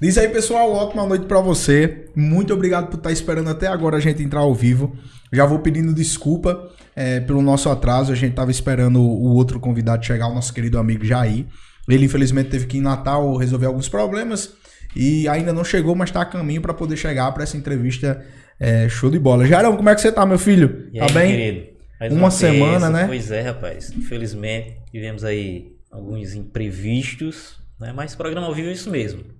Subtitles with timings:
[0.00, 2.06] Diz aí, pessoal, ótima noite para você.
[2.14, 4.94] Muito obrigado por estar esperando até agora a gente entrar ao vivo.
[5.32, 8.12] Já vou pedindo desculpa é, pelo nosso atraso.
[8.12, 11.46] A gente tava esperando o outro convidado chegar, o nosso querido amigo Jair.
[11.88, 14.52] Ele, infelizmente, teve que ir em Natal resolver alguns problemas
[14.94, 18.22] e ainda não chegou, mas está a caminho para poder chegar para essa entrevista
[18.60, 19.46] é, show de bola.
[19.46, 20.90] Jairão, como é que você tá, meu filho?
[20.92, 21.36] E tá aí, bem?
[21.36, 21.76] querido?
[21.98, 23.06] Mais Uma semana, vez, né?
[23.06, 23.90] Pois é, rapaz.
[23.96, 27.94] Infelizmente, tivemos aí alguns imprevistos, né?
[27.94, 29.35] Mas programa ao vivo é isso mesmo.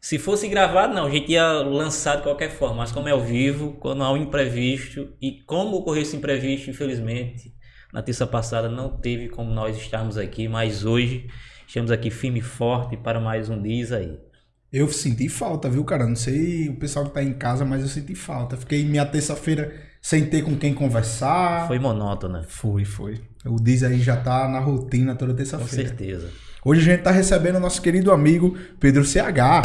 [0.00, 3.20] Se fosse gravado, não, a gente ia lançar de qualquer forma, mas como é ao
[3.20, 7.52] vivo, quando há um imprevisto, e como ocorreu esse imprevisto, infelizmente,
[7.92, 11.28] na terça passada não teve como nós estarmos aqui, mas hoje
[11.66, 14.18] estamos aqui firme e forte para mais um Diz aí.
[14.72, 16.06] Eu senti falta, viu, cara?
[16.06, 18.56] Não sei o pessoal que tá em casa, mas eu senti falta.
[18.56, 21.66] Fiquei minha terça-feira sem ter com quem conversar.
[21.66, 23.20] Foi monótona, Foi, foi.
[23.44, 25.88] O Diz aí já tá na rotina toda com terça-feira.
[25.88, 26.30] certeza.
[26.62, 29.64] Hoje a gente tá recebendo o nosso querido amigo Pedro CH.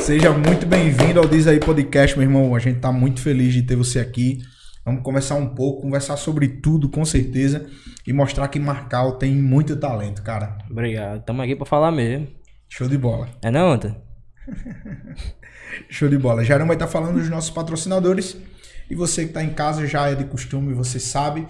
[0.00, 2.54] Seja muito bem-vindo ao Diz aí Podcast, meu irmão.
[2.54, 4.42] A gente tá muito feliz de ter você aqui.
[4.84, 7.66] Vamos conversar um pouco, conversar sobre tudo, com certeza,
[8.06, 10.58] e mostrar que Marcal tem muito talento, cara.
[10.70, 11.24] Obrigado.
[11.24, 12.28] Tamo aqui pra falar mesmo.
[12.68, 13.26] Show de bola.
[13.40, 13.96] É não, Anta?
[15.88, 16.44] Show de bola.
[16.44, 18.36] Jairão vai estar falando dos nossos patrocinadores.
[18.90, 21.46] E você que está em casa já é de costume, você sabe.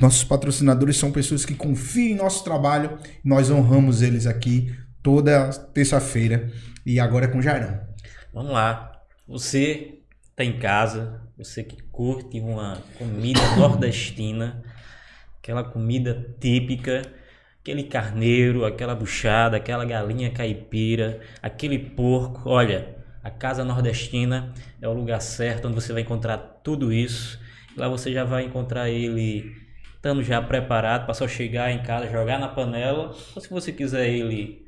[0.00, 2.98] Nossos patrocinadores são pessoas que confiam em nosso trabalho.
[3.22, 6.50] Nós honramos eles aqui toda terça-feira.
[6.86, 7.78] E agora é com Jairão.
[8.32, 8.92] Vamos lá.
[9.28, 10.00] Você
[10.34, 14.62] tá em casa, você que curte uma comida nordestina,
[15.38, 17.02] aquela comida típica,
[17.60, 22.48] aquele carneiro, aquela buchada, aquela galinha caipira, aquele porco.
[22.48, 27.38] Olha, a Casa Nordestina é o lugar certo onde você vai encontrar tudo isso.
[27.76, 29.54] Lá você já vai encontrar ele
[30.00, 33.14] estando já preparado para só chegar em casa, jogar na panela.
[33.34, 34.66] Ou se você quiser ele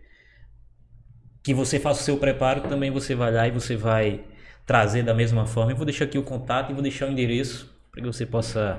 [1.42, 4.24] que você faça o seu preparo, também você vai lá e você vai
[4.66, 5.72] trazer da mesma forma.
[5.72, 8.78] Eu vou deixar aqui o contato e vou deixar o endereço para que você possa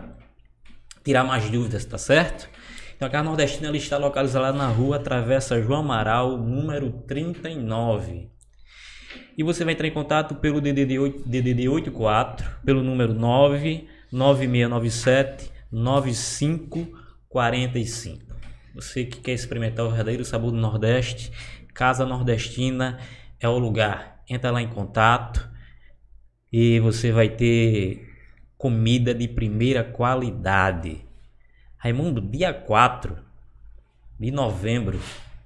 [1.03, 2.47] tirar mais dúvidas, tá certo?
[2.95, 8.29] Então a Casa Nordestina ela está localizada na rua Travessa João Amaral, número 39.
[9.35, 15.52] E você vai entrar em contato pelo DDD 8 DDD 84, pelo número 9 9697
[15.73, 18.33] 9545.
[18.75, 21.31] Você que quer experimentar o verdadeiro sabor do Nordeste,
[21.73, 22.99] Casa Nordestina
[23.39, 24.21] é o lugar.
[24.29, 25.49] Entra lá em contato
[26.51, 28.07] e você vai ter
[28.57, 31.03] comida de primeira qualidade.
[31.77, 33.17] Raimundo, dia 4
[34.19, 34.99] de novembro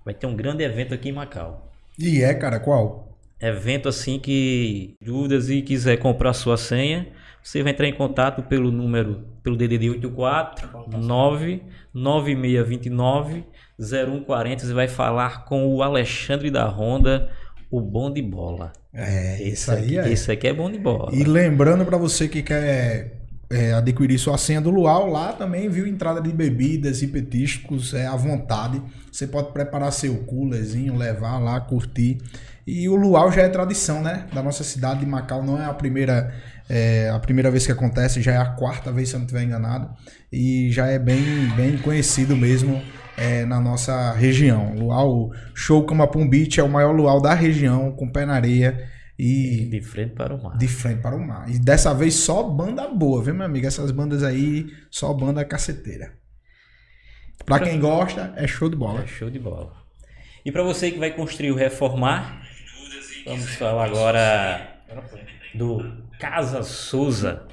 [0.06, 1.74] vai ter um grande evento aqui em Macau.
[1.98, 3.18] E é, cara, qual?
[3.40, 7.08] Evento assim que dúvidas e quiser comprar sua senha,
[7.48, 13.46] você vai entrar em contato pelo número pelo DDD 84 99629
[13.80, 17.30] 0140 e vai falar com o Alexandre da Honda,
[17.72, 18.74] o bom de bola.
[18.94, 20.12] É, Esse isso aí aqui, é.
[20.12, 21.16] esse aqui é bom de bola.
[21.16, 25.88] E lembrando para você que quer é, adquirir sua senha do Luau, lá também viu
[25.88, 28.84] entrada de bebidas e petiscos é, à vontade.
[29.10, 32.18] Você pode preparar seu coolerzinho, levar lá, curtir.
[32.68, 34.28] E o Luau já é tradição, né?
[34.34, 35.42] Da nossa cidade de Macau.
[35.42, 36.36] Não é a primeira,
[36.70, 39.44] é, a primeira vez que acontece, já é a quarta vez, se eu não estiver
[39.44, 39.90] enganado.
[40.32, 41.22] E já é bem,
[41.56, 42.82] bem conhecido mesmo
[43.18, 44.74] é, na nossa região.
[44.76, 48.90] Luau Show Camapum Beach é o maior luau da região, com pé na areia.
[49.20, 50.58] E De frente para o mar.
[50.58, 51.50] de frente para o mar.
[51.50, 53.66] E dessa vez só banda boa, viu, meu amigo?
[53.66, 56.14] Essas bandas aí, só banda caceteira.
[57.46, 59.02] Pra quem gosta, é show de bola.
[59.02, 59.74] É show de bola.
[60.46, 62.42] E para você que vai construir ou reformar,
[63.26, 64.82] vamos falar agora
[65.56, 67.48] do Casa Souza.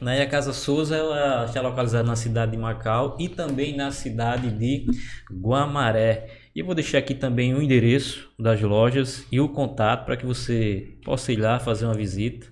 [0.00, 0.18] Né?
[0.18, 4.50] E a Casa Souza ela está localizada na cidade de Macau e também na cidade
[4.50, 4.86] de
[5.32, 6.28] Guamaré.
[6.54, 10.26] E eu vou deixar aqui também o endereço das lojas e o contato para que
[10.26, 12.48] você possa ir lá fazer uma visita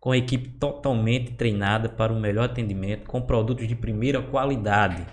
[0.00, 5.06] com a equipe totalmente treinada para um melhor atendimento, com produtos de primeira qualidade.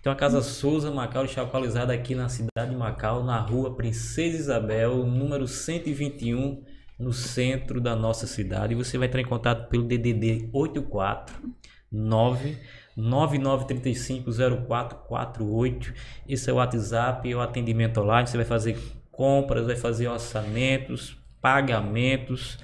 [0.00, 4.36] Então a Casa Souza Macau está localizada aqui na cidade de Macau, na rua Princesa
[4.36, 6.62] Isabel, número 121,
[6.98, 8.72] no centro da nossa cidade.
[8.72, 11.34] E você vai entrar em contato pelo DDD 84
[11.90, 12.58] 9
[12.96, 15.92] 99350448.
[16.28, 18.26] Esse é o WhatsApp e o atendimento online.
[18.26, 18.76] Você vai fazer
[19.10, 22.58] compras, vai fazer orçamentos, pagamentos.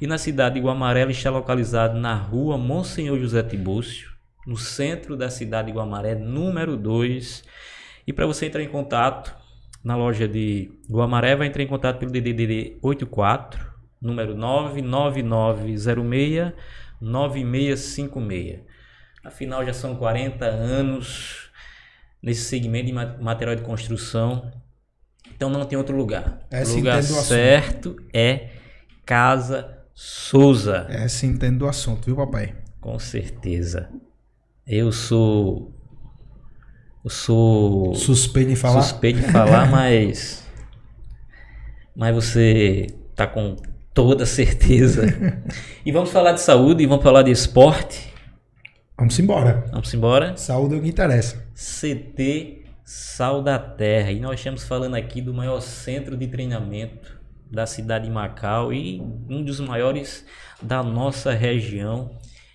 [0.00, 4.12] E na cidade de Guamaré está localizado na rua Monsenhor José Tibúcio,
[4.46, 7.42] no centro da cidade de Guamaré, número 2.
[8.06, 9.34] E para você entrar em contato
[9.84, 16.52] na loja de Guamaré, vai entrar em contato pelo DDD 84, número 99906
[17.00, 18.60] 9656.
[19.22, 21.50] Afinal, já são 40 anos
[22.22, 24.50] nesse segmento de ma- material de construção
[25.34, 26.40] Então não tem outro lugar.
[26.50, 27.28] Essa o lugar entendo o assunto.
[27.34, 28.50] certo é
[29.04, 30.86] Casa Souza.
[30.88, 32.54] Essa entende do assunto, viu, papai?
[32.80, 33.90] Com certeza.
[34.66, 35.73] Eu sou.
[37.04, 37.94] Eu sou.
[37.94, 38.82] Suspeito em falar.
[38.82, 40.42] Suspeito de falar, mas.
[41.94, 43.56] Mas você tá com
[43.92, 45.04] toda certeza.
[45.84, 48.12] e vamos falar de saúde e vamos falar de esporte.
[48.96, 49.66] Vamos embora.
[49.70, 50.36] Vamos embora?
[50.36, 51.44] Saúde é o que interessa.
[51.54, 54.10] CT Sal da Terra.
[54.10, 59.00] E nós estamos falando aqui do maior centro de treinamento da cidade de Macau e
[59.28, 60.24] um dos maiores
[60.60, 62.10] da nossa região.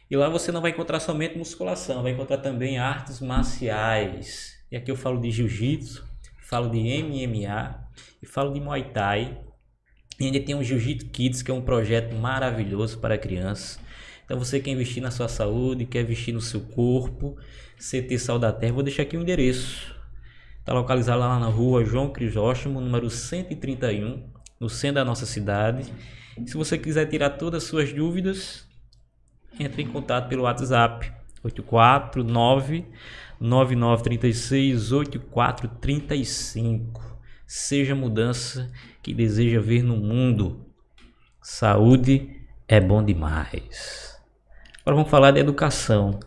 [0.09, 4.57] E lá você não vai encontrar somente musculação, vai encontrar também artes marciais.
[4.71, 6.03] E aqui eu falo de jiu-jitsu,
[6.41, 7.87] falo de MMA
[8.21, 9.39] e falo de Muay Thai.
[10.19, 13.79] E ainda tem o Jiu-Jitsu Kids, que é um projeto maravilhoso para crianças.
[14.25, 17.37] Então você quer investir na sua saúde, quer investir no seu corpo,
[17.77, 19.95] CT Sal da Terra, vou deixar aqui o endereço.
[20.59, 24.29] Está localizado lá na rua João Crisóstomo, número 131,
[24.59, 25.91] no centro da nossa cidade.
[26.45, 28.68] Se você quiser tirar todas as suas dúvidas,
[29.57, 31.11] entre em contato pelo WhatsApp
[31.43, 32.85] 849
[33.39, 37.17] 9936 8435.
[37.47, 38.69] Seja a mudança
[39.01, 40.65] que deseja ver no mundo.
[41.41, 42.37] Saúde
[42.67, 44.19] é bom demais.
[44.81, 46.19] Agora vamos falar de educação.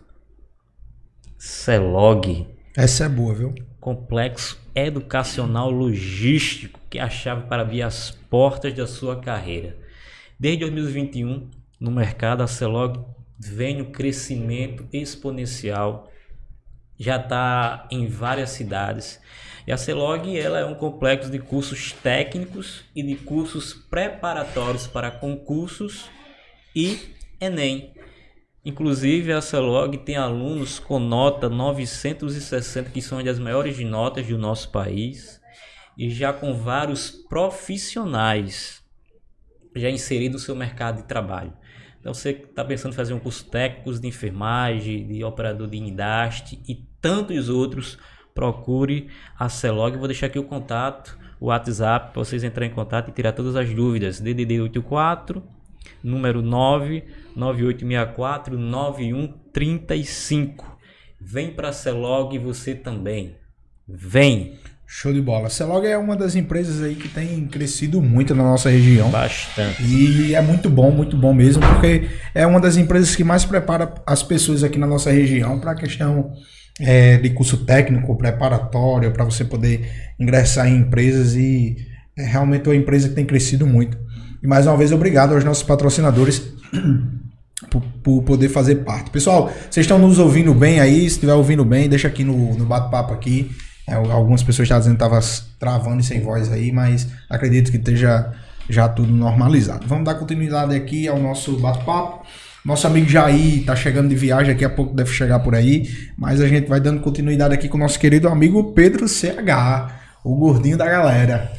[1.37, 3.53] CELOG, Essa é boa, viu?
[3.79, 9.77] Complexo Educacional Logístico, que é a chave para abrir as portas da sua carreira.
[10.39, 11.49] Desde 2021,
[11.79, 12.99] no mercado, a CELOG
[13.37, 16.09] vem um crescimento exponencial,
[16.97, 19.19] já está em várias cidades.
[19.65, 25.11] E a CELOG ela é um complexo de cursos técnicos e de cursos preparatórios para
[25.11, 26.09] concursos
[26.75, 26.99] e
[27.39, 27.93] Enem.
[28.65, 34.37] Inclusive, a CELOG tem alunos com nota 960, que são uma das maiores notas do
[34.37, 35.41] nosso país,
[35.97, 38.81] e já com vários profissionais
[39.75, 41.53] já inseridos no seu mercado de trabalho.
[42.03, 46.61] Então, você está pensando em fazer um curso técnico de enfermagem, de operador de guindaste
[46.67, 47.97] e tantos outros,
[48.35, 49.07] procure
[49.39, 49.95] a CELOG.
[49.95, 53.55] Vou deixar aqui o contato, o WhatsApp, para vocês entrarem em contato e tirar todas
[53.55, 54.19] as dúvidas.
[54.19, 55.41] DDD 84
[56.03, 60.77] número 99864 9135.
[61.21, 63.37] Vem para a Celog você também.
[63.87, 64.59] Vem
[64.95, 65.47] Show de bola.
[65.47, 69.09] A Celog é uma das empresas aí que tem crescido muito na nossa região.
[69.09, 69.81] bastante.
[69.81, 73.91] E é muito bom, muito bom mesmo, porque é uma das empresas que mais prepara
[74.05, 76.31] as pessoas aqui na nossa região para a questão
[76.79, 81.75] é, de curso técnico, preparatório, para você poder ingressar em empresas e
[82.15, 83.97] é realmente uma empresa que tem crescido muito.
[84.43, 86.53] E mais uma vez, obrigado aos nossos patrocinadores
[87.71, 89.09] por, por poder fazer parte.
[89.09, 90.99] Pessoal, vocês estão nos ouvindo bem aí?
[90.99, 93.49] Se estiver ouvindo bem, deixa aqui no, no bate-papo aqui.
[93.87, 97.77] É, algumas pessoas estavam dizendo que estava travando e sem voz aí, mas acredito que
[97.77, 98.31] esteja
[98.69, 99.85] já tudo normalizado.
[99.87, 102.25] Vamos dar continuidade aqui ao nosso bate-papo.
[102.65, 106.39] Nosso amigo Jair está chegando de viagem, daqui a pouco deve chegar por aí, mas
[106.39, 109.91] a gente vai dando continuidade aqui com o nosso querido amigo Pedro CH,
[110.23, 111.51] o gordinho da galera.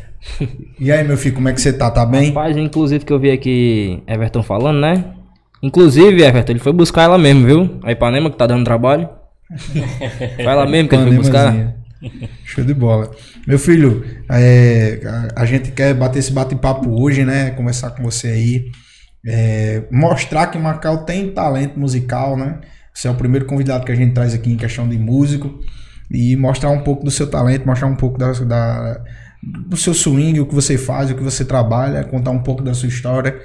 [0.81, 1.91] E aí, meu filho, como é que você tá?
[1.91, 2.29] Tá bem?
[2.29, 5.05] Rapaz, inclusive que eu vi aqui Everton falando, né?
[5.63, 7.81] Inclusive, Everton, ele foi buscar ela mesmo, viu?
[7.83, 9.09] A Ipanema que tá dando trabalho.
[10.37, 11.75] Foi ela mesmo que ele foi buscar.
[12.45, 13.11] Show de bola.
[13.47, 15.01] Meu filho, é,
[15.37, 17.51] a, a gente quer bater esse bate-papo hoje, né?
[17.53, 18.65] Conversar com você aí.
[19.27, 22.61] é, mostrar que Macau tem talento musical, né?
[22.95, 25.61] Você é o primeiro convidado que a gente traz aqui em questão de músico.
[26.11, 29.05] E mostrar um pouco do seu talento, mostrar um pouco da, da-
[29.69, 32.75] do seu swing, o que você faz, o que você trabalha, contar um pouco da
[32.75, 33.41] sua história,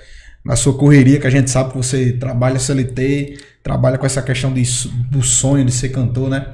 [0.46, 4.54] da sua correria, que a gente sabe que você trabalha CLT, trabalha com essa questão
[4.54, 4.64] de,
[5.12, 6.48] do sonho de ser cantor, né?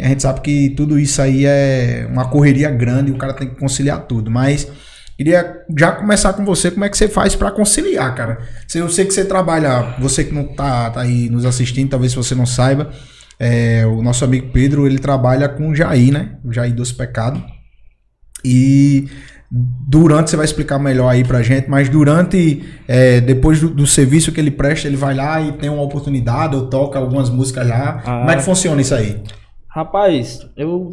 [0.00, 3.50] E a gente sabe que tudo isso aí é uma correria grande, o cara tem
[3.50, 4.66] que conciliar tudo, mas
[5.14, 8.38] queria já começar com você, como é que você faz pra conciliar, cara?
[8.74, 12.34] Eu sei que você trabalha, você que não tá, tá aí nos assistindo, talvez você
[12.34, 12.90] não saiba,
[13.38, 16.38] é, o nosso amigo Pedro, ele trabalha com o Jair, né?
[16.42, 17.42] O Jair dos Pecados.
[18.42, 19.06] E
[19.50, 24.32] durante, você vai explicar melhor aí pra gente, mas durante, é, depois do, do serviço
[24.32, 28.02] que ele presta, ele vai lá e tem uma oportunidade, ou toca algumas músicas lá.
[28.02, 28.18] Ah.
[28.20, 29.22] Como é que funciona isso aí?
[29.70, 30.92] Rapaz, eu.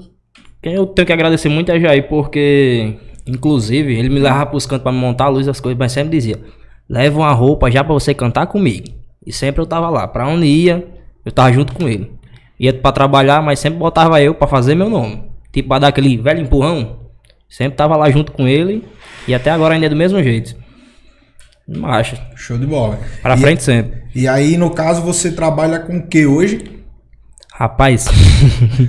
[0.62, 4.84] Quem eu tenho que agradecer muito é Jair, porque, inclusive, ele me levava pros cantos
[4.84, 6.40] pra me montar a luz das coisas, mas sempre dizia:
[6.88, 8.88] leva uma roupa já pra você cantar comigo.
[9.26, 10.08] E sempre eu tava lá.
[10.08, 10.88] Pra onde ia,
[11.26, 12.12] eu tava junto com ele.
[12.60, 15.24] Ia pra trabalhar, mas sempre botava eu pra fazer meu nome.
[15.52, 17.00] Tipo, pra dar aquele velho empurrão.
[17.50, 18.86] Sempre tava lá junto com ele.
[19.28, 20.56] E até agora ainda é do mesmo jeito.
[21.68, 22.16] Macho.
[22.36, 23.00] Show de bola.
[23.22, 24.04] Pra e, frente sempre.
[24.16, 26.77] E aí, no caso, você trabalha com o que hoje?
[27.58, 28.06] Rapaz,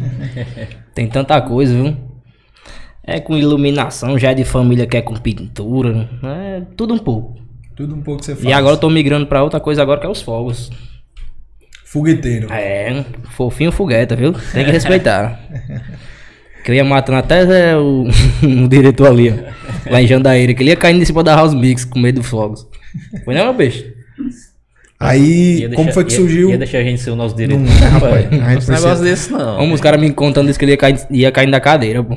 [0.95, 1.97] tem tanta coisa, viu?
[3.03, 6.07] É com iluminação, já é de família que é com pintura.
[6.23, 7.41] É tudo um pouco.
[7.75, 8.45] Tudo um pouco que você faz.
[8.45, 10.71] E agora eu tô migrando pra outra coisa agora que é os fogos.
[11.87, 12.53] Fogueteiro.
[12.53, 14.35] É, fofinho fogueta, viu?
[14.53, 15.41] Tem que respeitar.
[16.63, 18.05] que eu ia matando até é, o,
[18.45, 19.91] o diretor ali, ó.
[19.91, 22.29] Lá em Jandaíra, que ele ia caindo em cima da House Mix com medo dos
[22.29, 22.69] fogos.
[23.25, 23.95] Foi não, meu peixe?
[25.01, 26.51] Aí, Ia como deixar- foi que ia- surgiu?
[26.51, 27.61] Ia deixar a gente ser o nosso diretor.
[27.61, 28.15] Não, rapaz?
[28.15, 29.57] A gente Não é um precisa- negócio desse, não.
[29.57, 32.17] Vamos, os caras me contando isso que ele ia cair, ia caindo da cadeira, pô.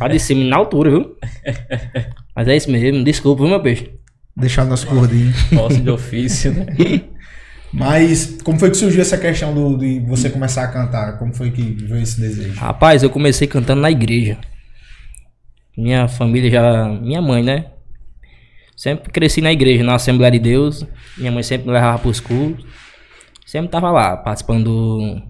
[0.00, 1.16] Lá de cima, na altura, viu?
[2.36, 3.90] Mas é isso mesmo, desculpa, viu, meu peixe?
[4.36, 5.32] Deixar nosso gordinho.
[5.54, 6.66] Posse de ofício, né?
[7.72, 11.18] Mas como foi que surgiu essa questão do, de você começar a cantar?
[11.18, 12.52] Como foi que veio esse desejo?
[12.54, 14.36] Rapaz, eu comecei cantando na igreja.
[15.76, 16.86] Minha família já.
[16.88, 17.64] Minha mãe, né?
[18.76, 20.84] Sempre cresci na igreja, na Assembleia de Deus.
[21.16, 22.64] Minha mãe sempre me levava pros cultos.
[23.46, 25.22] Sempre tava lá, participando do.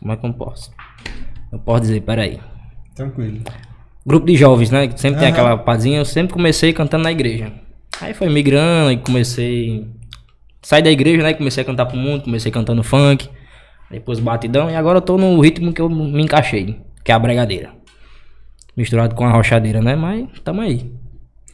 [0.00, 0.70] Como é que eu posso?
[1.52, 2.38] Eu posso dizer, peraí.
[2.94, 3.40] Tranquilo.
[4.04, 4.88] Grupo de jovens, né?
[4.88, 5.36] que Sempre tem Aham.
[5.36, 5.98] aquela pazinha.
[5.98, 7.52] Eu sempre comecei cantando na igreja.
[8.00, 9.86] Aí foi migrando e comecei.
[10.62, 11.34] Saí da igreja, né?
[11.34, 13.28] Comecei a cantar pro mundo, comecei cantando funk.
[13.90, 14.70] Depois batidão.
[14.70, 17.70] E agora eu tô no ritmo que eu me encaixei, que é a bregadeira.
[18.76, 19.96] Misturado com a rochadeira, né?
[19.96, 20.92] Mas tamo aí.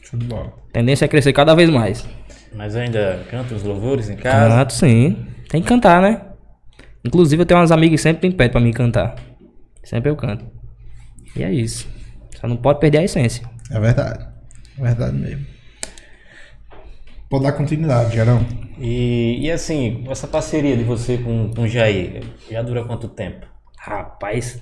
[0.05, 0.53] Show de bola.
[0.71, 2.07] Tendência é crescer cada vez mais.
[2.53, 4.55] Mas ainda canta os louvores em casa.
[4.55, 5.25] Canto sim.
[5.49, 6.21] Tem que cantar, né?
[7.03, 9.15] Inclusive eu tenho umas amigas que sempre me pedem pra mim cantar.
[9.83, 10.45] Sempre eu canto.
[11.35, 11.87] E é isso.
[12.39, 13.47] Só não pode perder a essência.
[13.71, 14.25] É verdade.
[14.77, 15.45] É verdade mesmo.
[17.29, 18.45] Pode dar continuidade, Gerão.
[18.79, 23.45] E, e assim, essa parceria de você com, com o Jair, já dura quanto tempo?
[23.77, 24.61] Rapaz.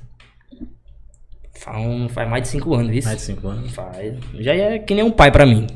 [1.64, 3.08] Faz, um- faz mais de cinco anos, isso.
[3.08, 3.72] Mais de cinco anos?
[3.72, 4.14] Faz.
[4.40, 5.68] Já é que nem um pai pra mim.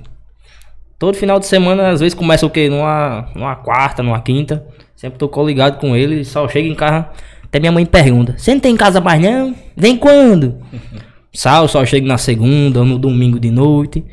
[1.00, 2.70] Todo final de semana, às vezes começa o quê?
[2.70, 4.66] Numa, numa quarta, numa quinta.
[4.96, 6.26] Sempre tô coligado com ele.
[6.26, 7.08] Só chega em casa.
[7.44, 9.56] Até minha mãe pergunta: Você não tem em casa mais não?
[9.76, 10.58] Vem quando?
[11.32, 14.04] Sal, só chega na segunda, no domingo de noite.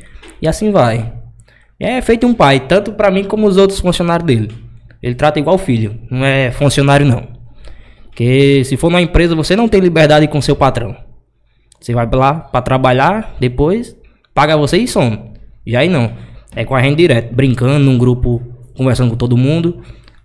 [0.41, 1.11] E assim vai.
[1.79, 4.51] É feito um pai, tanto pra mim como os outros funcionários dele.
[5.01, 7.27] Ele trata igual filho, não é funcionário não.
[8.05, 10.95] Porque se for numa empresa, você não tem liberdade com seu patrão.
[11.85, 13.95] Você vai lá pra trabalhar, depois
[14.33, 15.33] paga você e some.
[15.67, 16.17] Já aí não.
[16.55, 18.41] É com a gente direto, brincando num grupo,
[18.75, 19.83] conversando com todo mundo.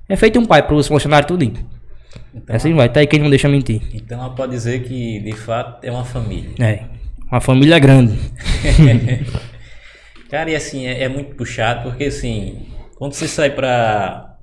[0.09, 1.53] É feito um pai pros funcionários tudinho.
[2.49, 3.83] É assim vai, tá aí quem não deixa mentir.
[3.93, 6.55] Então ela pode dizer que de fato é uma família.
[6.59, 6.85] É.
[7.31, 8.19] Uma família grande.
[10.31, 14.39] Cara, e assim, é, é muito puxado, porque assim, quando você sai pra,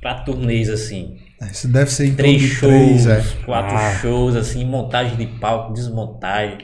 [0.00, 1.18] pra turnês assim,
[1.50, 3.22] Isso deve ser em três shows, três, é.
[3.44, 3.98] quatro Ah.
[4.00, 6.58] shows, assim, montagem de palco, desmontagem.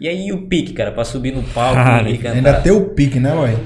[0.00, 2.36] E aí o pique, cara, pra subir no palco Ah, e cantar.
[2.36, 3.56] Ainda tem o pique, né, ué?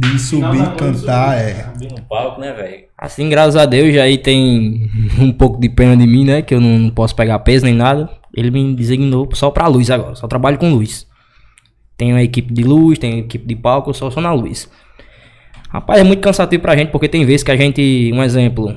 [0.00, 1.64] De subir e cantar, é.
[1.72, 2.84] Subir no palco, né, velho?
[2.98, 6.42] Assim, graças a Deus, aí tem um pouco de pena de mim, né?
[6.42, 8.08] Que eu não, não posso pegar peso nem nada.
[8.36, 10.16] Ele me designou só pra luz agora.
[10.16, 11.06] Só trabalho com luz.
[11.96, 14.68] Tenho a equipe de luz, tenho a equipe de palco, eu só sou na luz.
[15.68, 18.74] Rapaz, é muito cansativo pra gente, porque tem vezes que a gente, um exemplo,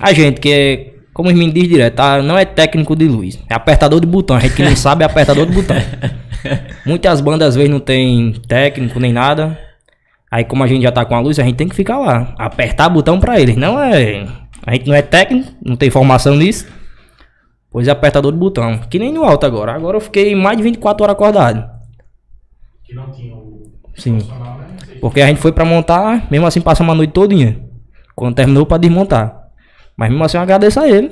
[0.00, 2.22] a gente que é, como os meninos dizem direto, tá?
[2.22, 4.36] não é técnico de luz, é apertador de botão.
[4.36, 5.76] A gente que não sabe é apertador de botão.
[6.86, 9.58] Muitas bandas às vezes não tem técnico nem nada.
[10.30, 12.34] Aí como a gente já tá com a luz, a gente tem que ficar lá,
[12.38, 13.56] apertar botão pra eles.
[13.56, 14.26] Não é,
[14.64, 16.66] a gente não é técnico, não tem formação nisso.
[17.70, 19.72] Pois é apertador de botão, que nem no alto agora.
[19.74, 21.68] Agora eu fiquei mais de 24 horas acordado.
[22.84, 24.18] Que não tinha o Sim.
[24.18, 24.66] né?
[25.00, 27.60] Porque a gente foi pra montar, mesmo assim passamos a noite todinha.
[28.14, 29.39] Quando terminou pra desmontar.
[30.00, 31.10] Mas mesmo assim eu agradeço a ele.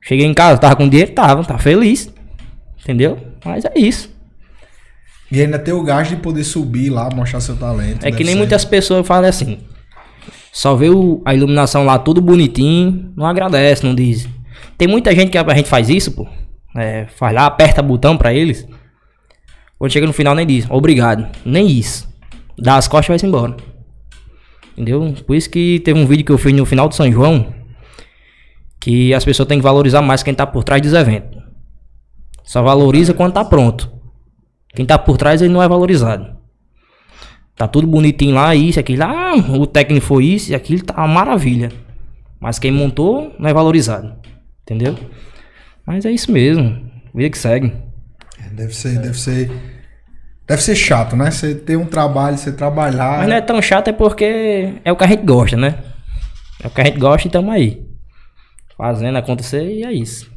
[0.00, 2.08] Cheguei em casa, tava com dinheiro, tava, tava feliz.
[2.80, 3.18] Entendeu?
[3.44, 4.08] Mas é isso.
[5.28, 8.06] E ainda tem o gasto de poder subir lá, mostrar seu talento.
[8.06, 8.38] É que nem ser.
[8.38, 9.58] muitas pessoas falam assim.
[10.52, 14.28] Só vê o- a iluminação lá tudo bonitinho, não agradece, não diz.
[14.78, 16.28] Tem muita gente que a gente faz isso, pô.
[16.76, 18.64] É, faz lá, aperta botão pra eles.
[19.80, 21.26] Quando chega no final nem diz, obrigado.
[21.44, 22.08] Nem isso.
[22.56, 23.56] Dá as costas e vai-se embora.
[24.72, 25.14] Entendeu?
[25.26, 27.52] Por isso que teve um vídeo que eu fiz no final de São João.
[28.80, 31.40] Que as pessoas têm que valorizar mais quem tá por trás dos eventos.
[32.42, 33.90] Só valoriza quando tá pronto.
[34.74, 36.36] Quem tá por trás ele não é valorizado.
[37.54, 39.04] Tá tudo bonitinho lá, isso, aquilo.
[39.04, 41.70] Ah, o técnico foi isso e aquilo, tá uma maravilha.
[42.40, 44.14] Mas quem montou não é valorizado.
[44.62, 44.98] Entendeu?
[45.86, 46.90] Mas é isso mesmo.
[47.14, 47.72] Vida que segue.
[48.52, 49.50] Deve ser, deve ser.
[50.52, 51.30] Deve ser chato, né?
[51.30, 53.20] Você ter um trabalho, você trabalhar.
[53.20, 55.78] Mas não é tão chato é porque é o que a gente gosta, né?
[56.62, 57.82] É o que a gente gosta e tamo aí.
[58.76, 60.30] Fazendo acontecer e é isso.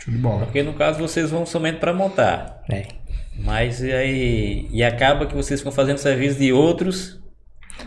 [0.00, 0.44] Show de bola.
[0.44, 2.62] Porque no caso vocês vão somente pra montar.
[2.70, 2.88] É.
[3.42, 4.68] Mas e aí.
[4.70, 7.18] E acaba que vocês ficam fazendo serviço de outros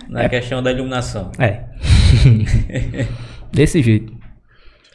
[0.09, 1.31] na questão da iluminação.
[1.37, 1.65] É.
[3.53, 4.11] Desse jeito.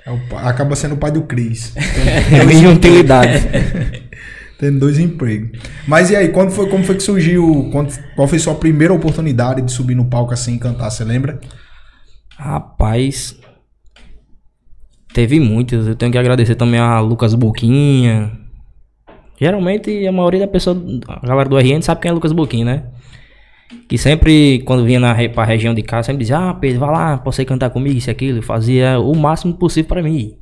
[0.04, 1.76] É o acaba sendo o pai do Cris.
[1.76, 3.38] É minha utilidade.
[4.58, 5.58] Tendo dois empregos.
[5.86, 7.68] Mas e aí, quando foi, como foi que surgiu?
[7.70, 10.90] Quando, qual foi sua primeira oportunidade de subir no palco assim e cantar?
[10.90, 11.38] Você lembra?
[12.38, 13.38] Rapaz.
[15.12, 15.86] Teve muitas.
[15.86, 18.32] Eu tenho que agradecer também a Lucas Boquinha.
[19.38, 20.76] Geralmente a maioria da pessoa,
[21.08, 22.84] a galera do RN sabe quem é Lucas Boquinha, né?
[23.88, 27.18] Que sempre, quando vinha na, pra região de casa, sempre dizia: Ah, Pedro, vai lá,
[27.18, 28.42] pra você cantar comigo, isso e aquilo.
[28.42, 30.38] Fazia o máximo possível pra mim.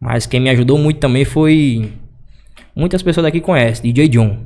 [0.00, 1.92] Mas quem me ajudou muito também foi.
[2.76, 4.38] Muitas pessoas daqui conhecem, DJ John.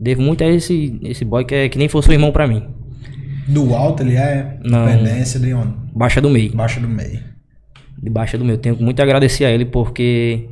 [0.00, 2.66] Devo muito a esse, esse boy que, é, que nem fosse um irmão pra mim.
[3.46, 4.86] Do alto ele é Não.
[4.86, 5.74] dependência de onde?
[5.94, 6.54] Baixa do meio.
[6.54, 7.22] Baixa do meio.
[8.02, 8.56] de baixa do meu.
[8.56, 10.48] Tenho muito a agradecer a ele porque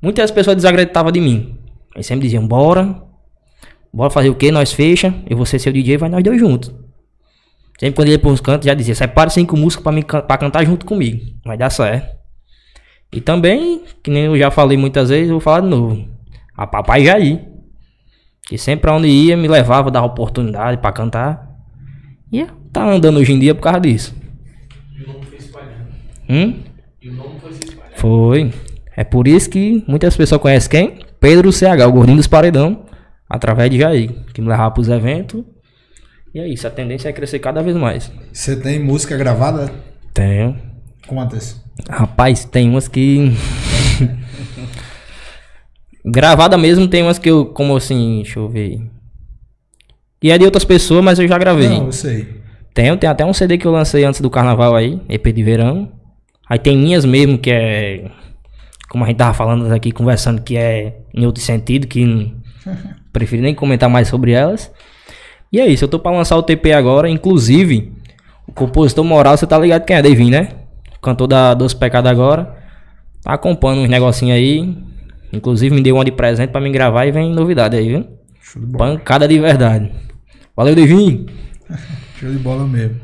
[0.00, 1.56] muitas pessoas desacreditavam de mim.
[1.94, 3.02] Eles sempre diziam: bora,
[3.92, 4.52] bora fazer o que?
[4.52, 6.72] Nós fecha, eu vou ser seu DJ, vai nós dois juntos.
[7.80, 10.64] Sempre quando ele ia pros cantos, já dizia: separa cinco músicas pra, mim, pra cantar
[10.64, 12.17] junto comigo, vai dar certo.
[13.12, 16.06] E também, que nem eu já falei muitas vezes, eu vou falar de novo:
[16.56, 17.40] a Papai Jair,
[18.48, 21.48] que sempre aonde ia me levava, dava oportunidade pra cantar.
[22.32, 24.14] E tá andando hoje em dia por causa disso.
[24.98, 25.86] E o nome foi espalhando.
[26.28, 26.54] Hum?
[27.00, 27.96] E o nome foi se espalhando.
[27.96, 28.52] Foi.
[28.94, 30.98] É por isso que muitas pessoas conhecem quem?
[31.20, 32.84] Pedro CH, o gordinho dos paredão,
[33.28, 35.44] através de Jair, que me levava pros eventos.
[36.34, 38.12] E é isso, a tendência é crescer cada vez mais.
[38.32, 39.72] Você tem música gravada?
[40.12, 40.67] Tenho.
[41.08, 41.60] Quantas?
[41.88, 43.32] Rapaz, tem umas que.
[46.04, 48.78] Gravada mesmo, tem umas que eu, como assim, deixa eu ver.
[50.22, 51.68] E é de outras pessoas, mas eu já gravei.
[51.68, 52.42] Não, eu sei.
[52.74, 55.90] Tenho, tem até um CD que eu lancei antes do carnaval aí, EP de verão.
[56.48, 58.10] Aí tem minhas mesmo, que é.
[58.90, 62.34] Como a gente tava falando aqui, conversando, que é em outro sentido, que
[63.14, 64.70] prefiro nem comentar mais sobre elas.
[65.50, 67.92] E é isso, eu tô pra lançar o TP agora, inclusive,
[68.46, 70.48] o compositor moral, você tá ligado quem é, Devin, né?
[71.02, 72.56] Cantor da Doce Pecado agora.
[73.22, 74.76] Tá acompanhando uns negocinhos aí.
[75.32, 78.06] Inclusive me deu uma de presente pra me gravar e vem novidade aí, viu?
[78.40, 78.96] Show de bola.
[78.96, 79.92] Pancada de verdade.
[80.56, 81.26] Valeu, Devin!
[82.18, 83.00] Show de bola mesmo.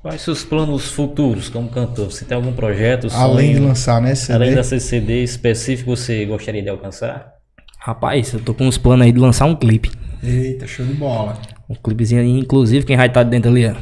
[0.00, 2.10] Quais seus planos futuros como cantor?
[2.10, 3.08] Você tem algum projeto?
[3.12, 3.68] Além de sonho?
[3.68, 4.14] lançar, né?
[4.14, 4.34] CD?
[4.34, 7.32] Além dessa CD específico, você gostaria de alcançar?
[7.80, 9.90] Rapaz, eu tô com uns planos aí de lançar um clipe.
[10.22, 11.36] Eita, show de bola.
[11.68, 13.74] Um clipezinho aí, inclusive, quem vai estar dentro ali, ó.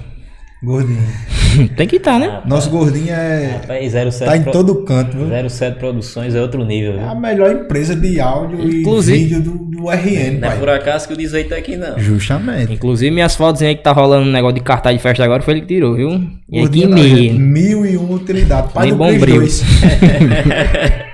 [0.62, 1.02] Gordinho.
[1.76, 2.42] Tem que estar, né?
[2.46, 3.58] Nosso gordinho é.
[3.62, 5.48] Rapaz, 07, Tá em Pro- todo canto, viu?
[5.50, 7.08] 07 Produções é outro nível, É viu?
[7.08, 10.58] a melhor empresa de áudio Inclusive- e vídeo do, do RN, Não é pai.
[10.58, 11.98] por acaso que o 18 tá aqui, não.
[11.98, 12.72] Justamente.
[12.72, 15.54] Inclusive, minhas fotos aí que tá rolando um negócio de cartaz de festa agora foi
[15.54, 16.10] ele que tirou, viu?
[16.50, 17.38] E aqui mesmo.
[17.38, 18.72] Mil e uma utilidade.
[18.72, 19.26] Pai Nem do.
[19.26, 19.62] 2.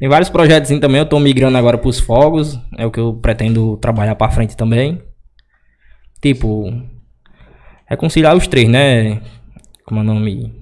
[0.00, 0.98] Tem vários projetos também.
[0.98, 2.58] Eu tô migrando agora pros fogos.
[2.76, 5.00] É o que eu pretendo trabalhar pra frente também.
[6.20, 6.72] Tipo,
[7.86, 9.20] reconciliar os três, né?
[9.84, 10.52] Como é o nome?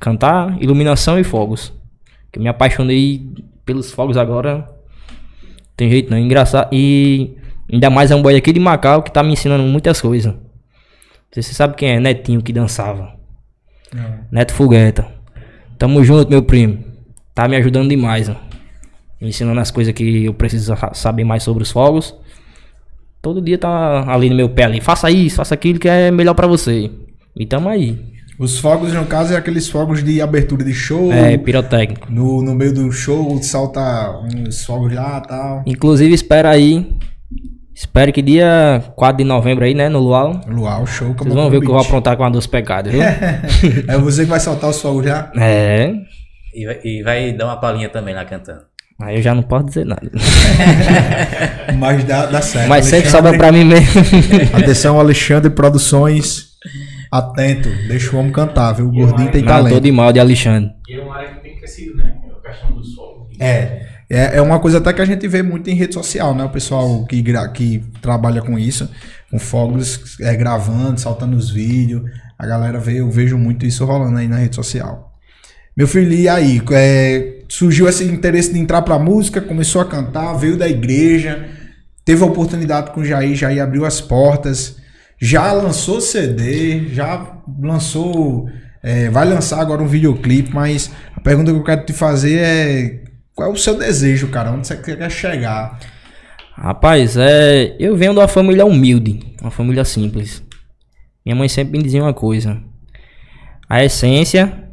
[0.00, 1.72] Cantar, iluminação e fogos.
[2.32, 3.26] Que eu me apaixonei
[3.64, 4.68] pelos fogos agora.
[5.76, 6.68] Tem jeito não, engraçado.
[6.72, 7.36] E
[7.72, 10.34] ainda mais é um boy aqui de Macau que tá me ensinando muitas coisas.
[11.32, 12.00] Você sabe quem é?
[12.00, 13.14] Netinho que dançava.
[14.30, 15.06] Neto Fogueta.
[15.78, 16.82] Tamo junto, meu primo.
[17.34, 18.34] Tá me ajudando demais, ó.
[19.20, 22.14] Me ensinando as coisas que eu preciso sa- saber mais sobre os fogos.
[23.20, 24.80] Todo dia tá ali no meu pé ali.
[24.80, 26.90] Faça isso, faça aquilo que é melhor pra você.
[27.36, 27.98] E tamo aí.
[28.38, 31.12] Os fogos, no caso, é aqueles fogos de abertura de show.
[31.12, 32.10] É, pirotécnico.
[32.10, 33.80] No, no meio do show, salta
[34.22, 35.64] uns fogos lá e tal.
[35.66, 36.96] Inclusive, espera aí.
[37.74, 40.40] Espero que dia 4 de novembro aí, né, no Luau.
[40.48, 41.14] Luau, show.
[41.14, 43.00] Vocês vão ver o que eu vou aprontar com a Doce Pecado, viu?
[43.88, 45.32] É você que vai saltar os fogos já?
[45.36, 45.94] é.
[46.54, 48.62] E vai, e vai dar uma palhinha também lá cantando.
[49.00, 50.10] Aí eu já não posso dizer nada.
[51.78, 52.68] Mas dá, dá certo.
[52.68, 54.00] Mas sempre Alexandre- sobra pra mim mesmo.
[54.58, 56.48] Atenção, Alexandre Produções.
[57.10, 58.88] Atento, deixa o homem cantar, viu?
[58.88, 59.80] O gordinho tem Não, tô talento.
[59.80, 60.70] de mal de Alexandre.
[60.88, 62.14] E é uma área que tem crescido, né?
[62.44, 63.28] A questão do solo.
[63.40, 63.86] É.
[64.10, 66.42] É, é uma coisa até que a gente vê muito em rede social, né?
[66.44, 68.90] O pessoal que, gra- que trabalha com isso,
[69.30, 72.02] com fogos, é, gravando, saltando os vídeos.
[72.38, 75.07] A galera vê, eu vejo muito isso rolando aí na rede social.
[75.78, 76.60] Meu filho, e aí?
[76.72, 81.48] É, surgiu esse interesse de entrar pra música, começou a cantar, veio da igreja,
[82.04, 84.76] teve a oportunidade com o Jair, Jair abriu as portas,
[85.20, 88.50] já lançou CD, já lançou.
[88.82, 93.04] é, vai lançar agora um videoclipe, mas a pergunta que eu quero te fazer é:
[93.32, 94.50] qual é o seu desejo, cara?
[94.50, 95.78] Onde você quer chegar?
[96.56, 100.42] Rapaz, é, eu venho de uma família humilde, uma família simples.
[101.24, 102.60] Minha mãe sempre me dizia uma coisa:
[103.68, 104.66] a essência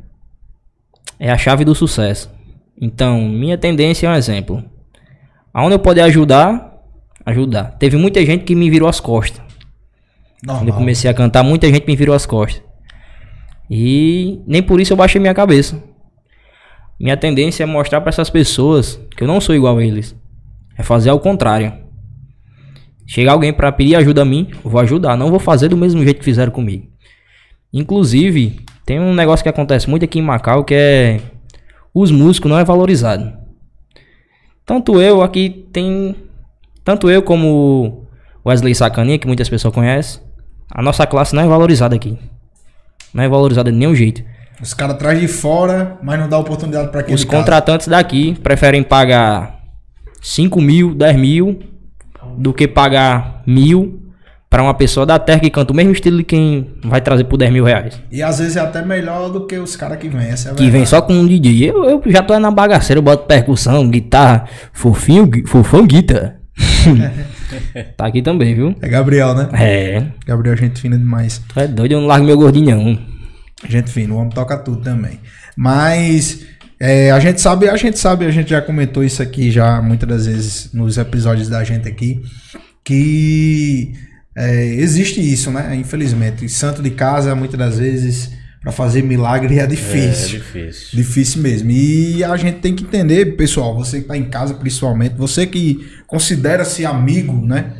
[1.19, 2.29] é a chave do sucesso.
[2.79, 4.63] Então, minha tendência é um exemplo.
[5.53, 6.73] Aonde eu puder ajudar,
[7.25, 7.77] ajudar.
[7.79, 9.39] Teve muita gente que me virou as costas.
[10.45, 10.77] Quando eu Normal.
[10.77, 12.61] comecei a cantar, muita gente me virou as costas.
[13.69, 15.81] E nem por isso eu baixei minha cabeça.
[16.99, 20.15] minha tendência é mostrar pra essas pessoas que eu não sou igual a eles.
[20.77, 21.73] É fazer ao contrário.
[23.07, 26.03] Chegar alguém pra pedir ajuda a mim, eu vou ajudar, não vou fazer do mesmo
[26.03, 26.87] jeito que fizeram comigo.
[27.71, 31.21] Inclusive, tem um negócio que acontece muito aqui em Macau que é
[31.93, 33.33] os músicos não é valorizado.
[34.65, 36.15] Tanto eu aqui tem
[36.83, 38.05] tanto eu como
[38.45, 40.21] Wesley Sacaninha, que muitas pessoas conhecem,
[40.69, 42.17] a nossa classe não é valorizada aqui.
[43.13, 44.23] Não é valorizada de nenhum jeito.
[44.61, 47.37] Os caras traz de fora, mas não dá oportunidade pra quem Os casa.
[47.37, 49.61] contratantes daqui preferem pagar
[50.21, 51.59] 5 mil, 10 mil,
[52.37, 54.04] do que pagar mil
[54.49, 57.37] para uma pessoa da terra que canta o mesmo estilo de quem vai trazer por
[57.37, 57.99] 10 mil reais.
[58.11, 60.27] E às vezes é até melhor do que os caras que vêm.
[60.27, 61.69] Essa é a Que vem só com um DJ.
[61.69, 66.39] Eu, eu já tô na bagaceira, eu boto percussão, guitarra, fofinho, fofão guitarra.
[67.97, 68.75] tá aqui também, viu?
[68.81, 69.49] É Gabriel, né?
[69.53, 71.41] É, Gabriel, gente fina demais.
[71.49, 72.99] tu é doido, eu não largo meu gordinho não.
[73.67, 75.19] Gente fina, o homem toca tudo também.
[75.57, 76.45] Mas
[76.79, 80.07] é, a gente sabe, a gente sabe, a gente já comentou isso aqui já muitas
[80.07, 82.21] das vezes nos episódios da gente aqui,
[82.83, 83.93] que
[84.35, 85.75] é, existe isso, né?
[85.75, 86.47] Infelizmente.
[86.49, 90.39] Santo de casa, muitas das vezes, para fazer milagre é É difícil.
[90.39, 90.87] difícil.
[90.93, 91.71] Difícil mesmo.
[91.71, 95.87] E a gente tem que entender, pessoal, você que tá em casa principalmente, você que
[96.07, 97.73] considera-se amigo, né?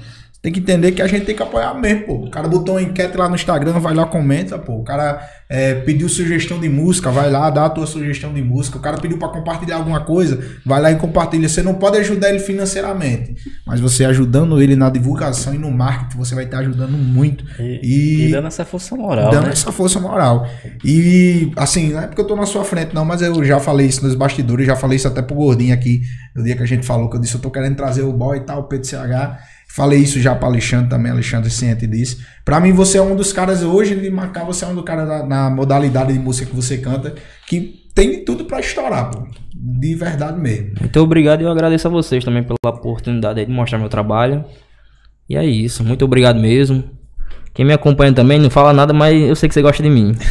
[0.45, 2.13] Tem que entender que a gente tem que apoiar mesmo, pô.
[2.25, 4.73] O cara botou uma enquete lá no Instagram, vai lá, comenta, pô.
[4.73, 8.77] O cara é, pediu sugestão de música, vai lá, dá a tua sugestão de música.
[8.77, 11.49] O cara pediu pra compartilhar alguma coisa, vai lá e compartilha.
[11.49, 13.33] Você não pode ajudar ele financeiramente,
[13.65, 17.43] mas você ajudando ele na divulgação e no marketing, você vai estar ajudando muito.
[17.59, 19.51] E, E- e dando essa força moral, dando né?
[19.51, 20.47] essa força moral.
[20.83, 23.87] E, assim, não é porque eu tô na sua frente, não, mas eu já falei
[23.87, 26.01] isso nos bastidores, já falei isso até pro Gordinho aqui,
[26.35, 28.37] no dia que a gente falou, que eu disse, eu tô querendo trazer o boy
[28.37, 29.39] e tal, o Pedro CH.
[29.67, 32.17] Falei isso já pra Alexandre também, Alexandre ciente disso.
[32.45, 35.07] Pra mim, você é um dos caras, hoje de Macau, você é um dos caras
[35.07, 37.13] da- na modalidade de música que você canta,
[37.47, 39.27] que tem tudo pra estourar, pô.
[39.53, 40.71] De verdade mesmo.
[40.79, 44.45] Muito obrigado e eu agradeço a vocês também pela oportunidade de mostrar meu trabalho.
[45.29, 46.83] E é isso, muito obrigado mesmo.
[47.53, 50.13] Quem me acompanha também não fala nada, mas eu sei que você gosta de mim.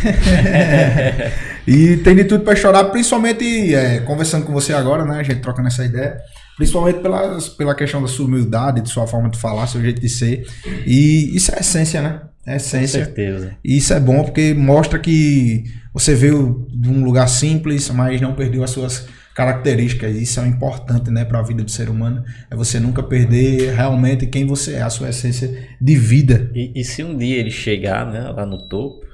[1.66, 5.20] E tem de tudo pra chorar, principalmente é, conversando com você agora, né?
[5.20, 6.18] A gente trocando essa ideia.
[6.56, 10.08] Principalmente pela, pela questão da sua humildade, de sua forma de falar, seu jeito de
[10.08, 10.46] ser.
[10.86, 12.22] E isso é essência, né?
[12.46, 13.04] É Com essência.
[13.04, 13.56] certeza.
[13.64, 18.34] E isso é bom porque mostra que você veio de um lugar simples, mas não
[18.34, 20.16] perdeu as suas características.
[20.16, 22.22] Isso é importante, né, para a vida do ser humano.
[22.50, 26.50] É você nunca perder realmente quem você é, a sua essência de vida.
[26.54, 29.04] E, e se um dia ele chegar né, lá no topo,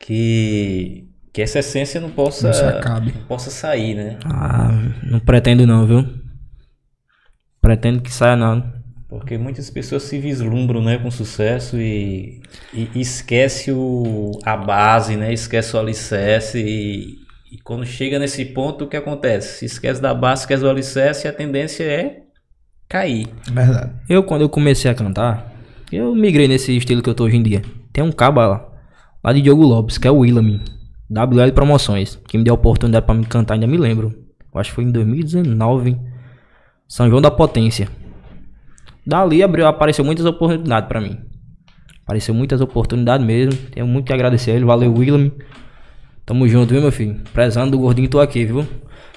[0.00, 2.48] que, que essa essência não possa,
[3.02, 4.18] Não possa sair, né?
[4.24, 4.70] Ah,
[5.02, 6.06] não pretendo não, viu?
[7.60, 8.72] Pretendo que saia não.
[9.08, 12.40] Porque muitas pessoas se vislumbram né, com sucesso e,
[12.72, 15.32] e esquece o, a base, né?
[15.32, 17.18] Esquece o alicerce e,
[17.50, 19.58] e quando chega nesse ponto, o que acontece?
[19.58, 22.22] Se esquece da base, esquece o alicerce e a tendência é
[22.88, 23.28] cair.
[23.52, 23.90] Verdade.
[24.08, 25.52] Eu, quando eu comecei a cantar,
[25.90, 27.62] eu migrei nesse estilo que eu tô hoje em dia.
[27.92, 28.68] Tem um caba lá,
[29.22, 30.60] lá de Diogo Lopes, que é o Willam,
[31.10, 34.12] WL Promoções, que me deu a oportunidade pra me cantar, ainda me lembro.
[34.52, 35.96] Eu acho que foi em 2019,
[36.88, 37.88] São João da Potência.
[39.06, 41.18] Dali abriu, apareceu muitas oportunidades pra mim.
[42.04, 43.52] Apareceu muitas oportunidades mesmo.
[43.70, 44.64] Tenho muito que agradecer a ele.
[44.64, 45.30] Valeu, Willam.
[46.24, 47.20] Tamo junto, viu, meu filho?
[47.32, 48.66] Prezando do gordinho, tô aqui, viu?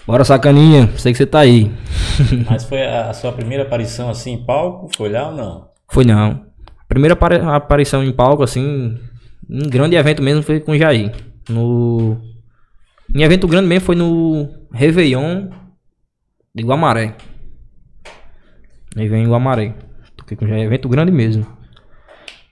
[0.06, 0.90] Bora, sacaninha.
[0.98, 1.72] Sei que você tá aí.
[2.50, 4.90] Mas foi a, sua primeira aparição assim em palco?
[4.96, 5.68] Foi lá ou não?
[5.90, 6.46] Foi não.
[6.80, 8.98] A primeira apari- aparição em palco, assim,
[9.50, 11.14] um grande evento mesmo foi com o Jair.
[11.50, 12.18] No.
[13.14, 15.50] Em evento grande mesmo foi no Réveillon
[16.54, 17.16] de Guamaré.
[18.96, 19.76] Réveillon em Guamaré.
[20.16, 21.46] Toquei com o Jair, evento grande mesmo.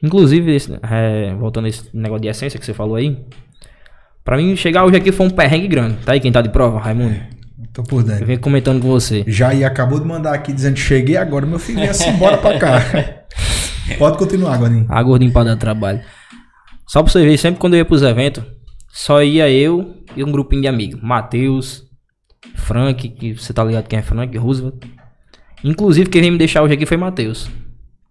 [0.04, 3.26] Inclusive, esse- é, voltando a esse negócio de essência que você falou aí.
[4.24, 5.98] Pra mim, chegar hoje aqui foi um perrengue grande.
[6.06, 7.16] Tá aí quem tá de prova, Raimundo?
[7.74, 8.26] Tô por Eu dentro.
[8.26, 9.24] venho comentando com você.
[9.28, 12.80] Jair acabou de mandar aqui dizendo: cheguei agora, meu filho, venha-se embora pra cá.
[14.00, 14.86] Pode continuar, Godinho.
[14.90, 16.02] A gordinho pra dar trabalho.
[16.88, 18.44] Só pra você ver, sempre quando eu ia pros eventos,
[18.98, 21.02] só ia eu e um grupinho de amigos.
[21.02, 21.84] Matheus,
[22.56, 24.86] Frank, que você tá ligado quem é Frank, Roosevelt.
[25.62, 27.50] Inclusive, quem veio me deixar hoje aqui foi Matheus.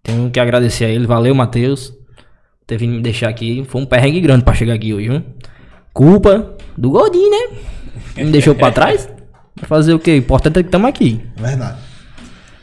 [0.03, 1.07] Tenho que agradecer a ele.
[1.07, 1.91] Valeu, Matheus.
[2.67, 3.65] Ter vindo me deixar aqui.
[3.67, 5.23] Foi um perrengue grande pra chegar aqui hoje, viu?
[5.91, 7.57] Culpa do gordinho, né?
[8.17, 9.09] Me deixou pra trás.
[9.63, 10.11] Fazer o quê?
[10.11, 11.19] O importante é que estamos aqui.
[11.35, 11.79] Verdade.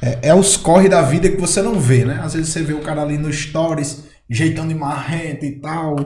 [0.00, 2.20] É, é os corre da vida que você não vê, né?
[2.22, 5.96] Às vezes você vê o cara ali no stories, jeitando de marrento e tal.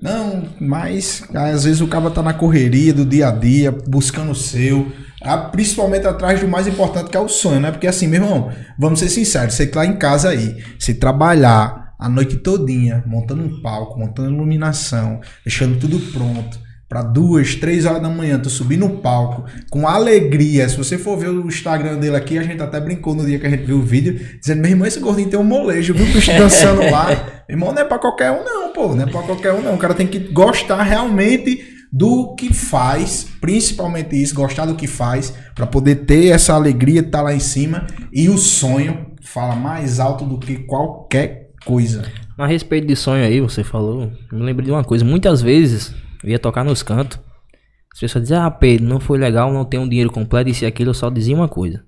[0.00, 4.34] Não, mas às vezes o cara tá na correria do dia a dia, buscando o
[4.34, 4.92] seu.
[5.50, 7.72] Principalmente atrás do mais importante que é o sonho, né?
[7.72, 11.94] Porque assim, meu irmão, vamos ser sinceros, você que tá em casa aí, se trabalhar
[11.98, 18.00] a noite todinha, montando um palco, montando iluminação, deixando tudo pronto, pra duas, três horas
[18.00, 20.68] da manhã, tu subir no palco com alegria.
[20.68, 23.46] Se você for ver o Instagram dele aqui, a gente até brincou no dia que
[23.46, 26.06] a gente viu o vídeo, dizendo: meu irmão, esse gordinho tem um molejo, viu?
[26.06, 27.08] Bicho dançando lá.
[27.48, 28.94] Meu irmão, não é pra qualquer um, não, pô.
[28.94, 29.74] Não é pra qualquer um, não.
[29.74, 35.32] O cara tem que gostar realmente do que faz, principalmente isso, gostar do que faz,
[35.54, 37.86] pra poder ter essa alegria de estar lá em cima.
[38.12, 42.04] E o sonho fala mais alto do que qualquer coisa.
[42.36, 45.06] A respeito de sonho aí, você falou, me lembrei de uma coisa.
[45.06, 47.18] Muitas vezes eu ia tocar nos cantos.
[47.92, 50.90] As pessoas diziam, ah, Pedro, não foi legal, não tenho um dinheiro completo, e aquilo.
[50.90, 51.84] Eu só dizia uma coisa: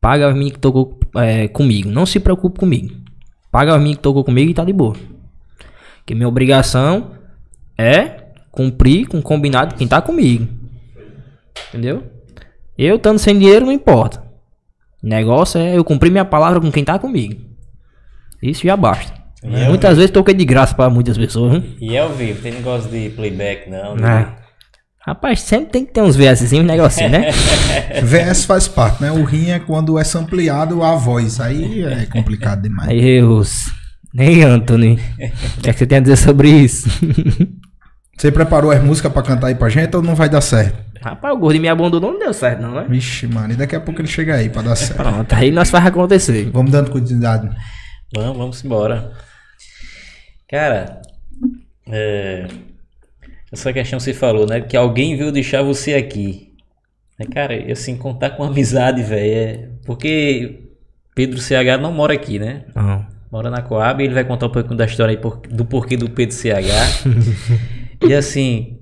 [0.00, 2.94] paga as meninas que tocou é, comigo, não se preocupe comigo.
[3.50, 4.96] Paga as meninas que tocou comigo e tá de boa.
[6.06, 7.12] Que minha obrigação
[7.76, 10.48] é cumprir com o combinado de quem tá comigo.
[11.68, 12.04] Entendeu?
[12.76, 14.22] Eu estando sem dinheiro não importa.
[15.02, 17.40] O negócio é eu cumprir minha palavra com quem tá comigo.
[18.42, 19.17] Isso já basta.
[19.42, 21.54] É, Muitas vezes toquei de graça pra muitas pessoas.
[21.54, 21.76] hein?
[21.80, 23.94] E é ao vivo, tem negócio de playback, não.
[23.94, 24.34] né?
[25.06, 27.30] Rapaz, sempre tem que ter uns VSzinhos, um negocinho, né?
[28.02, 29.10] VS faz parte, né?
[29.10, 31.40] O rim é quando é sampleado a voz.
[31.40, 32.90] Aí é complicado demais.
[32.90, 33.20] Aí.
[34.12, 34.98] Nem Anthony.
[35.56, 36.88] O que, é que você tem a dizer sobre isso?
[38.18, 40.76] Você preparou as músicas pra cantar aí pra gente ou não vai dar certo?
[41.00, 42.84] Rapaz, o gordo me abandonou, não deu certo, não, né?
[42.88, 44.96] Vixe, mano, e daqui a pouco ele chega aí pra dar certo.
[44.96, 46.50] Pronto, aí nós faz acontecer.
[46.52, 47.48] Vamos dando continuidade.
[48.12, 49.12] Vamos, vamos embora.
[50.48, 51.02] Cara,
[51.86, 52.46] é,
[53.52, 54.60] essa questão que você falou, né?
[54.60, 56.54] Que alguém veio deixar você aqui.
[57.18, 59.32] É, Cara, assim, contar com amizade, velho.
[59.32, 59.68] É...
[59.84, 60.60] Porque
[61.14, 62.64] Pedro CH não mora aqui, né?
[62.74, 63.06] Não.
[63.30, 65.96] Mora na Coab e ele vai contar um pouquinho da história aí por- do porquê
[65.96, 67.04] do Pedro CH.
[68.08, 68.78] e assim,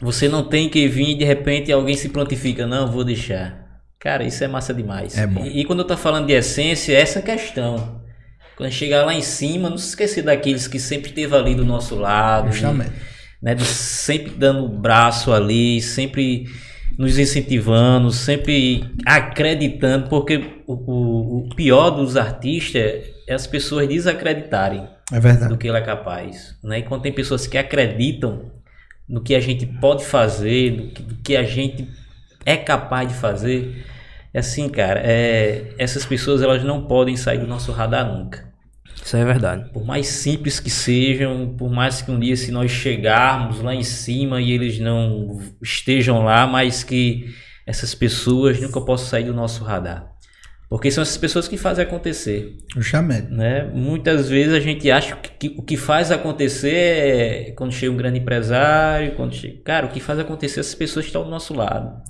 [0.00, 3.82] você não tem que vir e de repente alguém se prontifica, não, vou deixar.
[3.98, 5.18] Cara, isso é massa demais.
[5.18, 5.44] É bom.
[5.44, 7.99] E, e quando eu tô falando de essência, é essa questão.
[8.60, 11.94] Quando chegar lá em cima, não se esquecer daqueles que sempre esteve ali do nosso
[11.94, 12.52] lado.
[12.52, 12.92] Justamente.
[13.42, 16.44] né, de sempre dando o braço ali, sempre
[16.98, 22.82] nos incentivando, sempre acreditando, porque o, o- o pior dos artistas
[23.26, 25.48] é as pessoas desacreditarem É verdade.
[25.48, 26.54] do que ele é capaz.
[26.62, 26.80] Né?
[26.80, 28.50] E quando tem pessoas que acreditam
[29.08, 31.88] no que a gente pode fazer, do que, do que a gente
[32.44, 33.86] é capaz de fazer,
[34.34, 38.49] é assim, cara, é, essas pessoas elas não podem sair do nosso radar nunca.
[39.04, 39.70] Isso é verdade.
[39.72, 43.82] Por mais simples que sejam, por mais que um dia se nós chegarmos lá em
[43.82, 47.34] cima e eles não estejam lá, mas que
[47.66, 50.10] essas pessoas nunca possam sair do nosso radar.
[50.68, 53.28] Porque são essas pessoas que fazem acontecer, Justamente.
[53.28, 53.64] né?
[53.74, 57.96] Muitas vezes a gente acha que, que o que faz acontecer é quando chega um
[57.96, 59.60] grande empresário, quando chega...
[59.64, 62.00] Cara, o que faz acontecer é essas pessoas que estão do nosso lado.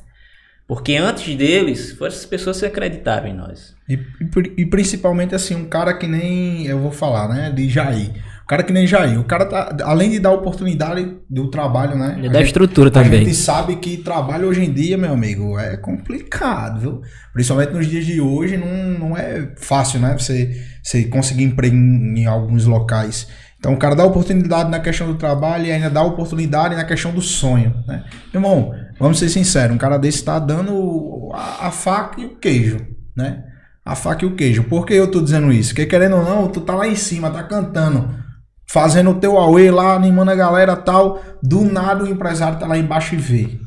[0.70, 3.74] Porque antes deles, foram essas pessoas que acreditaram em nós.
[3.88, 7.50] E, e e principalmente assim, um cara que nem eu vou falar, né?
[7.50, 8.10] De Jair.
[8.44, 9.18] Um cara que nem Jair.
[9.18, 12.20] O cara tá, além de dar oportunidade do trabalho, né?
[12.22, 13.24] E a da gente- estrutura A também.
[13.24, 17.02] gente sabe que trabalho hoje em dia, meu amigo, é complicado, viu?
[17.32, 20.16] Principalmente nos dias de hoje, não, não é fácil, né?
[20.16, 23.26] Você, você conseguir emprego em, em alguns locais.
[23.58, 27.12] Então, o cara dá oportunidade na questão do trabalho e ainda dá oportunidade na questão
[27.12, 28.04] do sonho, né?
[28.32, 32.36] Meu irmão, vamos ser sinceros, um cara desse tá dando a, a faca e o
[32.36, 32.86] queijo,
[33.16, 33.44] né?
[33.84, 34.64] A faca e o queijo.
[34.64, 35.70] Por que eu tô dizendo isso?
[35.70, 38.14] Porque querendo ou não, tu tá lá em cima, tá cantando,
[38.70, 41.20] fazendo o teu away lá, animando a galera tal.
[41.42, 43.58] Do nada o empresário tá lá embaixo e vê.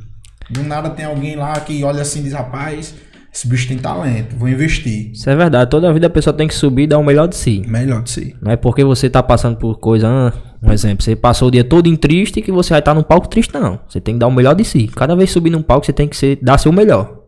[0.49, 2.93] Do nada tem alguém lá que olha assim e diz, rapaz,
[3.33, 5.11] esse bicho tem talento, vou investir.
[5.11, 5.67] Isso é verdade.
[5.71, 7.63] Toda vida a pessoa tem que subir e dar o melhor de si.
[7.67, 8.35] Melhor de si.
[8.39, 11.63] Não é porque você tá passando por coisa, ah, um exemplo, você passou o dia
[11.63, 13.79] todo em triste que você vai estar num palco triste, não.
[13.87, 14.87] Você tem que dar o melhor de si.
[14.87, 17.23] Cada vez subir num palco, você tem que ser, dar seu melhor.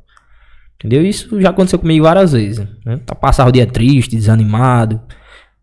[0.75, 1.03] Entendeu?
[1.03, 2.63] Isso já aconteceu comigo várias vezes.
[2.85, 2.99] Né?
[3.03, 5.01] Tá passar o dia triste, desanimado,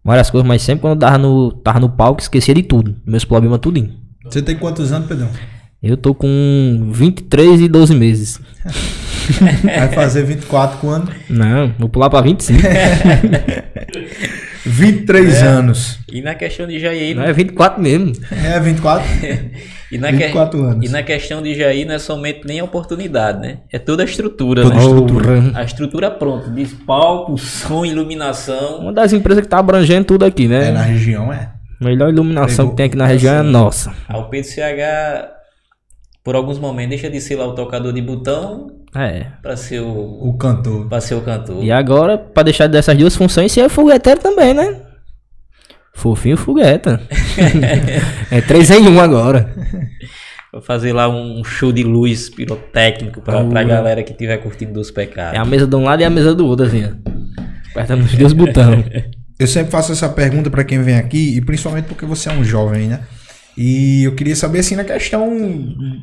[0.05, 2.97] várias coisas, mas sempre quando eu tava no, tava no palco, esquecia de tudo.
[3.07, 3.93] Meus problemas tudinho.
[4.25, 5.29] Você tem quantos anos, Pedrão?
[5.81, 8.41] Eu tô com 23 e 12 meses.
[9.65, 11.13] Vai fazer 24 quando?
[11.29, 12.61] Não, vou pular pra 25.
[14.65, 15.99] 23 anos.
[16.11, 18.13] E na questão de Jair, Não é 24 mesmo.
[18.31, 19.07] É, 24?
[19.93, 20.87] E na, que- 24 anos.
[20.87, 23.59] e na questão de Jair não é somente nem a oportunidade, né?
[23.71, 24.81] É toda a estrutura, Toda né?
[24.81, 25.51] a estrutura.
[25.55, 28.79] A estrutura pronta, de palco, som, iluminação.
[28.79, 30.69] Uma das empresas que tá abrangendo tudo aqui, né?
[30.69, 31.51] É, na região, é.
[31.79, 32.71] Melhor iluminação Pegou.
[32.71, 33.93] que tem aqui na região é a nossa.
[34.09, 35.29] Aí o Pedro CH,
[36.25, 39.27] por alguns momentos, deixa de ser lá o tocador de botão É.
[39.43, 39.89] para ser o,
[40.29, 40.87] O cantor.
[40.89, 41.63] pra ser o cantor.
[41.65, 44.81] E agora, pra deixar dessas duas funções, você é fogueteiro também, né?
[45.95, 47.01] Fofinho fogueta.
[48.31, 49.49] é três em um agora.
[50.51, 54.73] Pra fazer lá um show de luz pirotécnico pra, pra Ah, galera que tiver curtindo
[54.75, 55.39] dos É pecados.
[55.39, 57.11] a mesa de um lado e a mesa do outro, assim, ó.
[57.71, 58.85] Apertando os dois botões.
[59.39, 62.45] Eu sempre faço essa pergunta pra quem vem aqui, e principalmente porque você é um
[62.45, 63.01] jovem, né?
[63.57, 65.31] E eu queria saber, assim, na questão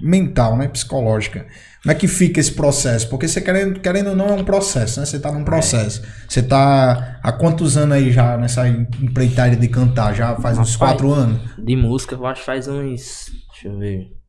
[0.02, 0.68] mental, né?
[0.68, 1.46] Psicológica.
[1.82, 3.10] Como é que fica esse processo?
[3.10, 5.06] Porque você querendo, querendo ou não é um processo, né?
[5.06, 6.02] Você tá num processo.
[6.28, 10.14] Você tá há quantos anos aí já nessa empreitada de cantar?
[10.14, 10.92] Já faz uns Rapaz.
[10.92, 11.40] quatro anos?
[11.58, 13.32] De música, eu acho que faz uns.
[13.52, 14.20] Deixa eu ver.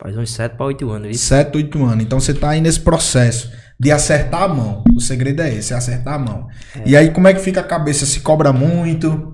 [0.00, 1.26] Faz uns 7 pra 8 anos, isso.
[1.26, 2.02] Sete, oito anos.
[2.02, 4.82] Então você tá aí nesse processo de acertar a mão.
[4.96, 6.48] O segredo é esse, é acertar a mão.
[6.86, 8.06] E aí como é que fica a cabeça?
[8.06, 9.32] Se cobra muito?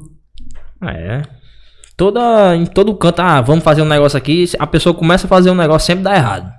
[0.83, 1.23] É.
[1.97, 4.45] Toda, em todo canto, ah, vamos fazer um negócio aqui.
[4.59, 6.53] A pessoa começa a fazer um negócio, sempre dá errado.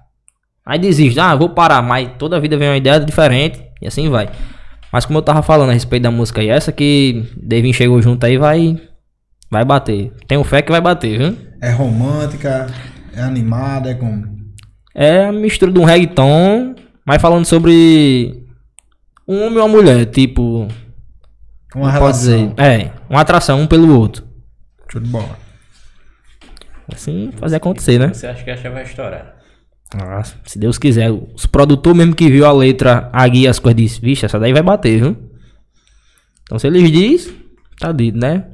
[0.66, 1.82] Aí desiste, ah, vou parar.
[1.82, 4.30] Mas toda vida vem uma ideia diferente e assim vai.
[4.92, 8.26] Mas como eu tava falando a respeito da música aí, essa que Devin chegou junto
[8.26, 8.82] aí, vai.
[9.50, 10.12] Vai bater.
[10.28, 11.38] Tenho fé que vai bater, viu?
[11.62, 12.68] É romântica?
[13.16, 13.92] É animada?
[13.92, 14.26] É como?
[14.94, 18.44] É a mistura de um reggaeton, mas falando sobre
[19.28, 20.68] um homem e uma mulher, tipo.
[21.76, 22.10] Uma pode relação.
[22.10, 22.54] dizer.
[22.58, 24.27] É, uma atração um pelo outro.
[24.92, 25.38] Show de bola.
[26.94, 28.14] Assim, fazer acontecer, né?
[28.14, 29.36] Você acha que essa vai estourar?
[29.94, 31.12] Ah, se Deus quiser.
[31.12, 34.54] Os produtores mesmo que viu a letra, a guia, as coisas, disse, vixe, essa daí
[34.54, 35.18] vai bater, viu?
[36.44, 37.34] Então se eles diz,
[37.80, 38.46] tá dito, né?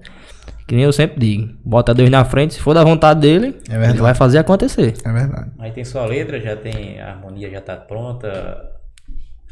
[0.67, 1.54] Que nem eu sempre digo.
[1.63, 4.93] Bota Deus na frente, se for da vontade dele, É ele vai fazer acontecer.
[5.06, 5.52] É verdade.
[5.60, 8.69] Aí tem sua letra, já tem a harmonia, já tá pronta.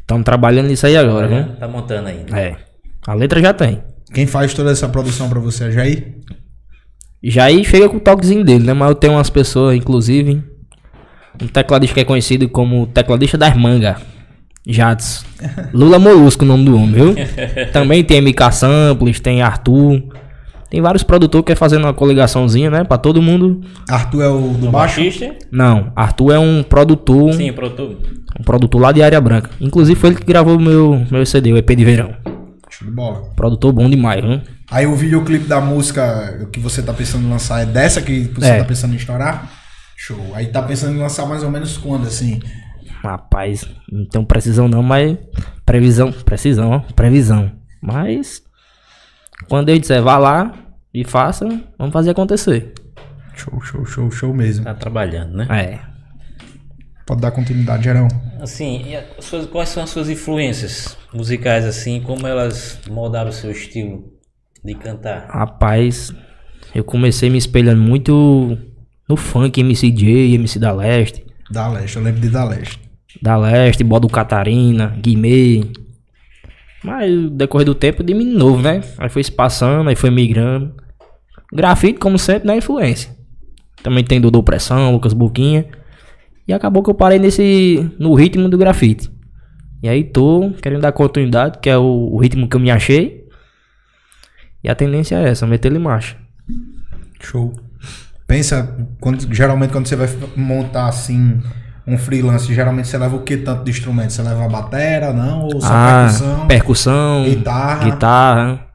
[0.00, 1.56] Estamos trabalhando nisso aí agora, viu?
[1.56, 2.24] Tá montando aí.
[2.28, 2.42] né?
[2.48, 2.56] É.
[3.06, 3.82] A letra já tem.
[4.12, 6.16] Quem faz toda essa produção pra você é Jair?
[7.22, 8.72] Já aí chega com o toquezinho dele, né?
[8.72, 10.42] Mas eu tenho umas pessoas, inclusive,
[11.40, 13.96] um tecladista que é conhecido como tecladista das mangas.
[14.66, 15.24] Jadson.
[15.74, 17.14] Lula Molusco, o nome do homem, viu?
[17.72, 20.02] Também tem MK Samples, tem Arthur.
[20.70, 22.82] Tem vários produtores que é fazendo uma coligaçãozinha, né?
[22.84, 23.60] Pra todo mundo.
[23.88, 25.00] Arthur é o do O baixo?
[25.00, 25.34] baixista?
[25.50, 27.32] Não, Arthur é um produtor.
[27.34, 27.98] Sim, produtor.
[28.40, 29.50] Um produtor lá de área branca.
[29.60, 32.14] Inclusive foi ele que gravou o meu, meu CD, o EP de verão.
[32.72, 33.30] Show de bola.
[33.36, 34.40] Produtor bom demais, viu?
[34.70, 38.46] Aí o videoclipe da música que você tá pensando em lançar é dessa que você
[38.46, 38.58] É.
[38.58, 39.50] tá pensando em estourar?
[39.96, 40.32] Show.
[40.34, 42.40] Aí tá pensando em lançar mais ou menos quando, assim?
[43.02, 45.18] Rapaz, não tenho precisão não, mas.
[45.66, 46.10] Previsão.
[46.12, 46.78] Precisão, ó.
[46.94, 47.52] Previsão.
[47.80, 48.42] Mas.
[49.48, 50.52] Quando eu disser vá lá
[50.94, 51.46] e faça,
[51.78, 52.72] vamos fazer acontecer.
[53.34, 54.64] Show, show, show, show mesmo.
[54.64, 55.46] Tá trabalhando, né?
[55.50, 55.91] É.
[57.06, 58.08] Pode dar continuidade, Gerão.
[58.40, 62.00] Assim, e as suas- quais são as suas influências musicais, assim?
[62.00, 64.04] Como elas moldaram o seu estilo
[64.64, 65.26] de cantar?
[65.28, 66.12] Rapaz,
[66.74, 68.56] eu comecei me espelhando muito
[69.08, 71.24] no funk, MCJ, MC da Leste.
[71.50, 72.80] Da Leste, eu lembro de Da Leste.
[73.20, 75.64] Da Leste, Bodo Catarina, Guimê.
[76.82, 78.80] Mas decorrer do tempo de menino novo, né?
[78.98, 80.74] Aí foi se passando, aí foi migrando.
[81.52, 83.10] Grafite, como sempre, na influência.
[83.82, 85.66] Também tem Dodô Pressão, Lucas Boquinha.
[86.46, 87.90] E acabou que eu parei nesse.
[87.98, 89.10] no ritmo do grafite.
[89.82, 93.24] E aí tô querendo dar continuidade, que é o, o ritmo que eu me achei.
[94.62, 96.16] E a tendência é essa, meter ele em marcha.
[97.20, 97.52] Show.
[98.26, 101.40] Pensa, quando, geralmente quando você vai montar assim
[101.86, 104.12] um freelance, geralmente você leva o que tanto de instrumento?
[104.12, 105.42] Você leva a batera, não?
[105.42, 106.46] Ou só Ah, percussão?
[106.46, 107.84] percussão, guitarra.
[107.84, 108.66] guitarra.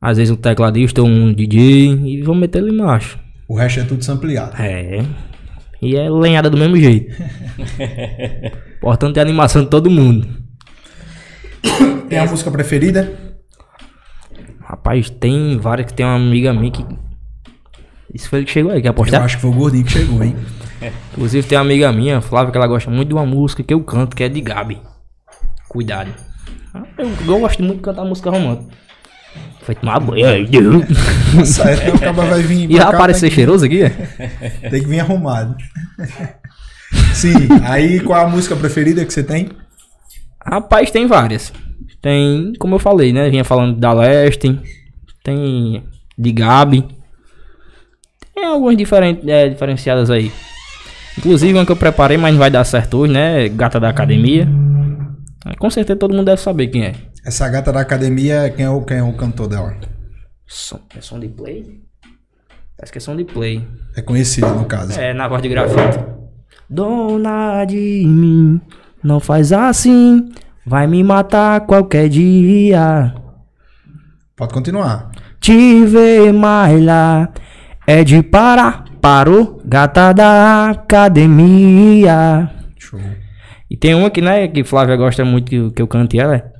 [0.00, 1.92] Às vezes um tecladista ou um DJ.
[2.06, 3.18] E vamos meter ele em marcha.
[3.48, 4.60] O resto é tudo sampleado.
[4.60, 5.04] É.
[5.84, 7.14] E é lenhada do mesmo jeito.
[8.76, 10.26] Importante é a animação de todo mundo.
[12.08, 13.12] Tem a música preferida?
[14.60, 16.84] Rapaz, tem várias que tem uma amiga minha que.
[18.12, 19.22] Isso foi ele que chegou aí, quer Eu apostar?
[19.22, 20.36] acho que foi o gordinho que chegou, hein?
[21.12, 23.82] Inclusive tem uma amiga minha, Flávia, que ela gosta muito de uma música que eu
[23.82, 24.80] canto, que é de Gabi.
[25.68, 26.10] Cuidado.
[26.72, 28.72] Ah, Eu, eu gosto muito de cantar música romântica.
[29.64, 30.26] Foi tomar banho.
[30.26, 30.84] ai, Deus.
[31.48, 32.68] Certo, o cara vai vir.
[32.70, 33.82] E aparecer tem que- cheiroso aqui?
[33.82, 33.88] é?
[34.70, 35.56] Tem que vir arrumado.
[37.14, 37.32] Sim,
[37.64, 39.48] aí qual a música preferida que você tem?
[40.44, 41.52] Rapaz, tem várias.
[42.02, 43.30] Tem, como eu falei, né?
[43.30, 44.60] Vinha falando da Leste.
[45.22, 45.82] Tem
[46.16, 46.84] de Gabi.
[48.34, 50.30] Tem algumas diferentes, é, diferenciadas aí.
[51.18, 53.48] Inclusive uma que eu preparei, mas não vai dar certo hoje, né?
[53.48, 54.46] Gata da Academia.
[55.44, 56.92] Mas Com certeza todo mundo deve saber quem é.
[57.24, 59.74] Essa gata da academia, quem é o, quem é o cantor dela?
[60.46, 61.80] Som, é som de play?
[62.76, 63.66] Parece que é som de play.
[63.96, 64.98] É conhecido, no caso.
[64.98, 66.04] É, na voz de grafite.
[66.68, 68.60] Dona de mim,
[69.02, 70.28] não faz assim.
[70.66, 73.14] Vai me matar qualquer dia.
[74.36, 75.10] Pode continuar.
[75.40, 77.30] Te ver mais lá
[77.86, 82.50] é de parar, parou, gata da academia.
[82.78, 82.98] Show.
[83.70, 86.36] E tem uma que, né, que Flávia gosta muito que, eu- que eu cante ela.
[86.36, 86.53] é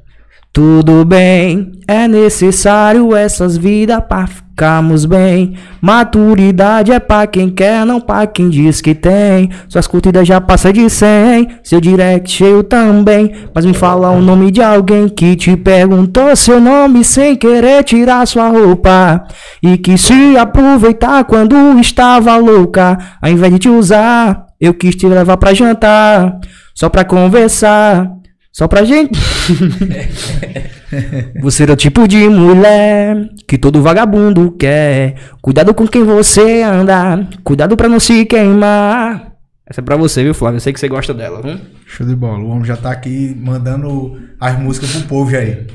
[0.54, 5.54] Tudo bem, é necessário essas vidas pra ficarmos bem.
[5.80, 9.50] Maturidade é pra quem quer, não pra quem diz que tem.
[9.68, 13.32] Suas curtidas já passam de 100, seu direct cheio também.
[13.52, 18.24] Mas me fala o nome de alguém que te perguntou seu nome sem querer tirar
[18.24, 19.26] sua roupa.
[19.60, 22.96] E que se aproveitar quando estava louca.
[23.20, 26.38] Ao invés de te usar, eu quis te levar pra jantar.
[26.76, 28.08] Só pra conversar.
[28.54, 29.18] Só pra gente.
[31.42, 35.16] Você é o tipo de mulher que todo vagabundo quer.
[35.42, 37.26] Cuidado com quem você anda.
[37.42, 39.32] Cuidado pra não se queimar.
[39.68, 40.58] Essa é pra você, viu, Flávio?
[40.58, 41.58] Eu sei que você gosta dela, viu?
[41.84, 42.38] Show de bola.
[42.38, 45.66] O homem já tá aqui mandando as músicas pro povo aí.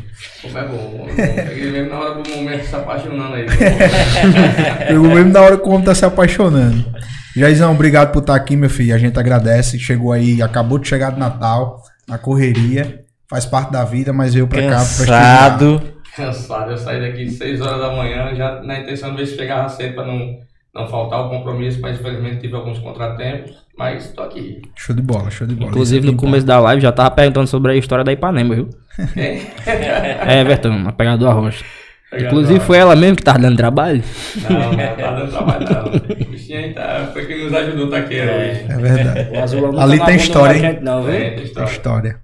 [0.41, 1.07] Como é bom.
[1.17, 3.45] Peguei mesmo na hora do momento se apaixonando aí.
[4.87, 6.85] Pegou mesmo na hora que o homem tá se apaixonando.
[7.35, 8.95] Jaizão, obrigado por estar aqui, meu filho.
[8.95, 9.77] A gente agradece.
[9.77, 13.05] Chegou aí, acabou de chegar do Natal, na correria.
[13.29, 14.77] Faz parte da vida, mas veio pra cá pra.
[14.77, 15.81] Cansado.
[16.15, 19.69] Cansado, eu saí daqui 6 horas da manhã, já na intenção de ver se chegava
[19.69, 20.39] cedo para não,
[20.73, 24.61] não faltar o compromisso, mas infelizmente tive alguns contratempos, mas tô aqui.
[24.75, 25.69] Show de bola, show de bola.
[25.69, 28.69] Inclusive, no aqui começo da live já tava perguntando sobre a história da Ipanema, viu?
[29.15, 31.63] É, Everton, a pegada do arroz.
[32.17, 34.01] Inclusive, foi ela mesmo que tava dando trabalho.
[34.49, 35.85] Não, não tá dando trabalho não.
[36.27, 38.65] O bichinho aí tá, foi quem nos ajudou, tá aqui hoje.
[38.67, 39.29] É verdade.
[39.37, 40.61] O azulão não Ali tá tem história, hein?
[40.61, 41.07] gente, não?
[41.07, 41.69] É, tem Tem história.
[41.71, 42.19] história.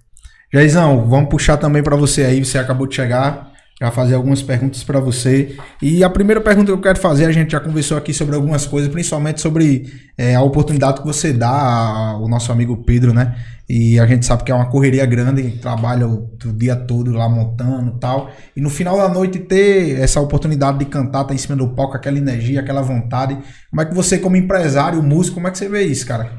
[0.52, 2.44] Jaizão, vamos puxar também pra você aí.
[2.44, 3.52] Você acabou de chegar.
[3.80, 5.58] Já fazer algumas perguntas pra você.
[5.82, 8.66] E a primeira pergunta que eu quero fazer, a gente já conversou aqui sobre algumas
[8.66, 13.36] coisas, principalmente sobre é, a oportunidade que você dá ao nosso amigo Pedro, né?
[13.68, 18.00] E a gente sabe que é uma correria grande, trabalha o, dia todo lá montando
[18.00, 18.32] tal.
[18.56, 21.98] E no final da noite ter essa oportunidade de cantar, tá em cima do palco,
[21.98, 23.38] aquela energia, aquela vontade.
[23.70, 26.32] Como é que você, como empresário, músico, como é que você vê isso, cara?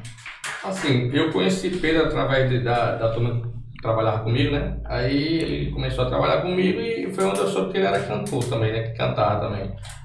[0.64, 4.74] Assim, eu conheci Pedro através de- da, da turma trabalhava comigo, né?
[4.85, 8.45] Aí ele começou a trabalhar comigo e foi onde eu soube que ele era cantor
[8.45, 8.83] também, né?
[8.83, 9.62] Que cantava também.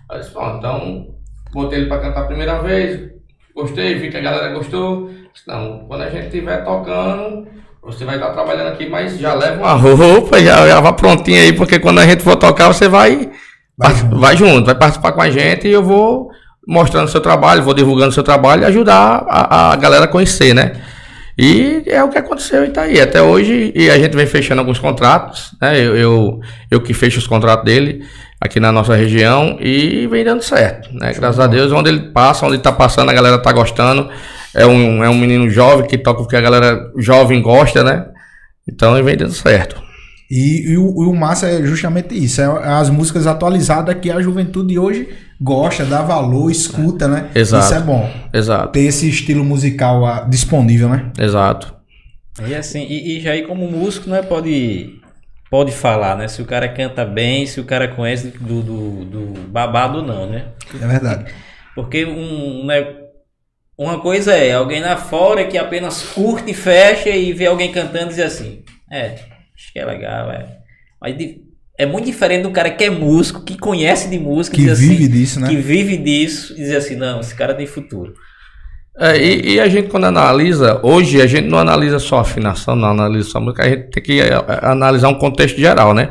[0.10, 1.08] Aí eu disse, bom, então
[1.54, 3.10] botei ele pra cantar a primeira vez,
[3.56, 5.10] gostei, vi que a galera gostou.
[5.34, 7.48] Disse, não, quando a gente estiver tocando,
[7.84, 11.54] você vai estar trabalhando aqui, mas já leva uma roupa, já, já vá prontinha aí,
[11.54, 13.32] porque quando a gente for tocar, você vai,
[13.78, 14.20] Vai vai, junto.
[14.20, 16.30] vai junto, vai participar com a gente e eu vou
[16.68, 20.08] mostrando o seu trabalho, vou divulgando o seu trabalho e ajudar a, a galera a
[20.08, 20.74] conhecer, né?
[21.38, 23.00] E é o que aconteceu e tá aí.
[23.00, 25.80] Até hoje, e a gente vem fechando alguns contratos, né?
[25.80, 28.04] Eu, eu, eu que fecho os contratos dele
[28.40, 31.14] aqui na nossa região e vem dando certo, né?
[31.14, 34.10] Graças a Deus, onde ele passa, onde ele tá passando, a galera tá gostando.
[34.54, 38.06] É um, é um menino jovem que toca o que a galera jovem gosta, né?
[38.68, 39.91] Então ele vem dando certo.
[40.32, 44.22] E, e o, e o massa é justamente isso, é as músicas atualizadas que a
[44.22, 45.10] juventude hoje
[45.42, 47.30] gosta, dá valor, escuta, né?
[47.36, 47.66] Exato.
[47.66, 48.10] Isso é bom.
[48.34, 51.12] Exato, Ter esse estilo musical ah, disponível, né?
[51.20, 51.76] exato.
[52.48, 55.02] E assim, e, e já aí como músico, né, pode,
[55.50, 56.30] pode falar, né?
[56.30, 60.46] Se o cara canta bem, se o cara conhece do, do, do babado não, né?
[60.82, 61.26] É verdade.
[61.76, 62.88] Porque um, né,
[63.78, 68.16] uma coisa é alguém lá fora que apenas curte, fecha e vê alguém cantando e
[68.16, 69.31] diz assim, é,
[69.64, 70.46] acho que é legal, é.
[71.02, 71.42] Mas di-
[71.78, 74.80] é muito diferente do cara que é músico, que conhece de música, Que e diz
[74.80, 75.48] vive assim, disso, né?
[75.50, 78.14] que vive disso e diz assim, não, esse cara tem futuro.
[79.00, 82.90] É, e, e a gente quando analisa, hoje a gente não analisa só afinação, não
[82.90, 86.10] analisa só música, a gente tem que é, é, analisar um contexto geral, né?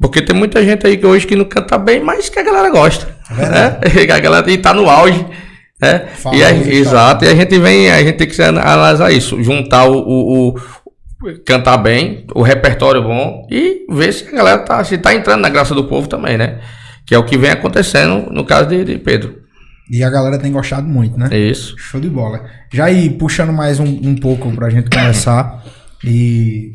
[0.00, 2.70] Porque tem muita gente aí que hoje que não canta bem, mas que a galera
[2.70, 3.06] gosta.
[3.30, 3.80] Né?
[4.06, 5.26] E a galera e tá no auge.
[5.80, 6.06] Né?
[6.16, 9.84] Fala E a- exato, e a gente vem, a gente tem que analisar isso, juntar
[9.88, 10.60] o- o-
[11.44, 15.48] cantar bem, o repertório bom e ver se a galera tá, se tá entrando na
[15.48, 16.60] graça do povo também, né?
[17.06, 19.46] Que é o que vem acontecendo no caso de, de Pedro.
[19.90, 21.28] E a galera tem gostado muito, né?
[21.36, 21.76] Isso.
[21.78, 22.44] Show de bola.
[22.72, 25.64] Já aí, puxando mais um, um pouco pra gente conversar
[26.04, 26.72] e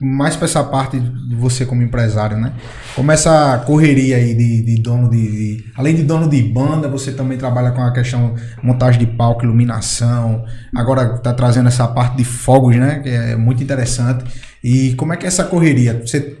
[0.00, 2.52] mais pra essa parte de você como empresário, né?
[2.96, 5.20] Como essa correria aí de, de dono de,
[5.58, 9.44] de- Além de dono de banda, você também trabalha com a questão montagem de palco,
[9.44, 10.44] iluminação.
[10.74, 13.00] Agora tá trazendo essa parte de fogos, né?
[13.02, 14.24] Que é muito interessante.
[14.64, 16.00] E como é que é essa correria?
[16.06, 16.38] Você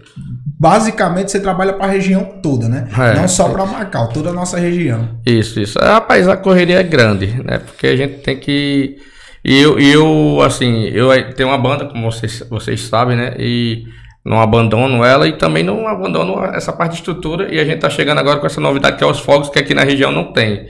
[0.58, 2.88] basicamente você trabalha para a região toda, né?
[2.98, 3.14] É.
[3.14, 5.18] Não só para Macau, toda a nossa região.
[5.24, 5.78] Isso, isso.
[5.80, 7.58] Ah, Rapaz, a correria é grande, né?
[7.58, 8.96] Porque a gente tem que.
[9.44, 13.34] E eu, eu assim, eu tenho uma banda, como vocês, vocês sabem, né?
[13.38, 13.84] E
[14.24, 17.52] não abandono ela e também não abandono essa parte de estrutura.
[17.52, 19.74] E a gente tá chegando agora com essa novidade que é os fogos, que aqui
[19.74, 20.68] na região não tem.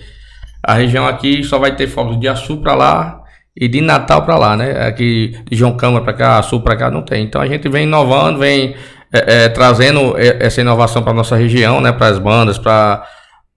[0.63, 3.21] A região aqui só vai ter fogos de Açu pra lá
[3.57, 4.87] e de Natal pra lá, né?
[4.87, 7.25] Aqui de João Câmara pra cá, Açu pra cá não tem.
[7.25, 8.75] Então a gente vem inovando, vem
[9.13, 11.91] eh, eh, trazendo eh, essa inovação para nossa região, né?
[11.93, 13.05] Para as bandas, para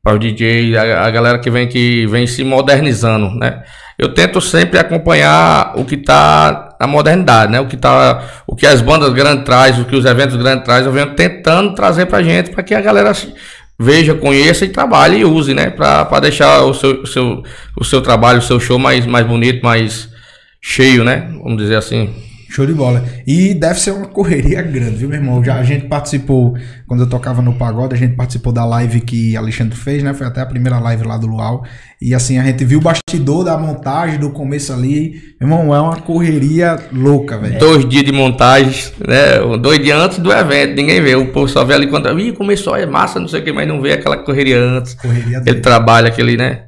[0.02, 3.64] para o DJ, a, a galera que vem que vem se modernizando, né?
[3.98, 7.60] Eu tento sempre acompanhar o que está na modernidade, né?
[7.60, 10.86] O que tá, o que as bandas grandes traz, o que os eventos grandes traz,
[10.86, 13.14] eu venho tentando trazer pra gente para que a galera
[13.80, 15.70] veja, conheça e trabalhe e use, né?
[15.70, 17.44] Pra deixar o seu, seu,
[17.80, 20.10] o seu trabalho, o seu show mais, mais bonito, mais
[20.62, 21.30] cheio, né?
[21.44, 22.33] Vamos dizer assim.
[22.54, 23.04] Show de bola.
[23.26, 25.44] E deve ser uma correria grande, viu, meu irmão?
[25.44, 26.56] Já a gente participou,
[26.88, 30.14] quando eu tocava no Pagode, a gente participou da live que Alexandre fez, né?
[30.14, 31.66] Foi até a primeira live lá do Luau.
[32.00, 35.34] E assim, a gente viu o bastidor da montagem, do começo ali.
[35.42, 37.58] Meu irmão, é uma correria louca, velho.
[37.58, 39.40] Dois dias de montagem, né?
[39.60, 41.16] Dois dias antes do evento, ninguém vê.
[41.16, 42.08] O povo só vê ali quando.
[42.20, 44.94] Ih, começou, é massa, não sei o que, mas não vê aquela correria antes.
[44.94, 45.60] Correria dele.
[45.60, 46.66] trabalho, aquele, né?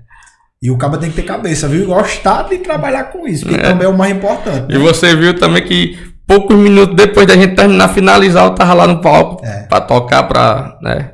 [0.62, 1.84] E o cara tem que ter cabeça, viu?
[1.84, 4.66] E Gostar de trabalhar com isso, que também é o mais importante.
[4.74, 4.80] E né?
[4.80, 9.02] você viu também que poucos minutos depois da gente terminar, finalizar, eu tava lá no
[9.02, 9.68] palco É.
[9.68, 11.12] pra tocar, pra, né?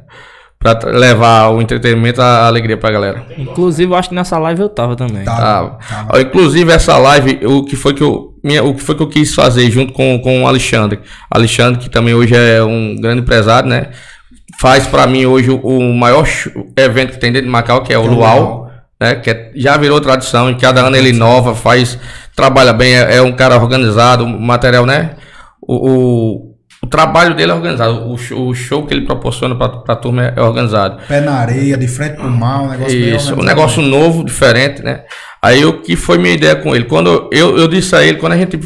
[0.58, 3.26] Pra levar o entretenimento, a alegria pra galera.
[3.36, 5.24] Inclusive, eu acho que nessa live eu tava também.
[5.24, 5.36] Tá.
[5.36, 5.80] Tava.
[5.90, 6.10] tava.
[6.14, 8.30] Ó, Inclusive, essa live, o que foi que eu.
[8.44, 11.00] Minha, o que foi que eu quis fazer junto com, com o Alexandre?
[11.32, 13.90] Alexandre, que também hoje é um grande empresário, né?
[14.60, 16.28] Faz pra mim hoje o, o maior
[16.78, 18.71] evento que tem dentro de Macau, que é o Que é o Luau.
[19.02, 21.98] Né, que é- já virou tradição, e cada ano ele inova, faz,
[22.36, 25.16] trabalha bem, é, é um cara organizado, o material, né?
[25.60, 29.70] O, o, o trabalho dele é organizado, o, show- o show que ele proporciona pra,
[29.70, 31.02] pra turma é, é organizado.
[31.08, 35.02] Pé na areia, de frente pro mar, um negócio Isso, um negócio novo, diferente, né?
[35.42, 36.86] Aí o que foi minha ideia com ele?
[36.86, 38.60] Quando eu, eu disse a ele, quando a gente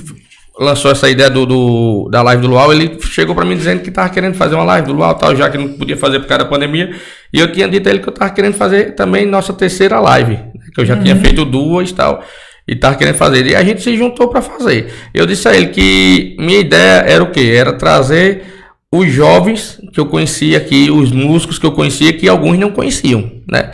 [0.59, 3.91] lançou essa ideia do, do- da live do Luau, ele chegou pra mim dizendo que
[3.91, 6.43] tava querendo fazer uma live do Luau tal, já que não podia fazer por causa
[6.43, 6.91] da pandemia.
[7.33, 10.33] E eu tinha dito a ele que eu tava querendo fazer também nossa terceira live,
[10.33, 10.51] né?
[10.73, 12.23] que eu já tinha feito duas e tal.
[12.67, 13.45] E tava querendo fazer.
[13.45, 14.91] E a gente se juntou pra fazer.
[15.13, 17.53] Eu disse a ele que minha ideia era o quê?
[17.55, 18.43] Era trazer
[18.91, 23.29] os jovens que eu conhecia aqui, os músicos que eu conhecia, que alguns não conheciam,
[23.51, 23.71] né?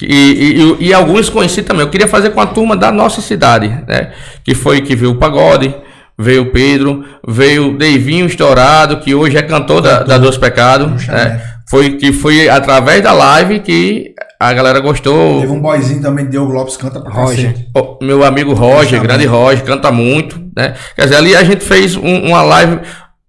[0.00, 1.82] E, e, e- alguns conheci também.
[1.82, 4.12] Eu queria fazer com a turma da nossa cidade, né?
[4.44, 5.74] Que foi que veio o Pagode,
[6.18, 10.90] veio o Pedro, veio o Deivinho Estourado, que hoje é cantor da, da Dois Pecados,
[10.92, 11.24] Puxa, né?
[11.24, 11.42] né?
[11.70, 15.40] Foi que foi através da live que a galera gostou.
[15.40, 17.50] Teve um boyzinho também, Diogo Lopes, canta pra Roger.
[17.52, 17.68] cacete.
[17.76, 20.74] O meu amigo Roger, grande Roger, canta muito, né?
[20.96, 22.78] Quer dizer, ali a gente fez um- uma live.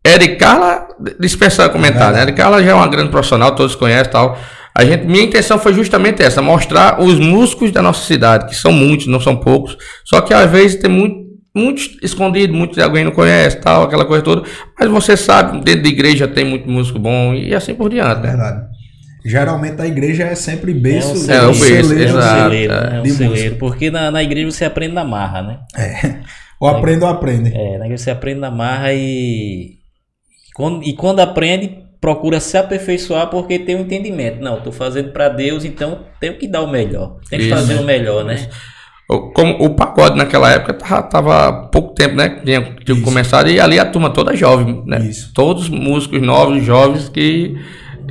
[0.08, 0.88] Eric Carla,
[1.20, 2.26] dispensar comentário, né?
[2.26, 2.30] Verdade.
[2.32, 4.38] Eric Carla já é uma grande profissional, todos conhecem e tal.
[4.74, 8.72] A gente, minha intenção foi justamente essa, mostrar os músicos da nossa cidade, que são
[8.72, 9.76] muitos, não são poucos.
[10.06, 11.18] Só que às vezes tem muito,
[11.56, 14.43] muitos escondidos, muitos alguém não conhece, tal, aquela coisa toda.
[14.80, 18.22] Mas você sabe, dentro da igreja tem muito músico bom e assim por É diante,
[18.22, 18.28] né?
[18.30, 18.70] verdade.
[19.26, 22.89] Geralmente a igreja é sempre berço, É o berço, celeiro, É um celeiro, né?
[22.95, 23.34] É um de celeiro.
[23.36, 23.56] música.
[23.60, 25.60] Porque na, na igreja você aprende na marra, né?
[26.60, 27.54] Ou aprende ou aprende.
[27.54, 29.78] É, na igreja você aprende na marra e.
[30.56, 34.41] Quando, e quando aprende, procura se aperfeiçoar porque tem um entendimento.
[34.41, 37.18] Não, tô fazendo pra Deus, então tenho que dar o melhor.
[37.30, 37.56] Tem que Isso.
[37.56, 38.47] fazer o melhor, né?
[39.10, 42.30] O- Como o pagode naquela época tava, tava há pouco tempo, né?
[42.30, 44.99] que Tinha, tinha começado e ali a turma toda jovem, né?
[44.99, 45.32] Isso.
[45.34, 47.55] Todos músicos novos, jovens que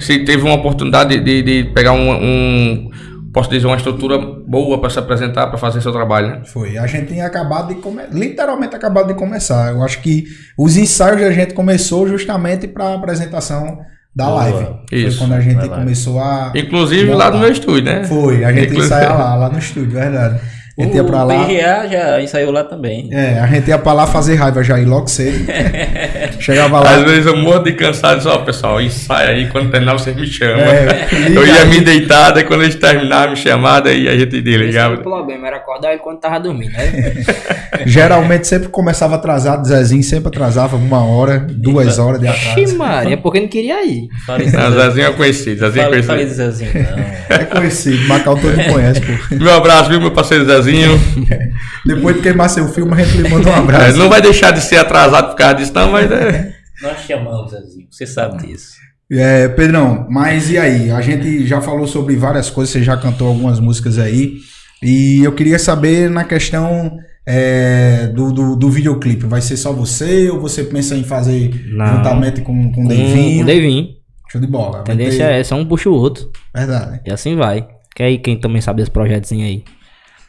[0.01, 2.90] se teve uma oportunidade de, de pegar um, um-
[3.32, 6.40] posso dizer, uma estrutura boa para se apresentar, para fazer seu trabalho, né?
[6.46, 6.76] Foi.
[6.76, 9.70] A gente tinha acabado de começar, literalmente acabado de começar.
[9.72, 10.24] Eu acho que
[10.59, 13.78] os ensaios a gente começou justamente para a apresentação
[14.16, 14.36] da Boa.
[14.42, 14.64] live.
[14.88, 15.18] Foi Isso.
[15.18, 16.53] quando a gente Da começou a.
[16.57, 18.03] Inclusive lá no meu estúdio, né?
[18.05, 20.40] Foi, a gente Inclusive- ensaia lá, lá no estúdio, verdade.
[20.79, 21.45] A gente ia pra O lá.
[21.45, 23.09] PRA já ensaiou lá também.
[23.11, 25.45] É, a gente ia pra lá fazer raiva já ir logo cedo.
[26.39, 26.91] Chegava lá.
[26.91, 30.61] Às vezes eu morro de cansado, só, pessoal, ensaia aí, quando terminar vocês me chamam.
[30.61, 31.68] É, eu ia aí.
[31.68, 34.93] me deitar, daí quando eles terminavam, me chamavam, aí a gente desligava.
[34.93, 37.14] era o problema, era acordar ele quando tava dormindo, né?
[37.85, 42.79] Geralmente sempre começava atrasado, Zezinho sempre atrasava uma hora, duas horas de Ixi, atraso.
[42.79, 44.09] Maria, porque não queria ir.
[44.29, 46.35] Não, Zezinho é conhecido, Zezinho é conhecido.
[46.35, 47.37] Zezinho, não.
[47.37, 49.35] É conhecido, Macau todo conhece, pô.
[49.35, 50.67] Meu abraço, viu, meu parceiro Zezinho.
[51.86, 53.98] Depois de queimar seu filme, a gente lhe manda um É, abraço.
[53.98, 56.52] não vai deixar de ser atrasado por causa disso, não, mas é.
[56.82, 57.86] Nós chamamos, Zezinho.
[57.90, 58.72] Você sabe disso.
[59.10, 60.90] É, Pedrão, mas e aí?
[60.90, 64.36] A gente já falou sobre várias coisas, você já cantou algumas músicas aí.
[64.82, 69.26] E eu queria saber na questão é, do, do, do videoclipe.
[69.26, 71.96] Vai ser só você ou você pensa em fazer Não.
[71.96, 73.42] juntamente com, com o Com Davinho?
[73.42, 73.88] o Devinho.
[74.30, 74.80] Show de bola.
[74.80, 76.30] A tendência ter- é essa, um puxa o outro.
[76.54, 77.00] Verdade.
[77.06, 77.66] E assim vai.
[77.96, 79.64] Que aí quem também sabe desse projetos aí.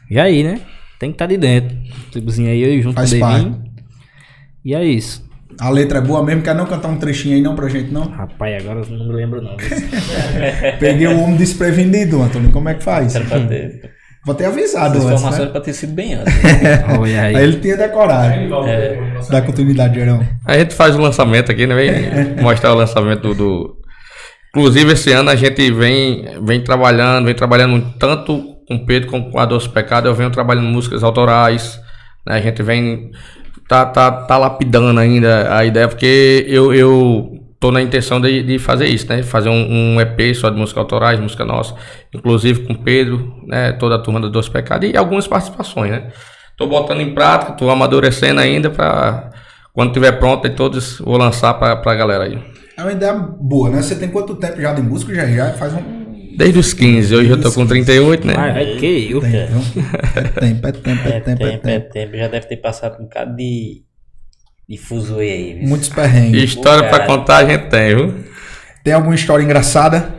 [0.09, 0.59] Já aí, né?
[0.99, 1.77] Tem que estar de dentro.
[2.11, 3.63] Tipozinho aí, eu junto Faz com o Devinho.
[4.65, 5.27] E é isso.
[5.59, 8.03] A letra é boa mesmo, quer não cantar um trechinho aí não pra gente não?
[8.03, 9.57] Rapaz, agora eu não me lembro não.
[10.79, 13.15] Peguei o homem desprevenido, Antônio, como é que faz?
[13.15, 13.25] Era.
[14.25, 15.41] Vou ter avisado As antes, informações né?
[15.43, 16.33] eram pra ter sido bem antes.
[16.99, 17.35] Olha aí.
[17.35, 18.33] Aí ele tinha decorado.
[18.67, 18.99] É.
[19.29, 20.25] Dá continuidade, Gerão.
[20.45, 21.75] A gente faz o lançamento aqui, né?
[21.75, 23.77] Vem mostrar o lançamento do, do-
[24.49, 29.45] Inclusive, esse ano a gente vem, vem trabalhando, vem trabalhando tanto com Pedro com a
[29.45, 30.07] Doce Pecado.
[30.07, 31.81] Eu venho trabalhando músicas autorais,
[32.25, 32.35] né?
[32.35, 33.11] A gente vem
[33.67, 38.59] tá, tá, tá lapidando ainda a ideia, porque eu, eu tô na intenção de, de
[38.59, 39.23] fazer isso, né?
[39.23, 41.73] Fazer um, um EP só de música autorais, música nossa,
[42.13, 43.71] inclusive com Pedro, né?
[43.73, 46.11] Toda a turma do Doce Pecado e algumas participações, né?
[46.55, 49.31] Tô botando em prática, tô amadurecendo ainda para
[49.73, 52.37] quando tiver pronto, aí todos vou lançar pra, pra galera aí.
[52.77, 53.81] É uma ideia boa, né?
[53.81, 55.13] Você tem quanto tempo já de música?
[55.15, 55.98] Já já faz um
[56.35, 58.33] Desde os 15, hoje eu tô com 38, né?
[58.35, 59.21] Mas é que eu.
[59.21, 59.53] tempo.
[60.15, 62.17] É tempo, é tempo, é É tempo, é tempo, é tempo.
[62.17, 63.83] Já deve ter passado um bocado de,
[64.67, 65.53] de fuzuê aí.
[65.59, 65.67] viu?
[65.67, 66.43] Muitos perrengues.
[66.43, 67.05] História pra Cara.
[67.05, 68.15] contar a gente tem, viu?
[68.83, 70.15] Tem alguma história engraçada?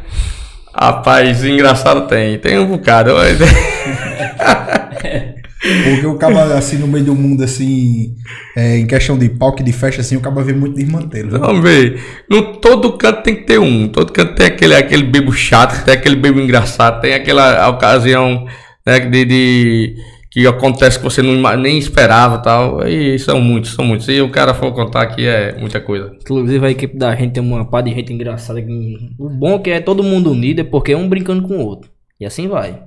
[0.74, 2.38] Rapaz, engraçado tem.
[2.38, 3.14] Tem um bocado.
[3.14, 3.38] mas-
[5.60, 8.14] Porque o caba, assim, no meio do mundo, assim,
[8.56, 11.38] é, em questão de palco e de festa, assim, o caba vê muito desmantelo.
[11.38, 12.00] Vamos ver.
[12.30, 13.86] No todo canto tem que ter um.
[13.88, 18.46] Todo canto tem aquele, aquele bebo chato, tem aquele bebo engraçado, tem aquela ocasião
[18.86, 19.96] né, de, de-
[20.30, 22.88] que acontece que você não, nem esperava e tal.
[22.88, 24.06] E são muitos, são muitos.
[24.06, 26.10] Se o cara for contar aqui é muita coisa.
[26.22, 28.62] Inclusive a equipe da gente tem uma par de gente engraçada.
[28.62, 31.56] que- O bom é que é todo mundo unido, é porque é um brincando com
[31.58, 31.90] o outro.
[32.18, 32.80] E assim vai.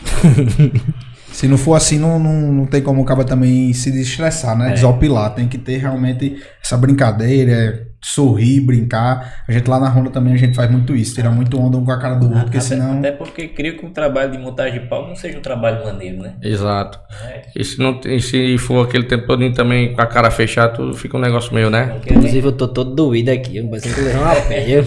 [1.38, 4.72] Se não for assim, não, não, não tem como o caba também se desestressar, né?
[4.72, 5.32] Desopilar.
[5.36, 9.44] Tem que ter realmente essa brincadeira, é, sorrir, brincar.
[9.46, 11.14] A gente lá na Ronda também, a gente faz muito isso.
[11.14, 12.98] Tira muito onda um com a cara do outro, porque até, senão...
[12.98, 16.18] até porque creio que o trabalho de montagem de palco não seja um trabalho maneiro,
[16.22, 16.34] né?
[16.42, 16.98] Exato.
[17.24, 17.42] É.
[17.54, 20.96] E se, não, e se for aquele tempo todo também com a cara fechada, tudo
[20.96, 22.00] fica um negócio meio, né?
[22.04, 23.58] Inclusive eu tô todo doído aqui.
[23.58, 24.82] Eu pensei que levar uma pé.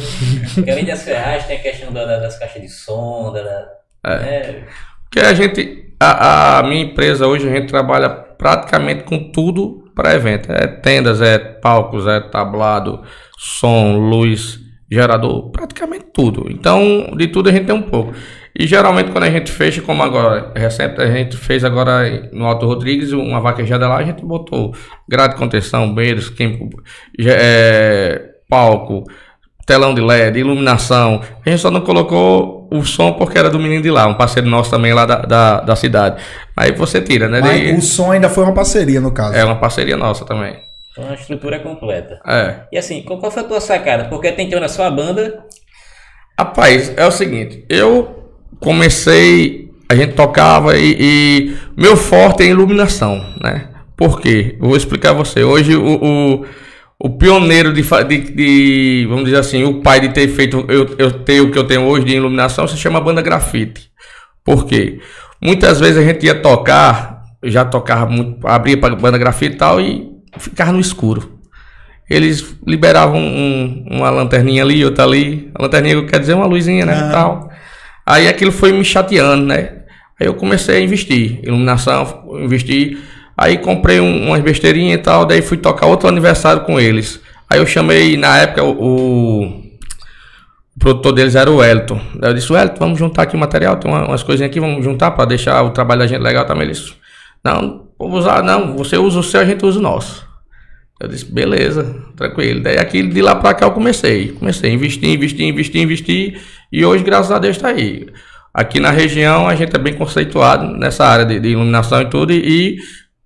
[0.53, 4.19] porque além das ferragens, tem a questão da- da- das caixas de som, da, da-
[4.19, 4.63] né?
[5.09, 10.15] Porque a gente, a, a minha empresa hoje, a gente trabalha praticamente com tudo para
[10.15, 10.51] evento.
[10.51, 13.01] É tendas, é palcos, é tablado,
[13.37, 16.47] som, luz, gerador, praticamente tudo.
[16.49, 18.13] Então, de tudo a gente tem um pouco.
[18.57, 22.65] E geralmente quando a gente fecha, como agora, recente, a gente fez agora no Alto
[22.65, 24.75] Rodrigues uma vaquejada lá, a gente botou
[25.07, 26.67] grade de contenção, beiros, químico,
[27.19, 29.05] é, palco,
[29.71, 31.21] telão de LED, iluminação.
[31.45, 34.49] A gente só não colocou o som porque era do menino de lá, um parceiro
[34.49, 36.21] nosso também lá da, da, da cidade.
[36.57, 37.39] Aí você tira, né?
[37.39, 39.33] Mas Daí- o som ainda foi uma parceria, no caso.
[39.33, 40.57] É uma parceria nossa também.
[40.91, 42.19] Então a estrutura é completa.
[42.27, 42.55] É.
[42.69, 44.09] E assim, qual, qual foi a tua sacada?
[44.09, 45.45] Porque até então na sua banda,
[46.37, 53.23] Rapaz, é o seguinte, eu comecei, a gente tocava e, e meu forte é iluminação,
[53.41, 53.69] né?
[53.95, 54.57] Por quê?
[54.59, 55.43] Vou explicar a você.
[55.43, 56.45] Hoje o, o,
[57.03, 61.11] o pioneiro de, de, de, vamos dizer assim, o pai de ter feito eu, eu
[61.11, 63.89] ter o que eu tenho hoje de iluminação se chama banda grafite.
[64.43, 64.99] Por quê?
[65.41, 69.81] Muitas vezes a gente ia tocar, já tocava muito, abria para banda grafite e tal
[69.81, 71.39] e ficava no escuro.
[72.07, 75.49] Eles liberavam um- uma lanterninha ali, outra ali.
[75.55, 76.93] A lanterninha quer dizer uma luzinha, né?
[76.93, 77.09] Ah.
[77.11, 77.49] Tal.
[78.05, 79.77] Aí aquilo foi me chateando, né?
[80.19, 81.39] Aí eu comecei a investir.
[81.41, 82.99] Iluminação, investir.
[83.41, 85.25] Aí comprei um, umas besteirinhas e tal.
[85.25, 87.19] Daí fui tocar outro aniversário com eles.
[87.49, 89.63] Aí eu chamei, na época, o, o,
[90.77, 91.99] produtor deles era o Elton.
[92.19, 93.77] Daí eu disse, Elton, vamos juntar aqui o material.
[93.77, 96.65] Tem uma- umas coisinhas aqui, vamos juntar para deixar o trabalho da gente legal também.
[96.65, 96.93] Eles,
[97.43, 98.77] não, vou usar, não.
[98.77, 100.23] Você usa o seu, a gente usa o nosso.
[100.99, 102.61] Eu disse, beleza, tranquilo.
[102.61, 104.33] Daí aqui de lá pra cá eu comecei.
[104.33, 106.41] Comecei a investir, investir, investir, investir.
[106.71, 108.05] E hoje, graças a Deus, tá aí.
[108.53, 112.31] Aqui na região a gente é bem conceituado nessa área de, de iluminação e tudo.
[112.31, 112.77] E, e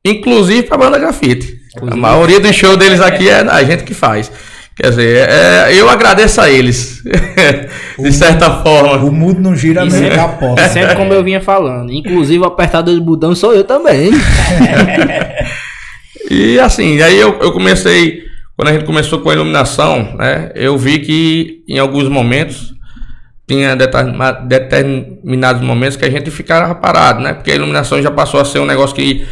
[0.05, 1.55] inclusive pra banda grafite.
[1.91, 4.31] A maioria dos shows deles aqui é a gente que faz.
[4.75, 7.01] Quer dizer, é- eu agradeço a eles.
[7.97, 8.97] de certa forma.
[9.05, 10.67] O mundo não gira é- a porta.
[10.69, 11.91] Sempre como eu vinha falando.
[11.91, 14.11] Inclusive o apertador de botão sou eu também.
[16.29, 18.23] E assim, aí eu, eu comecei,
[18.57, 20.51] quando a gente começou com a iluminação, né?
[20.55, 22.73] Eu vi que em alguns momentos
[23.47, 23.75] tinha
[24.47, 27.33] determinados momentos que a gente ficava parado, né?
[27.33, 29.23] Porque a iluminação já passou a ser um negócio que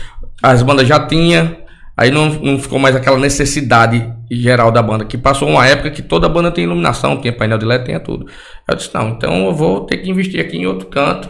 [0.42, 1.56] as bandas já tinham,
[1.96, 6.02] aí não, não ficou mais aquela necessidade geral da banda, que passou uma época que
[6.02, 8.26] toda banda tem iluminação, tinha painel de LED, tinha tudo.
[8.68, 11.30] Eu disse, não, então eu vou ter que investir aqui em outro canto,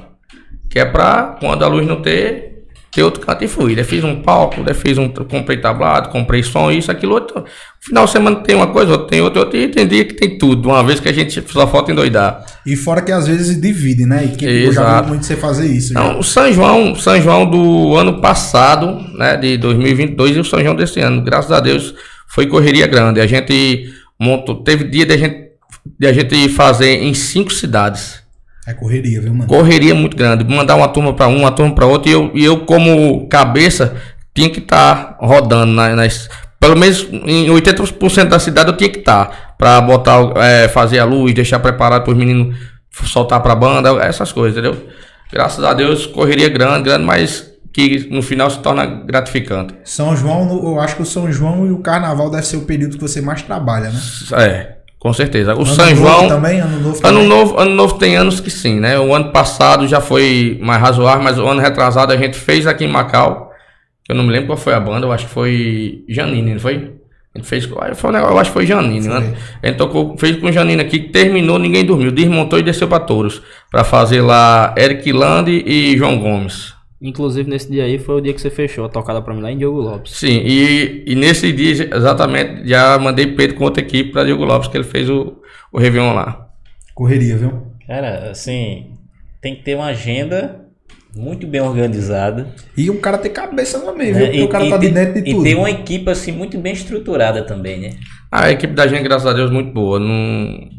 [0.70, 2.53] que é pra quando a luz não ter,
[2.94, 3.76] ter outro canto e fui.
[3.76, 7.44] Daí fiz um palco, daí fiz um, comprei tablado, comprei som, isso, aquilo, outro.
[7.80, 10.38] Final de semana tem uma coisa, outra tem outra, outra, e tem dia que tem
[10.38, 12.46] tudo, uma vez que a gente só falta endoidar.
[12.66, 14.26] E fora que às vezes divide, né?
[14.26, 15.04] E que eu já Exato.
[15.04, 15.94] vi muito você fazer isso.
[15.94, 16.00] já.
[16.00, 20.62] Não, o São João, São João do ano passado, né, de 2022 e o São
[20.62, 21.96] João desse ano, graças a Deus,
[22.28, 23.20] foi correria grande.
[23.20, 25.48] A gente montou, teve dia de a gente,
[26.00, 28.23] de a gente fazer em cinco cidades.
[28.66, 29.48] É correria, viu, mano?
[29.48, 32.46] Correria muito grande, mandar uma turma para um, uma turma para outra, e eu, e
[32.46, 33.96] eu como cabeça
[34.34, 39.00] tinha que estar rodando na- nas pelo menos em 80% da cidade eu tinha que
[39.00, 42.56] estar para botar, é, fazer a luz, deixar preparado para os meninos
[43.06, 44.88] soltar para banda, essas coisas, entendeu?
[45.32, 49.74] Graças a Deus, correria grande, grande, mas que no final se torna gratificante.
[49.84, 52.96] São João, eu acho que o São João e o Carnaval deve ser o período
[52.98, 54.00] que você mais trabalha, né?
[54.38, 55.54] É, com certeza.
[55.54, 56.28] O Ano São João.
[56.30, 57.28] também, ano novo Ano também.
[57.28, 58.98] novo, ano novo tem anos que sim, né?
[58.98, 62.86] O ano passado já foi mais razoável, mas o ano retrasado a gente fez aqui
[62.86, 63.52] em Macau.
[64.06, 66.60] que Eu não me lembro qual foi a banda, eu acho que foi Janine, não
[66.62, 66.94] foi?
[67.36, 69.34] A gente fez, foi um negócio, eu acho que foi Janine, né?
[69.62, 73.42] A gente tocou, fez com Janine aqui, terminou, ninguém dormiu, desmontou e desceu para Touros,
[73.70, 76.74] para fazer lá Eric Land e João Gomes.
[77.04, 79.52] Inclusive, nesse dia aí foi o dia que você fechou a tocada pra mim lá
[79.52, 80.14] em Diogo Lopes.
[80.14, 84.70] Sim, e, e nesse dia, exatamente, já mandei Pedro com outra equipe para Diogo Lopes,
[84.70, 85.36] que ele fez o,
[85.70, 86.48] o Réveillon lá.
[86.96, 87.68] Correria, viu?
[87.86, 88.92] Cara, assim,
[89.42, 90.64] tem que ter uma agenda
[91.14, 92.48] muito bem organizada.
[92.78, 94.22] E o cara tem cabeça também, viu?
[94.22, 94.26] né?
[94.28, 95.44] Porque o cara tá de dentro de e tudo.
[95.44, 97.90] ter uma equipe assim muito bem estruturada também, né?
[98.32, 100.00] A equipe da gente, graças a Deus, muito boa.
[100.00, 100.70] Não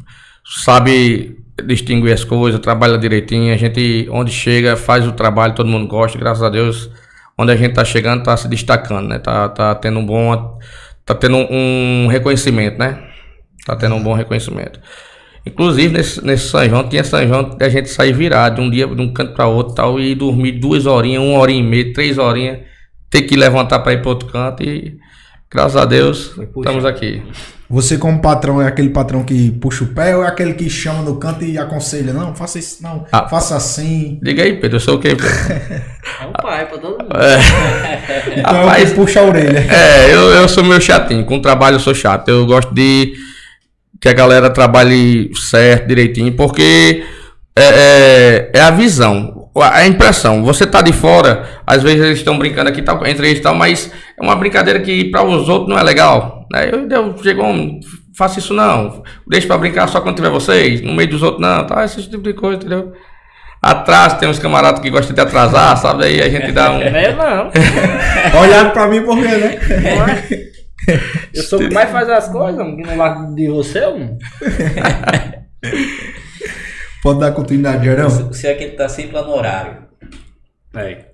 [0.64, 3.52] sabe distinguir as coisas, trabalha direitinho.
[3.52, 6.18] A gente, onde chega, faz o trabalho, todo mundo gosta.
[6.18, 6.90] Graças a Deus,
[7.38, 9.18] onde a gente tá chegando, tá se destacando, né?
[9.18, 10.58] Tá, tá tendo um bom,
[11.04, 13.02] tá tendo um reconhecimento, né?
[13.66, 14.80] Tá tendo um bom reconhecimento.
[15.46, 18.70] Inclusive, nesse, nesse São João, tinha São João que a gente sair virado de um
[18.70, 21.92] dia de um canto para outro tal, e dormir duas horinhas, uma horinha e meia,
[21.92, 22.60] três horinhas,
[23.10, 24.98] ter que levantar para ir para outro canto e
[25.54, 27.22] graças a Deus estamos aqui.
[27.70, 31.02] Você, como patrão, é aquele patrão que puxa o pé ou é aquele que chama
[31.02, 32.12] no canto e aconselha?
[32.12, 33.26] Não, faça isso, não, Ah.
[33.26, 34.18] faça assim.
[34.22, 35.26] Diga aí, Pedro, eu sou o quê, Pedro?
[36.20, 37.08] É um pai pra todo mundo.
[38.36, 39.58] Então é o Rapaz, que puxa a orelha.
[39.72, 41.24] é, eu, eu sou meio chatinho.
[41.24, 42.28] Com trabalho eu sou chato.
[42.28, 43.14] Eu gosto de
[44.00, 47.02] que a galera trabalhe certo, direitinho, porque
[47.56, 50.42] é, é, é a visão, a impressão.
[50.44, 53.54] Você tá de fora, às vezes eles estão brincando aqui tal, entre eles e tal,
[53.54, 56.46] mas é uma brincadeira que para os outros não é legal.
[56.52, 56.70] Né?
[56.72, 57.80] Eu, eu chego, "Homem,
[58.16, 59.02] faça isso não.
[59.28, 61.84] Deixa para brincar só quando tiver vocês, no meio dos outros não, tá?
[61.84, 62.92] Esse tipo de coisa, entendeu?
[63.62, 66.04] Atrás tem uns camaradas que gostam de atrasar, sabe?
[66.04, 66.80] Aí a gente dá um.
[66.84, 67.50] É não.
[68.40, 69.58] Olharam pra mim por quê, né?
[71.32, 74.18] Eu sou o que mais faz as coisas, mano, que não largo de você, mano.
[77.04, 78.08] Pode dar continuidade, Gerão?
[78.08, 79.76] Você é que tá sempre lá no horário.
[80.74, 81.04] É.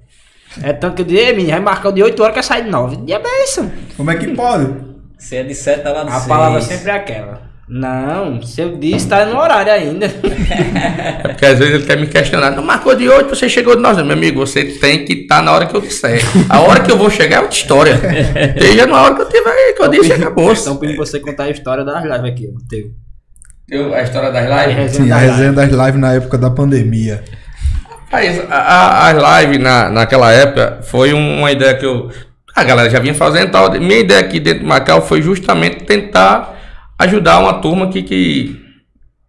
[0.63, 2.63] É tanto que eu disse, "Ei, menino, vai marcar o de 8 horas que sai
[2.63, 2.97] de 9.
[3.05, 3.69] Diabo é isso?
[3.97, 4.73] Como é que pode?
[5.19, 6.27] Você é de 7 tá lá no A 6.
[6.27, 7.51] palavra sempre é aquela.
[7.69, 10.07] Não, se eu disse, tá no horário ainda.
[10.53, 12.51] É porque às vezes ele quer me questionar.
[12.53, 14.03] Não marcou de 8, você chegou de 9.
[14.03, 16.21] Meu amigo, você tem que estar na hora que eu disser.
[16.49, 17.93] A hora que eu vou chegar é outra história.
[18.57, 20.53] Esteja na hora que eu tiver, que eu disse e acabou.
[20.53, 22.49] Estão pedindo pra você contar a história das lives aqui.
[22.69, 22.91] Teu.
[23.71, 24.93] Eu- A história das lives.
[24.93, 27.23] Sim, a resenha das lives na época da pandemia.
[28.51, 32.11] A, as lives na, naquela época foi um- uma ideia que eu.
[32.57, 33.71] A galera já vinha fazendo e tal.
[33.73, 36.57] Minha ideia aqui dentro de Macau foi justamente tentar
[36.99, 38.61] ajudar uma turma que, que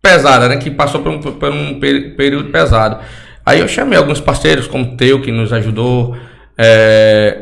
[0.01, 0.57] pesada, né?
[0.57, 2.97] Que passou por um, por um período pesado.
[3.45, 6.15] Aí eu chamei alguns parceiros, como o Teu, que nos ajudou.
[6.57, 7.37] É,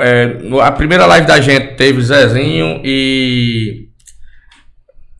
[0.00, 3.83] é, a primeira live da gente teve Zezinho e.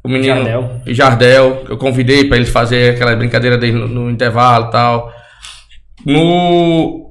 [0.05, 0.81] O menino Jardel.
[0.87, 5.13] Jardel, que eu convidei para eles fazer aquela brincadeira deles no, no intervalo e tal.
[6.05, 7.05] No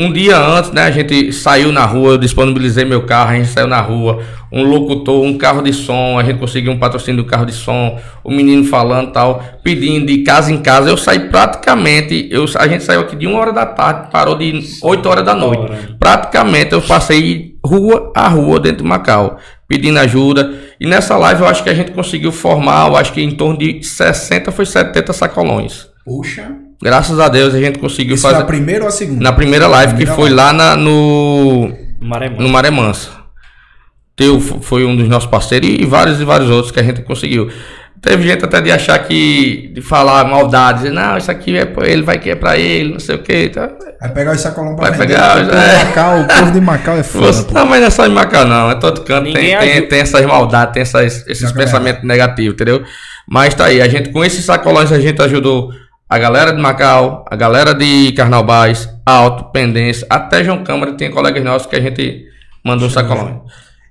[0.00, 3.48] um dia antes, né, a gente saiu na rua, eu disponibilizei meu carro, a gente
[3.48, 7.28] saiu na rua, um locutor, um carro de som, a gente conseguiu um patrocínio do
[7.28, 10.88] carro de som, o menino falando tal, pedindo de casa em casa.
[10.88, 14.62] Eu saí praticamente, eu, a gente saiu aqui de uma hora da tarde, parou de
[14.82, 15.70] 8 horas da noite.
[15.98, 19.38] Praticamente eu passei rua a rua dentro de Macau,
[19.70, 20.52] pedindo ajuda.
[20.80, 23.56] E nessa live eu acho que a gente conseguiu formar, eu acho que em torno
[23.56, 25.86] de 60 foi 70 sacolões.
[26.04, 26.50] Puxa.
[26.82, 29.22] Graças a Deus a gente conseguiu Isso fazer a primeira ou a segunda?
[29.22, 33.10] na primeira live que Primeira foi lá na- no Maré no Maré Mansa.
[34.16, 37.48] Teu foi um dos nossos parceiros e vários e vários outros que a gente conseguiu.
[38.02, 41.86] Teve gente até de achar que de falar maldade, dizer, não, isso aqui é pra
[41.86, 43.50] ele, vai que é pra ele, não sei o que.
[43.50, 43.68] Tá?
[44.00, 45.14] Vai pegar os sacolão pra Vai vender.
[45.14, 45.78] pegar, o, é.
[45.78, 47.26] de Macau, o povo de Macau é foda.
[47.32, 48.70] Você, não, mas não é só em Macau, não.
[48.70, 49.24] É todo canto.
[49.24, 49.86] Tem, Ninguém tem, ajuda.
[49.88, 52.82] tem essas maldades, tem essas, esses pensamentos negativos, entendeu?
[53.28, 55.70] Mas tá aí, a gente, com esses sacolões, a gente ajudou
[56.08, 61.44] a galera de Macau, a galera de Carnaubais, Alto, Pendência, até João Câmara, tem colegas
[61.44, 62.24] nossos que a gente
[62.64, 63.36] mandou sacolões.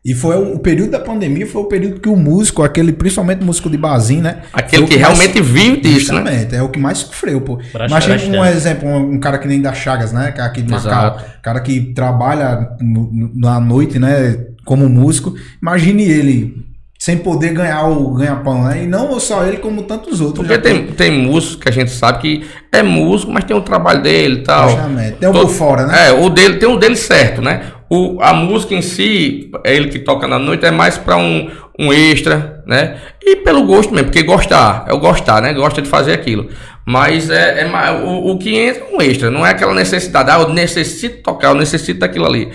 [0.03, 3.41] E foi o, o período da pandemia, foi o período que o músico, aquele, principalmente
[3.41, 4.37] o músico de barzinho, né?
[4.53, 6.47] Aquele o que mais- realmente vive disso, né?
[6.51, 7.59] É o que mais sofreu, pô.
[7.87, 10.31] Imagina um exemplo, um, um cara que nem da Chagas, né?
[10.31, 10.89] Que aqui de Macau.
[10.91, 11.25] Exato.
[11.43, 14.37] Cara que trabalha no- na noite, né?
[14.65, 15.33] Como músico.
[15.61, 18.83] Imagine ele sem poder ganhar o ganha-pão, né?
[18.83, 20.45] E não só ele, como tantos outros.
[20.47, 23.61] Porque já tem, tem músico que a gente sabe que é músico, mas tem o
[23.61, 24.69] trabalho dele e tal.
[24.69, 25.15] Justamente.
[25.17, 26.07] Tem um Todo- por fora, né?
[26.09, 27.63] É, o dele tem o dele certo, né?
[27.89, 31.49] O, a música em si, é ele que toca na noite, é mais pra um,
[31.77, 32.99] um extra, né?
[33.21, 35.53] E pelo gosto mesmo, porque gostar, é o gostar, né?
[35.53, 36.49] Gosta de fazer aquilo.
[36.85, 40.39] Mas é, é o, o que entra é um extra, não é aquela necessidade, ah,
[40.39, 42.51] eu necessito tocar, eu necessito daquilo ali.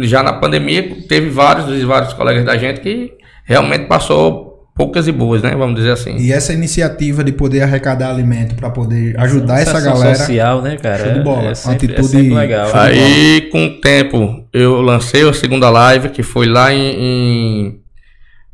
[0.00, 3.12] Já na pandemia, teve vários vários colegas da gente que
[3.44, 5.54] realmente passou poucas e boas, né?
[5.54, 6.16] Vamos dizer assim.
[6.16, 10.14] E essa iniciativa de poder arrecadar alimento para poder ajudar essa galera.
[10.14, 11.04] social, né, cara?
[11.04, 11.50] Show de bola.
[11.50, 12.70] É sempre, é Atitude- sempre legal.
[12.74, 17.80] Aí, com o tempo, eu lancei a segunda live, que foi lá em, em,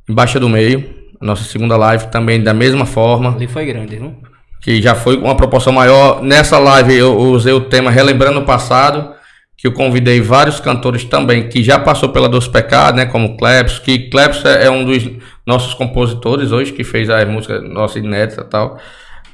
[0.08, 0.84] em Baixa do Meio.
[1.20, 4.14] Nossa segunda live também da mesma forma, Ali foi grande, viu?
[4.60, 6.22] que já foi com uma proporção maior.
[6.22, 9.12] Nessa live eu usei o tema Relembrando o Passado,
[9.58, 13.80] que eu convidei vários cantores também, que já passou pela Dos Pecados, né, como Klebs,
[13.80, 15.10] que Klebs é é um dos
[15.44, 18.78] nossos compositores hoje, que fez a música nossa inédita tal.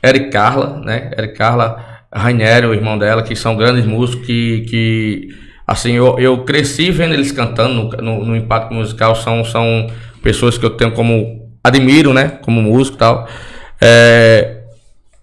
[0.03, 1.77] Eric Carla, né, Eric Carla,
[2.11, 5.29] Rainieri, o irmão dela, que são grandes músicos que, que
[5.66, 9.89] assim, eu, eu cresci vendo eles cantando no, no, no impacto musical, são, são
[10.22, 13.29] pessoas que eu tenho como, admiro, né, como músico e tal.
[13.79, 14.64] É,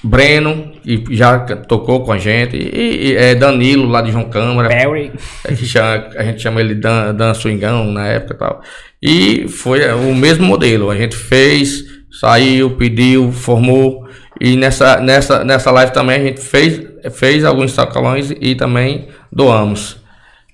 [0.03, 4.67] Breno, que já tocou com a gente, e, e, é, Danilo, lá de João Câmara,
[4.69, 5.11] Barry.
[5.43, 8.61] é, que chama- a gente chama ele Dan, Dan Swingão na época e tal.
[9.01, 10.89] E foi é, o mesmo modelo.
[10.89, 11.83] A gente fez,
[12.19, 14.07] saiu, pediu, formou.
[14.39, 16.81] E nessa, nessa, nessa live também a gente fez,
[17.13, 19.97] fez alguns sacolões e também doamos.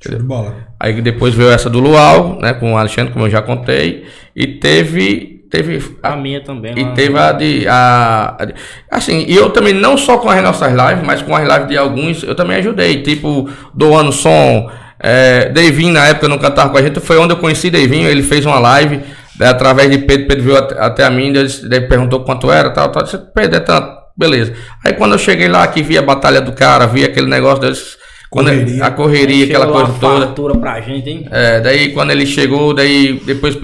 [0.05, 0.55] Show de bola.
[0.79, 4.05] Aí depois veio essa do Luau, né, com o Alexandre, como eu já contei.
[4.35, 5.36] E teve.
[5.49, 6.73] Teve A minha também.
[6.77, 7.65] e teve a de.
[7.67, 8.53] A, a de-
[8.91, 11.77] assim, e eu também, não só com as nossas lives, mas com as lives de
[11.77, 13.01] alguns, eu também ajudei.
[13.01, 14.69] Tipo, doando som.
[14.99, 16.99] É, Devinho, na época, não cantava com a gente.
[16.99, 18.09] Foi onde eu conheci Devinho.
[18.09, 18.99] Ele fez uma live
[19.39, 20.27] né, através de Pedro.
[20.27, 21.27] Pedro veio até, até a mim.
[21.35, 23.03] Ele, perguntou quanto era, tal, tal.
[23.03, 23.95] Disse, Pedro, é tanto.
[24.17, 24.53] Beleza.
[24.83, 27.61] Aí quando eu cheguei lá, que vi a batalha do cara, vi aquele negócio.
[28.29, 28.85] Quando Correria.
[28.85, 30.25] a correria, aquela coisa toda.
[30.25, 31.27] fartura pra gente, hein?
[31.31, 33.57] É, daí quando ele chegou, daí depois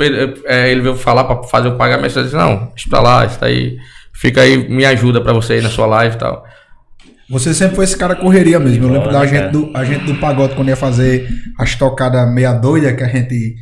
[0.45, 3.75] é, ele veio falar pra fazer o pagamento, eu disse, não, pra lá, isso daí,
[4.13, 6.45] fica aí, me ajuda pra você aí na sua live e tal.
[7.29, 8.85] Você sempre foi esse cara correria mesmo.
[8.85, 9.51] Eu lembro da gente cara?
[9.51, 13.55] do, a gente do pagode quando ia fazer as tocadas meia doida, que a gente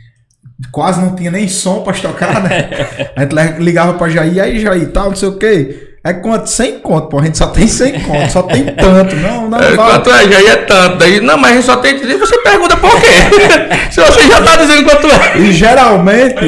[0.71, 2.69] quase não tinha nem som pra tocar, né?
[3.15, 5.90] A gente ligava pra Jair, e aí Jair, tal, não sei o quê.
[6.03, 6.49] É quanto?
[6.49, 7.19] 100 conto, pô.
[7.19, 9.15] A gente só tem 100 conto, só tem tanto.
[9.17, 10.27] Não, não, É, quanto é?
[10.31, 10.97] Já ia tanto.
[10.97, 13.07] Daí, não, mas a gente só tem dizer, você pergunta por quê?
[13.91, 15.37] Se você já tá dizendo quanto é.
[15.37, 16.39] E geralmente,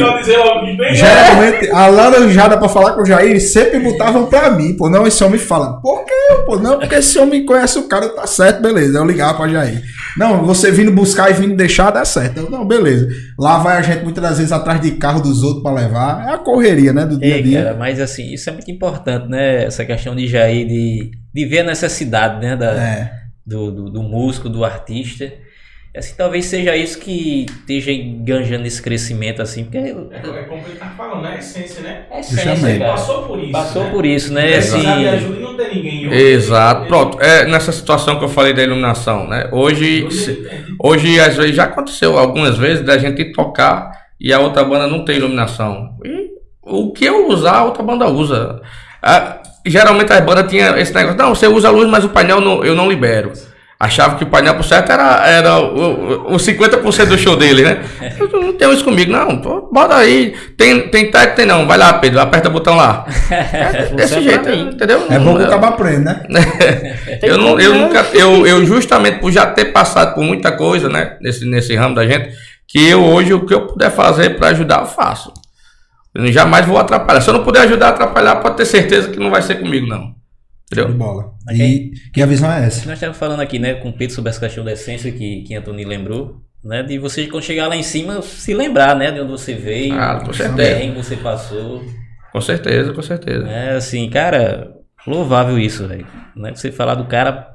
[0.75, 0.95] bem.
[0.95, 4.89] geralmente, a laranjada pra falar com o Jair sempre botavam pra mim, pô.
[4.89, 6.13] Não, esse homem fala, por quê,
[6.47, 6.57] pô?
[6.57, 8.97] Não, porque esse homem conhece o cara, tá certo, beleza.
[8.97, 9.83] Eu ligava pra Jair.
[10.18, 12.38] Não, você vindo buscar e vindo deixar, dá certo.
[12.38, 13.07] Eu, não, beleza.
[13.38, 16.28] Lá vai a gente muitas das vezes atrás de carro dos outros pra levar.
[16.28, 17.64] É a correria, né, do dia a dia.
[17.64, 19.64] cara, mas assim, isso é muito importante, né?
[19.66, 22.55] Essa questão de Jair, de, de ver a necessidade, né?
[22.55, 23.11] Da, É.
[23.45, 25.32] do, do, do músico, do artista.
[25.95, 30.75] Assim, talvez seja isso que esteja enganjando esse crescimento, assim, porque É, é como ele
[30.79, 31.35] tá falando, né?
[31.35, 32.05] A essência, né?
[32.11, 32.69] é.
[32.71, 33.51] Ele passou por isso.
[33.51, 33.89] Passou né?
[33.91, 34.51] por isso, né?
[34.53, 36.07] Precisar Assim, ajuda e não ter ninguém.
[36.07, 39.47] Hoje, Exato, pronto, é nessa situação que eu falei da iluminação, né?
[39.51, 40.63] Hoje, Hoje se- tem.
[40.83, 45.05] Hoje, às vezes, já aconteceu algumas vezes da gente tocar e a outra banda não
[45.05, 45.95] tem iluminação.
[46.03, 46.31] E
[46.63, 48.59] o que eu usar, a outra banda usa.
[48.99, 52.41] Ah, geralmente as bandas tinham esse negócio, não, você usa a luz, mas o painel
[52.41, 53.31] não- eu não libero.
[53.84, 57.63] Achava que o painel por certo era, era o, o, o 50% do show dele,
[57.63, 57.84] né?
[58.17, 59.41] Eu não tenho isso comigo, não.
[59.41, 60.34] Pô, bota aí.
[60.57, 61.67] Tem, tem técnico, tem não.
[61.67, 63.05] Vai lá, Pedro, aperta o botão lá.
[63.29, 65.05] É desse Funciona jeito, entendeu?
[65.09, 66.39] É bom que Eu- acaba aprendendo, né?
[67.21, 71.17] eu, não, eu nunca, eu, eu justamente por já ter passado por muita coisa, né,
[71.21, 72.34] nesse, nesse ramo da gente,
[72.67, 75.34] que eu hoje o que eu puder fazer para ajudar, eu faço.
[76.15, 77.19] Eu jamais vou atrapalhar.
[77.19, 79.86] Se eu não puder ajudar a atrapalhar, pode ter certeza que não vai ser comigo,
[79.88, 80.13] não.
[80.74, 80.97] De Entendeu?
[80.97, 81.34] bola.
[81.51, 82.86] E, e a visão é essa.
[82.86, 85.55] Nós estávamos falando aqui, né, com o Pedro sobre essa questão da essência que, que
[85.55, 89.32] Antônio lembrou, né, de você quando chegar lá em cima se lembrar, né, de onde
[89.32, 90.55] você veio, Ah, com do certeza.
[90.57, 91.84] perrengue que você passou,
[92.32, 93.43] Com certeza, com certeza.
[93.43, 94.71] né, assim, cara,
[95.05, 97.49] louvável isso, velho, né, você falar do cara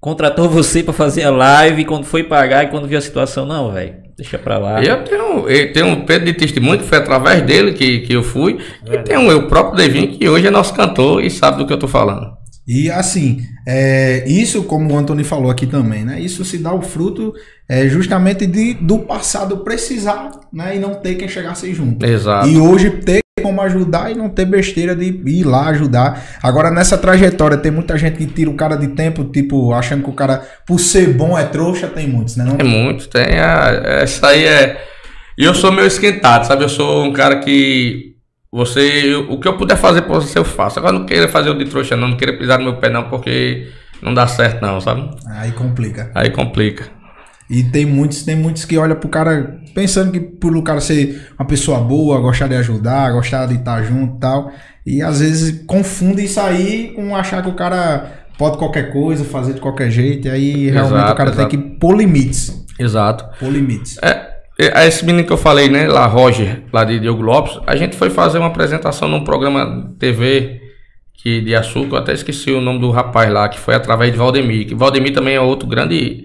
[0.00, 3.46] contratou você para fazer a live e quando foi pagar e quando viu a situação,
[3.46, 4.82] não, velho, deixa pra lá.
[4.82, 8.22] Eu tenho, eu tenho um Pedro de testemunho que foi através dele que, que eu
[8.22, 8.58] fui.
[8.90, 11.78] E tem o próprio Devinho, que hoje é nosso cantor e sabe do que eu
[11.78, 12.32] tô falando.
[12.66, 16.18] E assim, é, isso, como o Antônio falou aqui também, né?
[16.18, 17.34] Isso se dá o fruto
[17.68, 20.76] é, justamente de, do passado precisar, né?
[20.76, 22.04] E não ter quem chegasse junto.
[22.06, 22.48] Exato.
[22.48, 26.22] E hoje ter como ajudar e não ter besteira de ir lá ajudar.
[26.40, 30.10] Agora, nessa trajetória, tem muita gente que tira o cara de tempo, tipo, achando que
[30.10, 32.44] o cara, por ser bom, é trouxa, tem muitos, né?
[32.44, 32.56] Não?
[32.58, 33.70] É muito, tem a.
[34.02, 34.80] Essa aí é.
[35.36, 36.62] E eu sou meio esquentado, sabe?
[36.62, 38.14] Eu sou um cara que.
[38.52, 38.80] Você.
[39.12, 40.78] eu- o que eu puder fazer pra você, eu faço.
[40.78, 42.06] Agora não queira fazer o de trouxa, não.
[42.08, 43.68] Não queira pisar no meu pé, não, porque
[44.00, 45.10] não dá certo, não, sabe?
[45.28, 46.08] Aí complica.
[46.14, 46.84] Aí complica.
[47.54, 51.28] E tem muitos, tem muitos que olham pro cara pensando que por o cara ser
[51.38, 54.50] uma pessoa boa, gostar de ajudar, gostar de estar junto e tal.
[54.84, 59.54] E às vezes confunde isso aí com achar que o cara pode qualquer coisa, fazer
[59.54, 60.26] de qualquer jeito.
[60.26, 61.48] E aí realmente Exato, o cara exato.
[61.48, 62.66] tem que pôr limites.
[62.76, 63.24] Exato.
[63.38, 63.98] Pôr limites.
[64.02, 67.76] É, é, esse menino que eu falei, né, lá, Roger, lá de Diogo Lopes, a
[67.76, 70.60] gente foi fazer uma apresentação num programa TV
[71.14, 74.18] que, de açúcar, eu até esqueci o nome do rapaz lá, que foi através de
[74.18, 76.24] Valdemir, que Valdemir também é outro grande.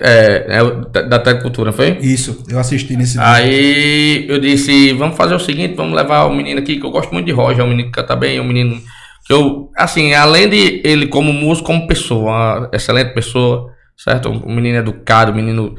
[0.00, 1.98] É, é, o da telecultura, não foi?
[2.00, 6.60] Isso, eu assisti nesse Aí eu disse, vamos fazer o seguinte, vamos levar o menino
[6.60, 8.44] aqui, que eu gosto muito de Roger, é um menino que canta bem, é um
[8.46, 8.80] menino
[9.26, 14.30] que eu, assim, além de ele como músico, como pessoa, excelente pessoa, certo?
[14.30, 15.74] Um menino educado, um menino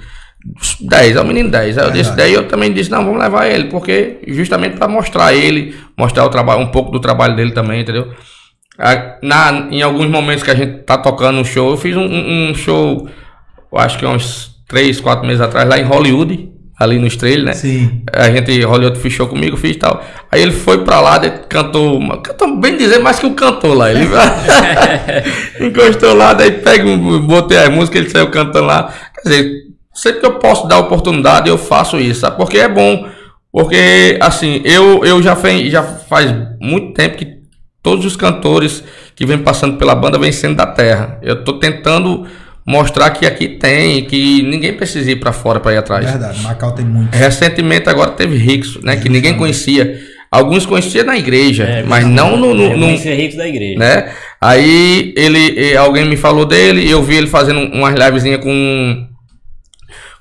[0.81, 1.77] 10, é um menino 10.
[1.77, 2.17] Aí eu disse, Verdade.
[2.17, 6.29] daí eu também disse, não, vamos levar ele, porque justamente para mostrar ele, mostrar o
[6.29, 8.13] trabalho, um pouco do trabalho dele também, entendeu?
[9.21, 12.55] Na, em alguns momentos que a gente tá tocando um show, eu fiz um- um
[12.55, 13.09] show,
[13.71, 16.49] eu acho que uns 3, 4 meses atrás, lá em Hollywood,
[16.79, 17.53] ali no Estrela, né?
[17.53, 18.03] Sim.
[18.13, 20.03] A gente, Hollywood fechou comigo, fiz e tal.
[20.31, 23.91] Aí ele foi pra lá, cantou, cantou bem dizer, mais que o cantor lá.
[23.91, 24.07] Ele
[25.59, 26.83] encostou lá, daí pega,
[27.21, 28.93] botei a música, ele saiu cantando lá.
[29.15, 29.51] Quer dizer,
[29.93, 32.37] sempre que eu posso dar oportunidade, eu faço isso, sabe?
[32.37, 33.07] Porque é bom.
[33.51, 37.39] Porque, assim, eu, eu já, fe- já faz muito tempo que
[37.81, 38.83] todos os cantores
[39.15, 41.17] que vêm passando pela banda vêm sendo da terra.
[41.21, 42.25] Eu tô tentando
[42.65, 46.05] mostrar que aqui tem, que ninguém precisa ir pra fora pra ir atrás.
[46.05, 47.13] Verdade, Macau tem muito.
[47.15, 48.95] Recentemente agora teve Ricos, né?
[48.97, 49.99] Que ninguém conhecia.
[50.31, 53.79] Alguns conheciam na igreja, É, mas não no, no- no- conheci ricos da igreja.
[53.79, 54.11] né?
[54.39, 59.07] Aí ele, alguém me falou dele, eu vi ele fazendo umas livezinha com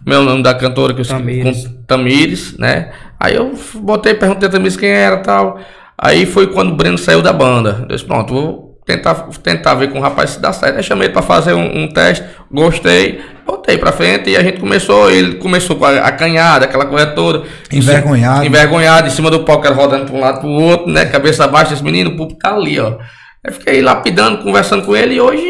[0.03, 1.05] como é o nome da cantora que eu?
[1.05, 1.67] Tamires.
[1.67, 2.91] com Tamires, né?
[3.21, 5.61] Aí eu botei, perguntei a Tamires quem era, tal.
[5.99, 7.81] Aí foi quando o Breno saiu da banda.
[7.91, 10.79] Eu disse, pronto, vou tentar tentar ver com o rapaz se dá certo.
[10.79, 14.59] Aí chamei ele para fazer um, um teste, gostei, botei para frente e a gente
[14.59, 17.45] começou, ele começou com a, a canhada, aquela coisa toda.
[17.71, 18.47] Envergonhado.
[18.47, 21.05] Envergonhado, em cima do palco, era rodando para um lado para o outro, né?
[21.05, 22.97] Cabeça baixa, esse menino, o público tá ali, ó.
[23.45, 25.47] Eu fiquei lapidando, conversando com ele e hoje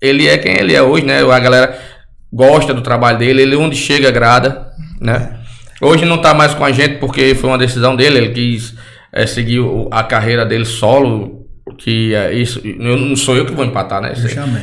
[0.00, 1.20] ele é quem ele é hoje, né?
[1.20, 1.78] A galera
[2.32, 4.68] gosta do trabalho dele, ele onde chega agrada,
[4.98, 5.36] né?
[5.82, 8.74] Hoje não tá mais com a gente porque foi uma decisão dele, ele quis
[9.12, 9.60] eh, seguir
[9.90, 11.39] a carreira dele solo,
[11.74, 14.12] que é isso, eu, não sou eu que vou empatar, né?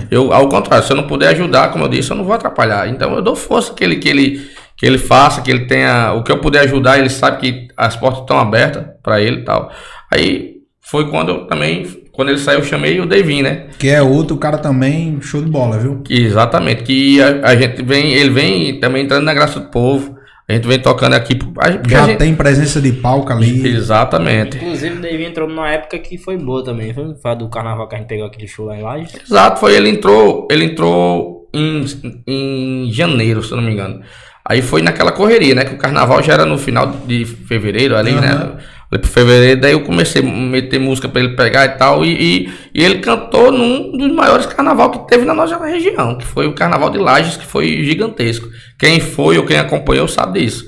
[0.10, 2.90] Eu, ao contrário, se eu não puder ajudar, como eu disse, eu não vou atrapalhar.
[2.90, 6.14] Então eu dou força que ele, que ele, que ele faça, que ele tenha.
[6.14, 9.44] O que eu puder ajudar, ele sabe que as portas estão abertas para ele e
[9.44, 9.72] tal.
[10.12, 13.68] Aí foi quando eu também, quando ele saiu, eu chamei o Devin, né?
[13.78, 16.02] Que é outro cara também, show de bola, viu?
[16.02, 20.17] Que, exatamente, que a, a gente vem, ele vem também entrando na graça do povo.
[20.50, 21.34] A gente vem tocando aqui.
[21.58, 23.68] A, porque a Já gente- tem presença de palco ali.
[23.68, 24.56] Exatamente.
[24.58, 26.94] Inclusive, o Davi entrou numa época que foi boa também.
[26.94, 29.14] Foi no do carnaval que a gente pegou aquele show lá em Lages.
[29.30, 31.84] Exato, foi ele entrou, ele entrou em,
[32.26, 34.02] em janeiro, se eu não me engano.
[34.46, 35.66] Aí foi naquela correria, né?
[35.66, 38.54] Que o carnaval já era no final de fevereiro ali, né?
[38.90, 42.06] Ali pro fevereiro, daí eu comecei a meter música pra ele pegar e tal.
[42.06, 46.26] E, e, e ele cantou num dos maiores carnaval que teve na nossa região, que
[46.26, 48.48] foi o carnaval de Lages, que foi gigantesco.
[48.80, 50.66] Quem foi ou quem acompanhou sabe disso.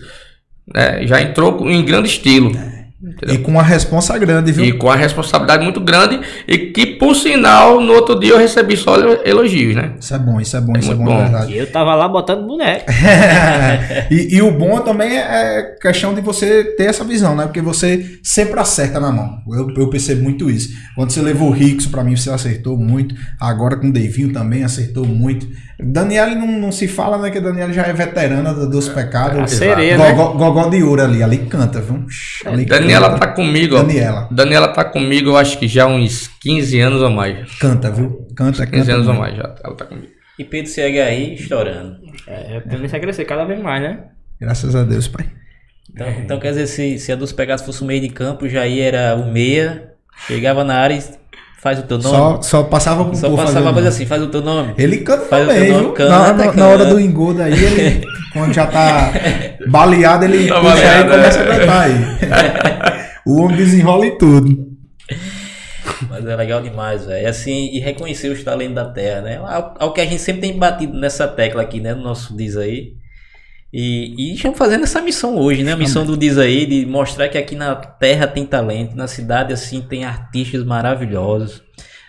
[0.74, 1.08] Né?
[1.08, 2.52] Já entrou em grande estilo.
[3.26, 4.66] E com uma responsa grande, viu?
[4.66, 8.76] E com a responsabilidade muito grande e que, por sinal, no outro dia eu recebi
[8.78, 9.94] só elogios, né?
[10.00, 11.16] Isso é bom, isso é bom, isso é bom, bom.
[11.16, 11.54] de verdade.
[11.54, 12.86] E eu tava lá botando boneco.
[14.12, 17.46] e, e o bom também é questão de você ter essa visão, né?
[17.46, 19.40] Porque você sempre acerta na mão.
[19.52, 20.70] Eu, eu percebo muito isso.
[20.96, 23.16] Quando você levou o Rix, pra mim você acertou muito.
[23.40, 25.48] Agora com o Devinho também acertou muito.
[25.82, 27.30] Daniela não, não se fala, né?
[27.32, 29.40] Que a Daniela já é veterana do- dos pecados.
[29.40, 30.12] A sereia, né?
[30.12, 31.24] Gogó, Gogó de ouro ali.
[31.24, 32.04] Ali canta, viu?
[32.46, 33.80] Ali Daniela canta, tá comigo, ó.
[33.82, 34.28] Daniela.
[34.30, 37.58] Daniela tá comigo, eu acho que já há uns 15 anos ou mais.
[37.60, 38.28] Canta, viu?
[38.36, 38.94] Canta, 15 canta.
[38.96, 39.56] anos ou mais já.
[39.64, 40.08] Ela tá comigo.
[40.38, 41.98] E Pedro CHI estourando.
[42.28, 44.00] É, a tendência é crescer cada vez mais, né?
[44.40, 45.26] Graças a Deus, pai.
[45.94, 48.50] Então, então quer dizer, se, se a dos pegados fosse o meio de campo, o
[48.50, 49.92] Jair era o meia,
[50.28, 51.04] chegava na área e
[51.62, 52.16] faz o teu nome.
[52.16, 54.74] Só, só passava pro Só passava coisa assim, faz o teu nome.
[54.78, 55.94] Ele canta Faz o também, teu nome, viu?
[55.94, 56.94] canta, na, na- na hora canta.
[56.94, 59.12] do engodo aí, ele, quando já tá
[59.68, 61.44] baleado, ele Tá puxa aí e baleado, começa é.
[61.44, 63.10] a cantar aí.
[63.26, 64.69] o homem desenrola em tudo.
[66.08, 67.28] Mas é legal demais, velho.
[67.28, 69.38] Assim, e reconhecer os talentos da terra, né?
[69.38, 71.94] Ao, ao que a gente sempre tem batido nessa tecla aqui, né?
[71.94, 72.94] No nosso Diz aí.
[73.72, 75.74] E, e estamos fazendo essa missão hoje, né?
[75.74, 79.54] A missão do Diz aí de mostrar que aqui na terra tem talento, na cidade,
[79.54, 81.62] assim, tem artistas maravilhosos.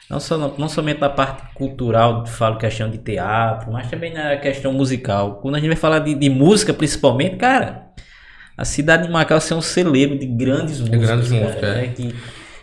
[0.09, 4.73] Não, só, não somente na parte cultural, falo questão de teatro, mas também na questão
[4.73, 5.37] musical.
[5.41, 7.91] Quando a gente vai falar de, de música, principalmente, cara,
[8.57, 11.01] a cidade de Macau é um celeiro de grandes músicas.
[11.01, 11.75] grandes cara, músicas, é.
[11.75, 11.93] né?
[11.95, 12.15] Que,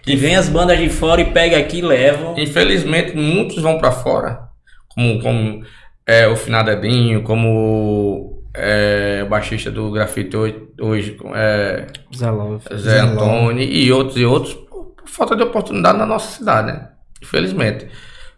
[0.07, 2.33] que vem as bandas de fora e pega aqui e levam.
[2.37, 4.39] Infelizmente, muitos vão pra fora.
[4.87, 5.63] Como, como
[6.05, 10.37] é, o Finado Edinho, como é, o baixista do grafite
[10.79, 12.63] hoje, é, Zé Love.
[12.69, 16.87] Zé Zé Antônio e outros e outros, por falta de oportunidade na nossa cidade, né?
[17.21, 17.87] Infelizmente.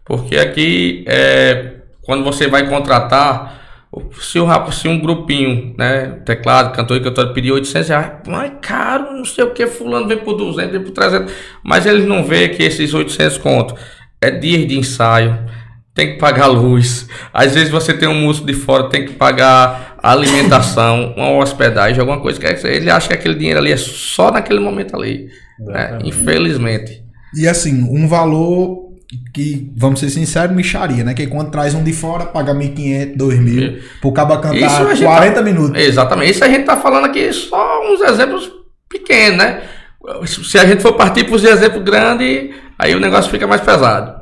[0.04, 3.59] Porque aqui, é, quando você vai contratar,
[4.20, 6.20] se, o, rap- se um grupinho, né?
[6.24, 10.18] Teclado, cantor e cantor pedir 800 reais, mas caro, não sei o que, fulano vem
[10.18, 11.32] por 200, vem por 300,
[11.64, 13.74] mas eles não vê que esses 800 conto
[14.20, 15.36] é dias de ensaio,
[15.94, 17.08] tem que pagar luz.
[17.32, 22.20] Às vezes você tem um músico de fora, tem que pagar alimentação, uma hospedagem, alguma
[22.20, 22.38] coisa.
[22.38, 25.28] que é- Ele acha que aquele dinheiro ali é só naquele momento ali.
[25.58, 25.98] né?
[26.04, 27.02] Infelizmente.
[27.36, 28.89] E assim, um valor
[29.32, 31.14] que, vamos ser sinceros, micharia, né?
[31.14, 35.04] Que quando traz um de fora, paga 1.500, 2.000, pro cabo cantar Isso a gente
[35.04, 35.80] 40 tá- minutos.
[35.82, 36.30] Exatamente.
[36.30, 38.50] Isso a gente tá falando aqui só uns exemplos
[38.88, 39.62] pequenos, né?
[40.26, 44.20] Se a gente for partir para os exemplos grandes, aí o negócio fica mais pesado.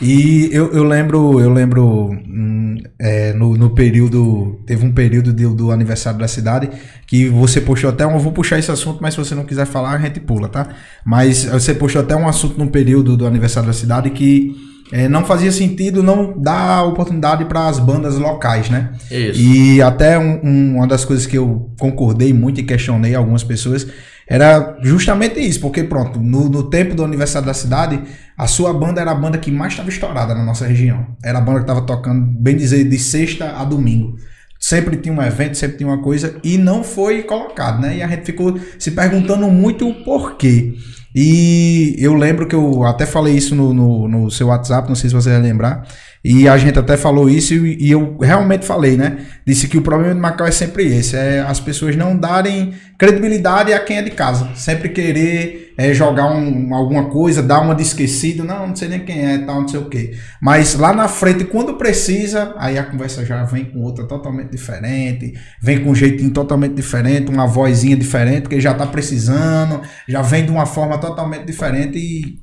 [0.00, 5.46] E eu, eu lembro, eu lembro hum, é, no, no período, teve um período de-
[5.54, 6.68] do aniversário da cidade
[7.06, 9.64] que você postou até um, eu vou puxar esse assunto, mas se você não quiser
[9.66, 10.68] falar, a gente pula, tá?
[11.04, 14.54] Mas você postou até um assunto no período do aniversário da cidade que
[14.92, 18.90] é, não fazia sentido não dar oportunidade para as bandas locais, né?
[19.10, 19.40] Isso.
[19.40, 23.86] E até um- um- uma das coisas que eu concordei muito e questionei algumas pessoas
[24.28, 28.02] era justamente isso, porque pronto, no, no tempo do aniversário da cidade,
[28.36, 31.06] a sua banda era a banda que mais estava estourada na nossa região.
[31.22, 34.16] Era a banda que estava tocando, bem dizer, de sexta a domingo.
[34.58, 37.98] Sempre tinha um evento, sempre tinha uma coisa, e não foi colocado, né?
[37.98, 40.74] E a gente ficou se perguntando muito o porquê.
[41.14, 45.08] E eu lembro que eu até falei isso no, no, no seu WhatsApp, não sei
[45.08, 45.86] se você vai lembrar.
[46.28, 49.18] E a gente até falou isso e, eu realmente falei, né?
[49.46, 53.72] Disse que o problema de Macau é sempre esse: é as pessoas não darem credibilidade
[53.72, 54.50] a quem é de casa.
[54.56, 59.00] Sempre querer é, jogar um- alguma coisa, dar uma de esquecido, não, não sei nem
[59.04, 60.14] quem é, tal, não sei o quê.
[60.42, 65.32] Mas lá na frente, quando precisa, aí a conversa já vem com outra totalmente diferente,
[65.62, 70.44] vem com um jeitinho totalmente diferente, uma vozinha diferente, porque já tá precisando, já vem
[70.44, 72.40] de uma forma totalmente diferente e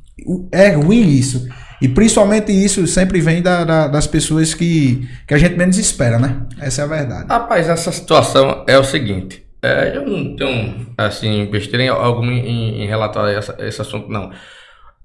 [0.52, 1.48] é ruim isso.
[1.84, 6.18] E principalmente isso sempre vem da- da- das pessoas que, que a gente menos espera,
[6.18, 6.44] né?
[6.60, 7.26] Essa é a verdade.
[7.30, 9.44] Rapaz, essa situação é o seguinte.
[9.62, 14.30] é, eu não tenho, assim, besteira em algum em, em relatar essa- esse assunto, não.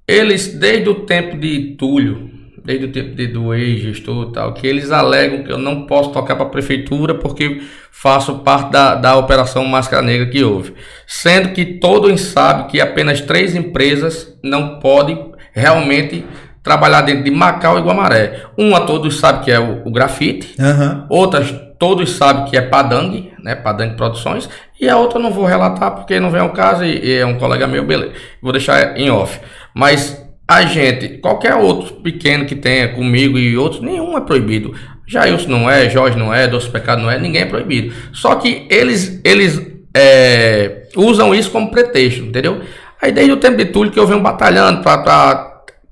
[0.07, 2.31] Eles, desde o tempo de Túlio,
[2.65, 6.35] desde o tempo de, do ex-gestor tal, que eles alegam que eu não posso tocar
[6.35, 7.63] para a prefeitura porque
[7.93, 10.75] faço parte da, da operação Máscara Negra que houve.
[11.07, 16.25] Sendo que todo mundo sabe que apenas três empresas não podem realmente
[16.63, 18.43] trabalhar dentro de Macau e Guamaré.
[18.57, 21.07] Uma todos sabem que é o, o grafite, Aham.
[21.09, 23.55] Outras todos sabem que é Padang, né?
[23.55, 24.49] Padang Produções.
[24.81, 27.27] E a outra eu não vou relatar porque não vem ao caso e, e é
[27.27, 28.13] um colega meu, beleza.
[28.43, 29.39] Vou deixar em off.
[29.75, 34.75] Mas a gente, qualquer outro pequeno que tenha comigo e outros, nenhum é proibido.
[35.07, 37.95] Jailson não é, Jorge não é, Doce Pecado não é, ninguém é proibido.
[38.13, 39.61] Só que eles, eles
[39.95, 42.61] é, usam isso como pretexto, entendeu?
[43.01, 45.48] Aí desde o tempo de Túlio que eu venho batalhando para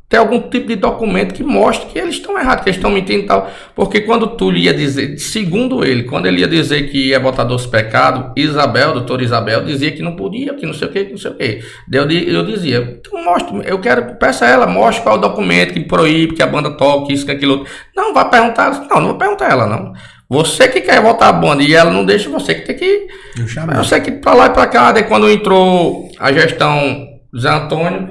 [0.09, 3.25] ter algum tipo de documento que mostre que eles estão errados, que eles estão mentindo
[3.25, 3.51] e tal.
[3.75, 7.67] Porque quando Túlio ia dizer, segundo ele, quando ele ia dizer que ia botar doce
[7.67, 11.19] pecado, Isabel, doutora Isabel, dizia que não podia, que não sei o que, que não
[11.19, 11.61] sei o que.
[11.93, 15.75] Eu, eu dizia, então mostre, eu quero, peça a ela, mostre qual é o documento
[15.75, 17.59] que proíbe que a banda toque, isso, que aquilo.
[17.59, 17.73] outro.
[17.97, 19.93] Não, vai perguntar, não, não vou perguntar a ela, não.
[20.29, 23.07] Você que quer botar a banda e ela não deixa, você que tem que
[23.39, 23.83] Eu chamei.
[23.85, 28.11] sei que pra lá e pra cá, daí quando entrou a gestão Zé Antônio,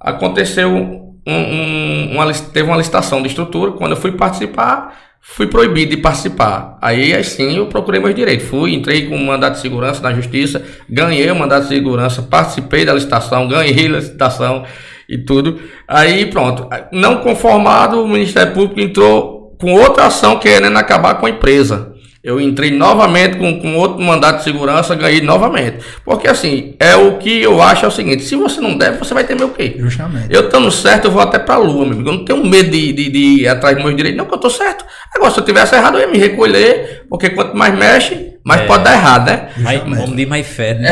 [0.00, 3.72] aconteceu um, um- uma, teve uma licitação de estrutura.
[3.72, 6.76] Quando eu fui participar, fui proibido de participar.
[6.82, 8.46] Aí assim eu procurei meus direitos.
[8.46, 12.84] Fui, entrei com um mandato de segurança na justiça, ganhei o mandato de segurança, participei
[12.84, 14.64] da licitação, ganhei a licitação
[15.08, 15.58] e tudo.
[15.88, 16.68] Aí pronto.
[16.92, 21.93] Não conformado, o Ministério Público entrou com outra ação querendo acabar com a empresa.
[22.24, 25.84] Eu entrei novamente com, com outro mandato de segurança, ganhei novamente.
[26.06, 29.12] Porque assim, é o que eu acho é o seguinte: se você não deve, você
[29.12, 29.74] vai temer o quê?
[29.78, 30.28] Justamente.
[30.30, 32.08] Eu estando certo, eu vou até pra lua, meu amigo.
[32.08, 34.38] Eu não tenho medo de, de, de ir atrás dos meus direitos, não, que eu
[34.38, 34.86] tô certo.
[35.14, 38.66] Agora, se eu tivesse errado, eu ia me recolher, porque quanto mais mexe, mais É.
[38.66, 39.48] pode dar errado, né?
[39.58, 40.90] Mais, vamos de mais fé, né?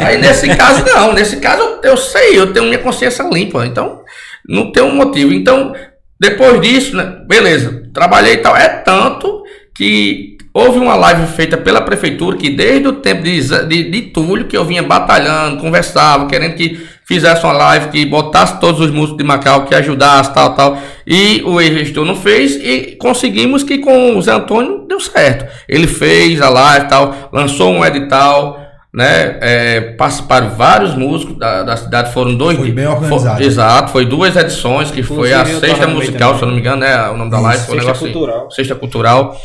[0.00, 3.64] É, aí nesse caso não, nesse caso eu, eu sei, eu tenho minha consciência limpa,
[3.66, 4.00] então
[4.48, 5.32] não tem um motivo.
[5.32, 5.72] Então,
[6.18, 8.56] depois disso, né, beleza, trabalhei e tal.
[8.56, 9.44] É tanto
[9.76, 14.46] que houve uma live feita pela prefeitura que desde o tempo de, de, de Túlio,
[14.46, 19.16] que eu vinha batalhando, conversava, querendo que fizesse uma live, que botasse todos os músicos
[19.18, 20.78] de Macau, que ajudasse, tal, tal.
[21.06, 25.44] E o ex-gestor não fez e conseguimos que com o Zé Antônio deu certo.
[25.68, 28.58] Ele fez a live tal, lançou um edital.
[28.92, 29.38] né?
[29.40, 33.36] É, participaram vários músicos da, da cidade, foram dois Foi bem organizado.
[33.38, 36.38] Foi- exato, foi duas edições, que foi a Inclusive, sexta musical, também.
[36.38, 37.08] se eu não me engano, né?
[37.08, 38.12] O nome da Isso, live foi um Sexta negócio assim.
[38.12, 38.50] cultural.
[38.50, 39.36] Sexta Cultural.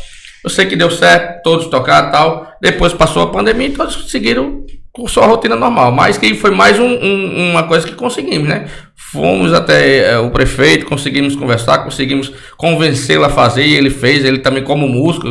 [0.46, 2.52] Eu sei que deu certo, todos tocaram tal.
[2.62, 5.90] Depois passou a pandemia e todos seguiram com sua rotina normal.
[5.90, 8.68] Mas que foi mais um- um- uma coisa que conseguimos, né?
[9.12, 14.24] Fomos até eh, o prefeito, conseguimos conversar, conseguimos convencê-lo a fazer ele fez.
[14.24, 15.30] Ele também, como músico,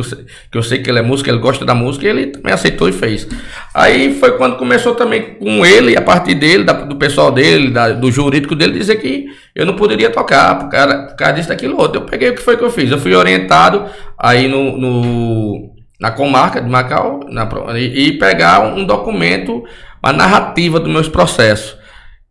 [0.50, 2.92] que eu sei que ele é músico, ele gosta da música, ele também aceitou e
[2.92, 3.28] fez.
[3.74, 7.92] Aí foi quando começou também com ele, a partir dele, da- do pessoal dele, da-
[7.92, 11.78] do jurídico dele, dizer que eu não poderia tocar por causa, por causa disso, daquilo
[11.78, 12.00] outro.
[12.00, 12.90] Eu peguei o que foi que eu fiz.
[12.90, 13.84] Eu fui orientado
[14.18, 15.70] aí no, no-
[16.00, 17.46] na comarca de Macau na
[17.78, 19.62] e, e pegar um documento,
[20.02, 21.76] uma narrativa dos meus processos.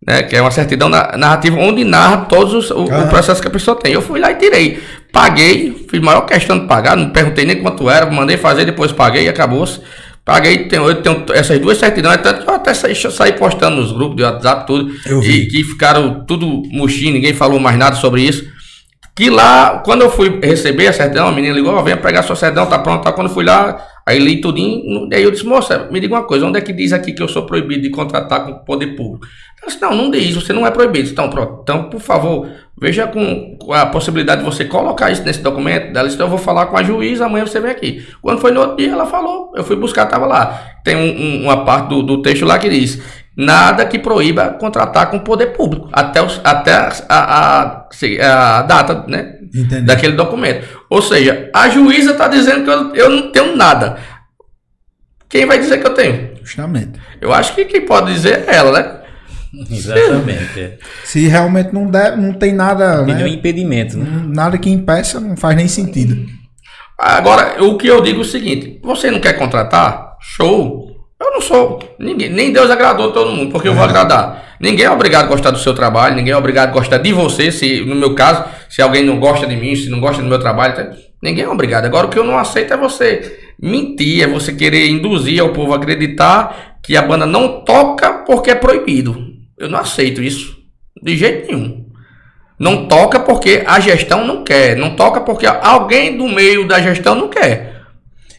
[0.08, 3.48] Né, que é uma certidão na- narrativa onde narra todos os o, o processo que
[3.48, 3.92] a pessoa tem.
[3.94, 4.80] Eu fui lá e tirei.
[5.12, 9.24] Paguei, fiz maior questão de pagar, não perguntei nem quanto era, mandei fazer, depois paguei
[9.26, 9.80] e acabou-se.
[10.24, 13.92] Paguei, tenho, eu tenho essas duas certidões, tanto que eu até saí, saí postando nos
[13.92, 14.92] grupos de WhatsApp, tudo.
[15.24, 18.44] E que ficaram tudo murchinho, ninguém falou mais nada sobre isso.
[19.16, 22.36] Que lá, quando eu fui receber a certidão, a menina ligou, ó, venha pegar sua
[22.36, 23.12] certidão, tá pronto, tá?
[23.14, 26.46] Quando eu fui lá, aí li tudinho, aí eu disse, moça, me diga uma coisa,
[26.46, 29.26] onde é que diz aqui que eu sou proibido de contratar com o poder público?
[29.62, 31.10] Ela disse, não, não diz, você não é proibido.
[31.10, 32.48] Então, pronto, então, por favor,
[32.80, 35.88] veja com, a possibilidade de você colocar isso nesse documento.
[35.88, 38.06] Ela disse, então eu vou falar com a juíza, amanhã você vem aqui.
[38.22, 40.62] Quando foi no outro dia, ela falou, eu fui buscar, tava lá.
[40.84, 43.02] Tem um- um- uma parte do, do texto lá que diz,
[43.38, 47.88] nada que proíba contratar com o poder público, até, os, até a, a, a-
[48.58, 49.36] a data, né?
[49.54, 49.82] Entendi.
[49.86, 50.66] daquele documento.
[50.90, 53.98] Ou seja, a juíza está dizendo que eu, eu não tenho nada.
[55.30, 56.32] Quem vai dizer que eu tenho?
[56.44, 57.00] Justamente.
[57.20, 59.02] Eu acho que quem pode dizer é ela, né?
[59.72, 60.60] Exatamente.
[60.60, 60.78] é.
[61.04, 63.34] Se realmente não der, não tem nada, Tem nenhum né?
[63.34, 64.06] impedimento, né?
[64.28, 66.26] Nada que impeça, não faz nem sentido.
[67.00, 70.16] Agora, o que eu digo é o seguinte: você não quer contratar?
[70.22, 70.85] Show.
[71.26, 71.80] Eu não sou.
[71.98, 74.56] Ninguém, nem Deus agradou todo mundo, porque eu vou agradar.
[74.60, 77.52] Ninguém é obrigado a gostar do seu trabalho, ninguém é obrigado a gostar de você.
[77.52, 80.40] Se, no meu caso, se alguém não gosta de mim, se não gosta do meu
[80.40, 80.92] trabalho, tá?
[81.22, 81.86] ninguém é obrigado.
[81.86, 85.74] Agora, o que eu não aceito é você mentir, é você querer induzir ao povo
[85.74, 89.34] a acreditar que a banda não toca porque é proibido.
[89.58, 90.56] Eu não aceito isso.
[91.02, 91.86] De jeito nenhum.
[92.58, 94.78] Não toca porque a gestão não quer.
[94.78, 97.82] Não toca porque alguém do meio da gestão não quer.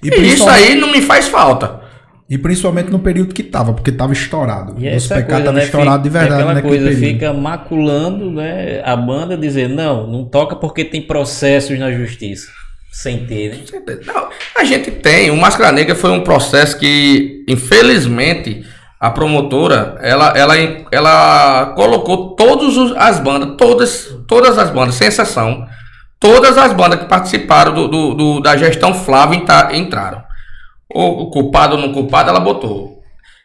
[0.03, 1.86] E E isso aí não me faz falta.
[2.29, 4.75] E principalmente no período que tava, porque tava estourado.
[4.79, 5.65] E Os essa pecados tava né?
[5.65, 7.13] estourado de verdade aquela naquele coisa período.
[7.13, 8.83] fica maculando, né?
[8.85, 12.49] A banda dizer, não, não toca porque tem processos na justiça.
[12.91, 13.59] Sem ter, né?
[14.07, 15.31] Não, a gente tem.
[15.31, 18.65] O Máscara Negra foi um processo que, infelizmente,
[18.99, 20.55] a promotora ela, ela,
[20.91, 25.67] ela colocou todas as bandas, todas, todas as bandas, sem exceção,
[26.19, 30.23] todas as bandas que participaram do, do- do- da gestão Flávio entra- entraram.
[30.93, 32.97] O, o culpado ou não culpado, ela botou.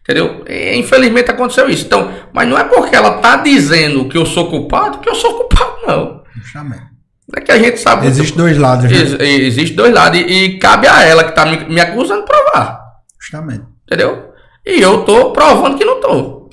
[0.01, 0.43] Entendeu?
[0.47, 1.85] E, infelizmente aconteceu isso.
[1.85, 5.33] Então, mas não é porque ela tá dizendo que eu sou culpado que eu sou
[5.35, 6.21] culpado, não.
[6.35, 6.91] Justamente.
[7.35, 8.07] É que a gente sabe.
[8.07, 8.91] Existem dois lados, né?
[8.97, 10.19] Ex- Existe dois lados.
[10.19, 12.81] E, e cabe a ela que tá me, me acusando provar.
[13.19, 13.63] Justamente.
[13.85, 14.31] Entendeu?
[14.65, 16.49] E eu tô provando que não tô.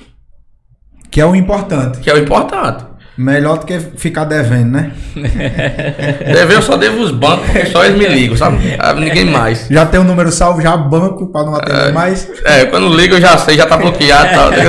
[1.11, 1.99] Que é o importante.
[1.99, 2.85] Que é o importante.
[3.19, 4.93] Melhor do que ficar devendo, né?
[5.13, 8.77] Dever eu só devo os bancos, porque só eles me ligam, sabe?
[8.79, 9.67] Ah, Ninguém mais.
[9.69, 12.31] Já tem o número salvo, já banco pra não atender mais.
[12.45, 14.51] É, quando ligo eu já sei, já tá bloqueado e tal.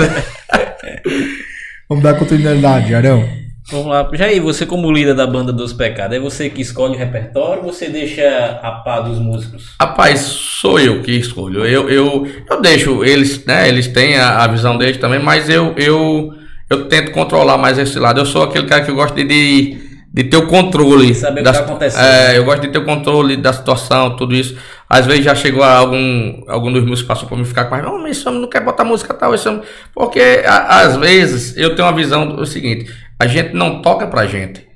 [1.88, 3.24] Vamos dar continuidade, Arão.
[3.70, 4.10] Vamos lá.
[4.14, 7.72] Jair, você como líder da banda dos pecados, é você que escolhe o repertório ou
[7.72, 9.76] você deixa a pá dos músicos?
[9.80, 11.64] Rapaz, sou eu que escolho.
[11.64, 13.68] Eu, eu, eu deixo eles, né?
[13.68, 16.34] Eles têm a, a visão deles também, mas eu, eu,
[16.70, 18.20] eu tento controlar mais esse lado.
[18.20, 19.78] Eu sou aquele cara que eu gosto de, de,
[20.14, 21.14] de ter o controle.
[21.14, 22.04] Saber o que tá situ- acontecendo.
[22.04, 24.56] É, eu gosto de ter o controle da situação, tudo isso.
[24.88, 27.84] Às vezes já chegou a algum, algum dos músicos passou por me ficar com mais,
[27.84, 29.62] não, mas esse homem não quer botar música tal, esse homem...
[29.94, 34.26] Porque a- às vezes eu tenho uma visão do seguinte, a gente não toca pra
[34.26, 34.69] gente.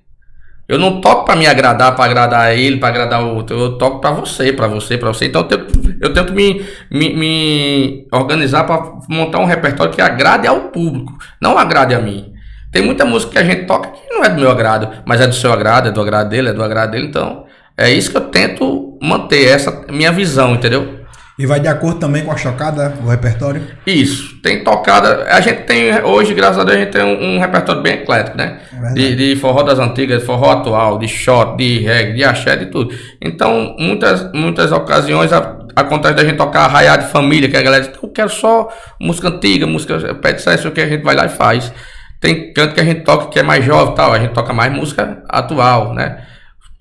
[0.67, 3.59] Eu não toco pra me agradar, pra agradar ele, pra agradar o outro.
[3.59, 5.27] Eu toco pra você, pra você, pra você.
[5.27, 10.47] Então eu tento, eu tento me, me, me organizar pra montar um repertório que agrade
[10.47, 12.33] ao público, não agrade a mim.
[12.73, 15.27] Tem muita música que a gente toca que não é do meu agrado, mas é
[15.27, 17.07] do seu agrado, é do agrado dele, é do agrado dele.
[17.07, 17.45] Então
[17.77, 21.04] é isso que eu tento manter, essa minha visão, entendeu?
[21.37, 23.61] E vai de acordo também com a chocada, o repertório.
[23.85, 25.25] Isso, tem tocada.
[25.29, 28.37] A gente tem, hoje, graças a Deus, a gente tem um, um repertório bem eclético,
[28.37, 28.61] né?
[28.73, 28.93] É.
[28.93, 32.67] De, de forró das antigas, de forró atual, de shot, de reggae, de axé, de
[32.67, 32.95] tudo.
[33.21, 37.83] Então, muitas, muitas ocasiões a- acontece da gente tocar arraiá de família, que a galera
[37.85, 38.69] diz, eu quero só
[39.01, 41.73] música antiga, música pede isso que a gente vai lá e faz.
[42.21, 44.73] Tem canto que a gente toca que é mais jovem tal, a gente toca mais
[44.73, 46.19] música atual, né?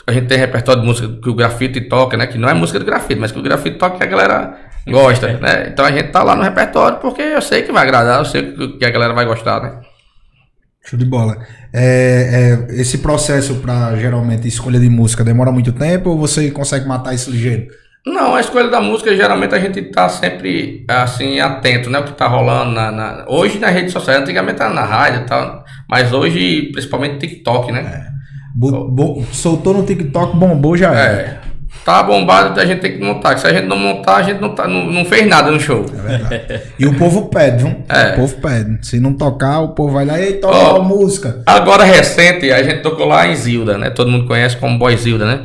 [0.05, 2.27] A gente tem repertório de música que o grafite toca, né?
[2.27, 5.37] Que não é música de grafite, mas que o grafite toca que a galera Gosta,
[5.37, 5.69] né?
[5.71, 8.51] Então a gente tá lá no repertório porque eu sei que vai agradar, eu sei
[8.77, 9.79] que a galera vai gostar, né?
[10.85, 11.37] Show de bola.
[11.73, 16.85] É, é, esse processo para geralmente escolha de música demora muito tempo ou você consegue
[16.85, 17.67] matar isso ligeiro?
[18.05, 21.99] Não, a escolha da música, geralmente a gente tá sempre, assim, atento, né?
[21.99, 25.25] O que tá rolando na, na- hoje nas redes sociais, antigamente era na rádio e
[25.25, 28.09] tal, mas hoje, principalmente TikTok, né?
[28.55, 31.21] Bo- bo- soltou no TikTok, bombou, já era.
[31.21, 31.39] É.
[31.83, 33.37] Tá bombado, a gente tem que montar.
[33.37, 35.85] Se a gente não montar, a gente não, tá, não, não fez nada no show.
[36.79, 37.75] E o povo pede, viu?
[37.89, 38.13] É.
[38.13, 38.87] O povo pede.
[38.87, 40.77] Se não tocar, o povo vai lá e toca Ó.
[40.77, 41.41] a música.
[41.45, 43.89] Agora recente, a gente tocou lá em Zilda, né?
[43.89, 45.41] Todo mundo conhece como Boy Zilda, né?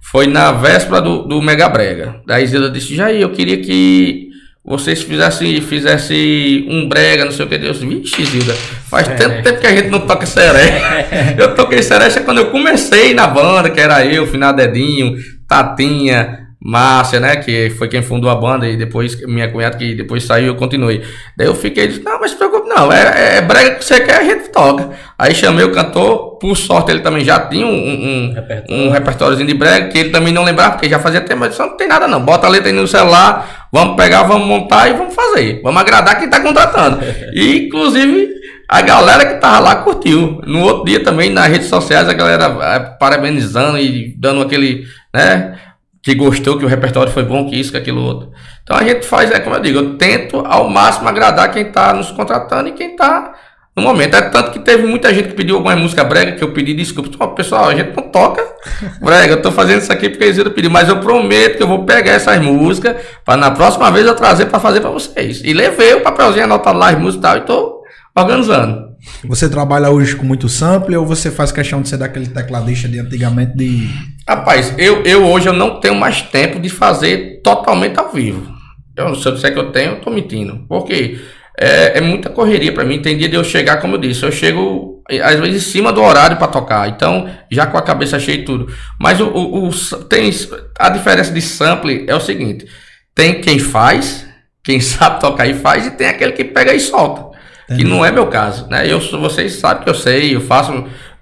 [0.00, 2.16] Foi na véspera do, do Mega Brega.
[2.26, 4.28] Daí Zilda disse, Jair, eu queria que
[4.64, 7.56] vocês fizessem, fizessem um brega, não sei o que.
[7.56, 8.54] Eu disse, vixe, Zilda,
[8.88, 11.34] faz tanto tempo que a gente não toca seré.
[11.36, 15.16] eu toquei seré quando eu comecei na banda, que era eu, Final Dedinho,
[15.48, 17.36] Tatinha, Márcia, né?
[17.36, 21.02] Que foi quem fundou a banda e depois minha cunhada que depois saiu eu continuei.
[21.36, 24.20] Daí eu fiquei, disse, não, mas se preocupe, não, é, é brega que você quer,
[24.20, 24.90] a gente toca.
[25.18, 28.82] Aí chamei o cantor, por sorte ele também já tinha um, um, Repertório.
[28.84, 31.62] um repertóriozinho de brega que ele também não lembrava, porque já fazia tempo, mas disse,
[31.62, 34.92] não tem nada não, bota a letra aí no celular, vamos pegar, vamos montar e
[34.92, 35.60] vamos fazer.
[35.62, 37.00] Vamos agradar quem tá contratando.
[37.34, 38.28] E, inclusive,
[38.68, 40.40] a galera que tava lá curtiu.
[40.46, 44.84] No outro dia também, nas redes sociais, a galera eh, parabenizando e dando aquele,
[45.14, 45.58] né,
[46.02, 48.32] que gostou, que o repertório foi bom, que isso, que aquilo outro.
[48.64, 51.94] Então a gente faz, é como eu digo, eu tento ao máximo agradar quem tá
[51.94, 53.32] nos contratando e quem tá
[53.76, 54.16] no momento.
[54.16, 57.28] É tanto que teve muita gente que pediu alguma música brega que eu pedi desculpa.
[57.28, 58.44] Pessoal, a gente não toca
[59.00, 61.68] brega, eu tô fazendo isso aqui porque eles iram pedir, mas eu prometo que eu
[61.68, 65.40] vou pegar essas músicas para na próxima vez eu trazer para fazer para vocês.
[65.44, 67.82] E levei o papelzinho anotado lá as músicas e tal, e tô
[68.16, 68.91] organizando.
[69.24, 72.98] Você trabalha hoje com muito sample ou você faz questão de ser daquele tecladista de
[72.98, 73.88] antigamente de.
[74.28, 78.52] Rapaz, eu, eu hoje eu não tenho mais tempo de fazer totalmente ao vivo.
[78.96, 80.64] Eu, se eu disser que eu tenho, eu tô mentindo.
[80.68, 81.20] Porque
[81.58, 83.00] é, é muita correria pra mim.
[83.00, 85.92] Tem dia de eu chegar, como eu disse, eu chego eh, às vezes em cima
[85.92, 86.88] do horário pra tocar.
[86.88, 88.72] Então, já com a cabeça cheia e tudo.
[89.00, 89.70] Mas o, o, o
[90.04, 90.30] tem,
[90.78, 92.66] a diferença de sample é o seguinte:
[93.14, 94.26] tem quem faz,
[94.62, 97.31] quem sabe tocar e faz, e tem aquele que pega e solta.
[97.68, 98.84] Que não é meu caso, né?
[98.90, 100.72] Eu, vocês sabem que eu sei, eu faço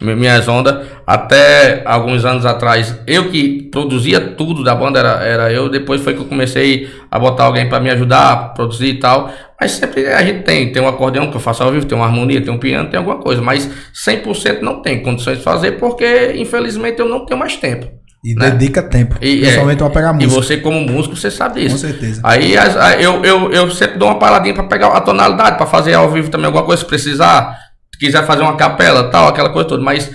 [0.01, 0.87] mi- minhas ondas.
[1.07, 5.69] Até alguns anos atrás, eu que produzia tudo da banda era, era eu.
[5.69, 9.31] Depois foi que eu comecei a botar alguém para me ajudar a produzir e tal.
[9.61, 12.07] Mas sempre a gente tem, tem um acordeão que eu faço ao vivo, tem uma
[12.07, 13.43] harmonia, tem um piano, tem alguma coisa.
[13.43, 18.00] Mas 100% não tem condições de fazer porque, infelizmente, eu não tenho mais tempo.
[18.23, 18.51] E Né?
[18.51, 19.17] dedica tempo.
[19.21, 20.31] E, é, principalmente pra pegar E música.
[20.43, 21.79] você, como músico, você sabe Com disso.
[21.79, 22.21] certeza.
[22.23, 25.95] Aí as- eu, eu, eu sempre dou uma paradinha pra pegar a tonalidade, pra fazer
[25.95, 27.57] ao vivo também alguma coisa, se precisar,
[27.95, 29.83] se quiser fazer uma capela, tal, aquela coisa toda.
[29.83, 30.11] Mas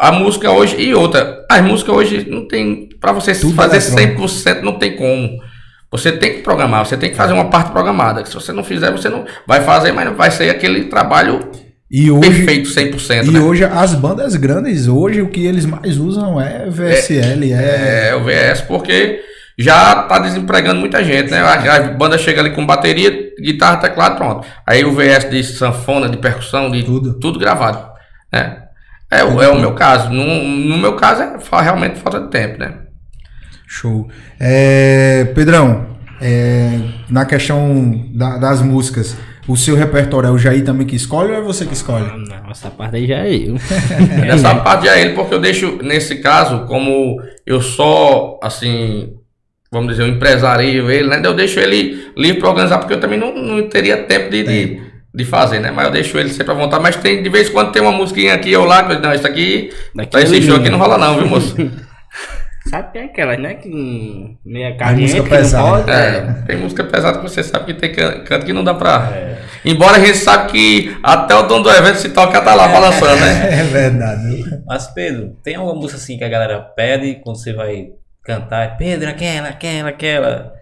[0.00, 4.28] a música hoje, e outra, as músicas hoje não tem, pra você Tudo fazer eletrônico.
[4.28, 5.28] 100% não tem como.
[5.90, 8.24] Você tem que programar, você tem que fazer uma parte programada.
[8.24, 11.50] Se você não fizer, você não vai fazer, mas vai ser aquele trabalho
[11.90, 13.26] E hoje, perfeito 100%.
[13.26, 13.40] e né?
[13.40, 18.08] hoje as bandas grandes, hoje o que eles mais usam é VSL, é.
[18.10, 19.20] É, o VS, porque
[19.58, 21.38] já tá desempregando muita gente, né?
[21.40, 23.10] A, a banda chega ali com bateria,
[23.42, 24.46] guitarra, teclado, pronto.
[24.66, 27.14] Aí o VS de sanfona, de percussão, de Tudo.
[27.18, 27.88] tudo, gravado,
[28.32, 28.64] né?
[29.10, 30.10] É, o- é o meu caso.
[30.10, 32.74] No, no meu caso é realmente falta de tempo, né?
[33.66, 34.08] Show.
[34.38, 36.78] É, Pedrão, é,
[37.08, 39.16] na questão da- das músicas,
[39.48, 42.04] o seu repertório é o Jair também que escolhe ou é você que escolhe?
[42.04, 43.54] Não, essa parte aí já é eu.
[44.26, 49.14] Nessa parte é ele, porque eu deixo, nesse caso, como eu só, assim,
[49.72, 51.22] vamos dizer, eu empresario ele, né?
[51.24, 54.82] Eu deixo ele livre para organizar, porque eu também não, não teria tempo de, de,
[55.14, 55.70] de fazer, né?
[55.70, 56.82] Mas eu deixo ele sempre à vontade.
[56.82, 59.08] Mas tem, de vez em quando tem uma musiquinha aqui ou lá, que eu digo,
[59.08, 61.56] não, isso aqui, Daqui tá esse eu show aqui não rola não, viu, moço?
[62.68, 63.54] Sabe que é aquelas, né?
[63.54, 65.68] Que meia música caliente, que não pesada.
[65.84, 65.90] pode.
[65.90, 69.10] É, tem música pesada que você sabe que tem can- canto que não dá pra...
[69.64, 73.16] Embora a gente sabe que até o dono do evento se toca tá lá balançando,
[73.20, 73.48] né?
[73.60, 74.44] É verdade.
[74.66, 77.88] Mas, Pedro, tem alguma música assim que a galera pede quando você vai
[78.22, 78.76] cantar?
[78.76, 80.52] Pedro, aquela, aquela, aquela.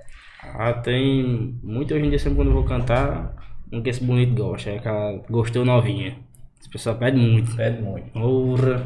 [0.58, 1.58] Ah, tem.
[1.62, 3.32] Muito hoje em dia, sempre quando eu vou cantar,
[3.72, 4.70] um que esse bonito gosta.
[4.70, 6.16] É aquela gostou novinha.
[6.60, 7.54] As pessoas pedem muito.
[7.54, 8.10] Pede muito.
[8.12, 8.82] Porra.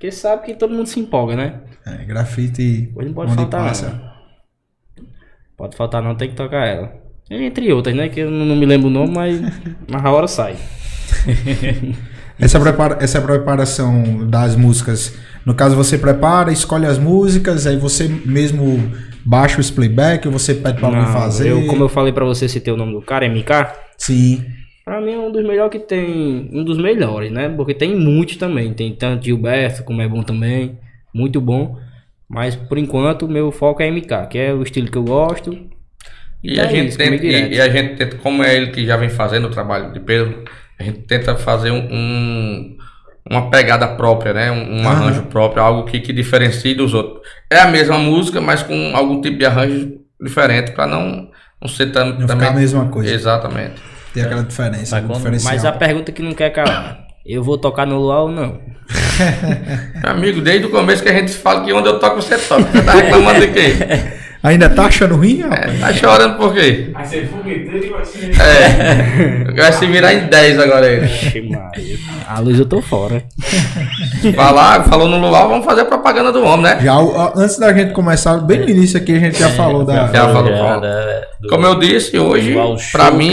[0.00, 1.60] Porque sabe que todo mundo se empolga, né?
[1.86, 2.90] É, grafite.
[2.96, 3.90] Hoje não pode faltar, passa.
[3.90, 5.04] não.
[5.58, 6.94] Pode faltar, não, tem que tocar ela.
[7.30, 8.08] Entre outras, né?
[8.08, 9.38] Que eu não me lembro o nome, mas,
[9.86, 10.56] mas a hora sai.
[12.40, 15.14] Essa, prepara, essa preparação das músicas,
[15.44, 18.90] no caso você prepara, escolhe as músicas, aí você mesmo
[19.22, 21.50] baixa os playback, ou você pede pra alguém fazer.
[21.50, 23.50] eu, como eu falei pra você, citei o nome do cara, MK.
[23.98, 24.42] Sim.
[24.90, 26.50] Pra mim é um dos melhores que tem.
[26.52, 27.48] Um dos melhores, né?
[27.48, 28.74] Porque tem muitos também.
[28.74, 30.80] Tem tanto Gilberto, como é bom também.
[31.14, 31.78] Muito bom.
[32.28, 35.56] Mas por enquanto o meu foco é MK, que é o estilo que eu gosto.
[36.42, 38.84] E a é gente isso, tenta, e, e a gente tenta, como é ele que
[38.84, 40.42] já vem fazendo o trabalho de Pedro,
[40.76, 42.76] a gente tenta fazer um, um-
[43.30, 44.50] uma pegada própria, né?
[44.50, 44.90] Um, um Aham.
[44.90, 47.20] arranjo próprio, algo que, que diferencie dos outros.
[47.48, 51.30] É a mesma música, mas com algum tipo de arranjo diferente, para não,
[51.62, 52.38] não ser tam, Não também.
[52.38, 53.14] ficar a mesma coisa.
[53.14, 53.99] Exatamente.
[54.12, 55.52] Tem aquela diferença, Mas o quando- diferencial.
[55.54, 57.06] Mas a pergunta que não quer calar.
[57.24, 58.58] Eu vou tocar no luau ou não?
[60.02, 62.62] Amigo, desde o começo que a gente fala que onde eu toco você toca.
[62.62, 63.72] Você tá reclamando de quê?
[64.42, 65.74] Ainda tá achando ruim, rapaz?
[65.74, 66.88] É, tá chorando por quê?
[66.94, 68.30] Vai ser fogueteiro e vai ser.
[68.40, 69.52] É.
[69.60, 71.10] Vai se virar em 10 agora ele.
[72.26, 73.22] A luz eu tô fora.
[74.34, 76.78] Falar, falou no luau, vamos fazer a propaganda do homem, né?
[76.82, 76.94] Já,
[77.36, 80.06] antes da gente começar, bem no início aqui, a gente já falou da.
[80.08, 82.54] Já falou, Já, da- do- Como eu disse, hoje,
[82.92, 83.30] pra mim,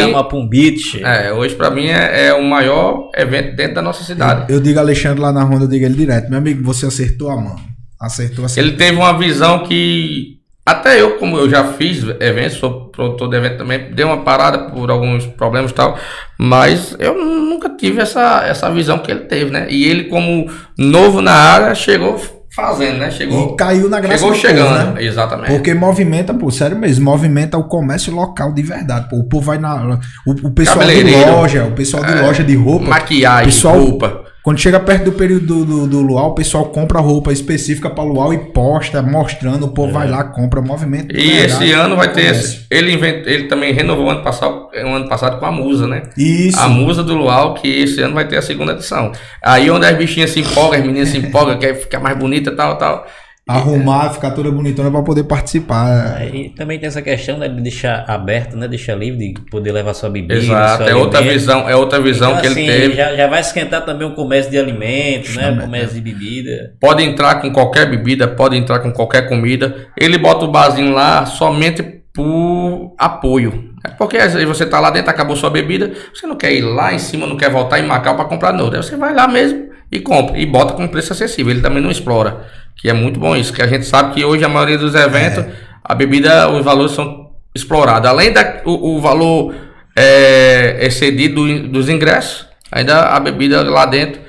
[1.04, 4.52] é, hoje pra mim é, é o maior evento dentro da nossa cidade.
[4.52, 6.30] Eu digo Alexandre lá na ronda, eu digo ele direto.
[6.30, 7.56] Meu amigo, você acertou a mão.
[8.00, 8.70] Acertou, acertou.
[8.70, 10.37] Ele teve uma visão que
[10.68, 14.70] até eu, como eu já fiz eventos, sou produtor de evento também, dei uma parada
[14.70, 15.98] por alguns problemas e tal,
[16.38, 19.68] mas eu nunca tive essa, essa visão que ele teve, né?
[19.70, 22.22] E ele, como novo na área, chegou
[22.56, 23.12] fazendo, né?
[23.12, 25.04] Chegou, E caiu na graça chegou do povo, chegando, né?
[25.04, 25.52] exatamente.
[25.52, 29.08] Porque movimenta, pô, sério mesmo, movimenta o comércio local de verdade.
[29.10, 30.00] Pô, o povo vai na.
[30.26, 32.86] O, o pessoal de loja, o pessoal de loja de roupa.
[32.88, 34.24] Maquiagem, pessoal- roupa.
[34.48, 38.06] Quando chega perto do período do, do, do luau, o pessoal compra roupa específica para
[38.06, 41.14] luau e posta, mostrando, o povo vai lá, compra, movimento.
[41.14, 41.20] É.
[41.20, 42.66] E verdade, esse ano vai ter esse.
[42.72, 46.04] Ele, invent, ele também renovou o ano passado, o ano passado com a Musa, né?
[46.18, 46.58] Isso.
[46.62, 49.12] A Musa do Luau, que esse ano vai ter a segunda edição.
[49.44, 52.56] Aí onde as bichinhas se empolgam, as meninas se empolgam, quer ficar mais bonita e
[52.56, 53.06] tal, tal.
[53.48, 56.22] Arrumar, ficar toda bonitona para poder participar.
[56.34, 58.68] E também tem essa questão né, de deixar aberto, né?
[58.68, 60.36] Deixar livre, de poder levar sua bebida.
[60.36, 62.96] Exato, é outra visão, é outra visão Então, que assim, ele teve.
[62.96, 65.52] Já, já vai esquentar também o comércio de alimentos, né?
[65.52, 66.74] O comércio de bebida.
[66.80, 69.88] Pode entrar com qualquer bebida, pode entrar com qualquer comida.
[69.98, 71.82] Ele bota o barzinho lá somente
[72.14, 73.72] por apoio.
[73.86, 76.62] É Porque às vezes você tá lá dentro, acabou sua bebida, você não quer ir
[76.62, 78.76] lá em cima, não quer voltar em Macau para comprar novo.
[78.76, 80.38] Aí você vai lá mesmo e compra.
[80.38, 81.52] E bota com preço acessível.
[81.52, 82.46] Ele também não explora.
[82.80, 83.52] Que é muito bom isso.
[83.54, 85.44] Que a gente sabe que hoje a maioria dos eventos,
[85.84, 88.08] a bebida, os valores são explorados.
[88.10, 89.54] Além da, o, o valor
[89.96, 94.22] é, excedido do- dos ingressos, ainda a bebida lá dentro.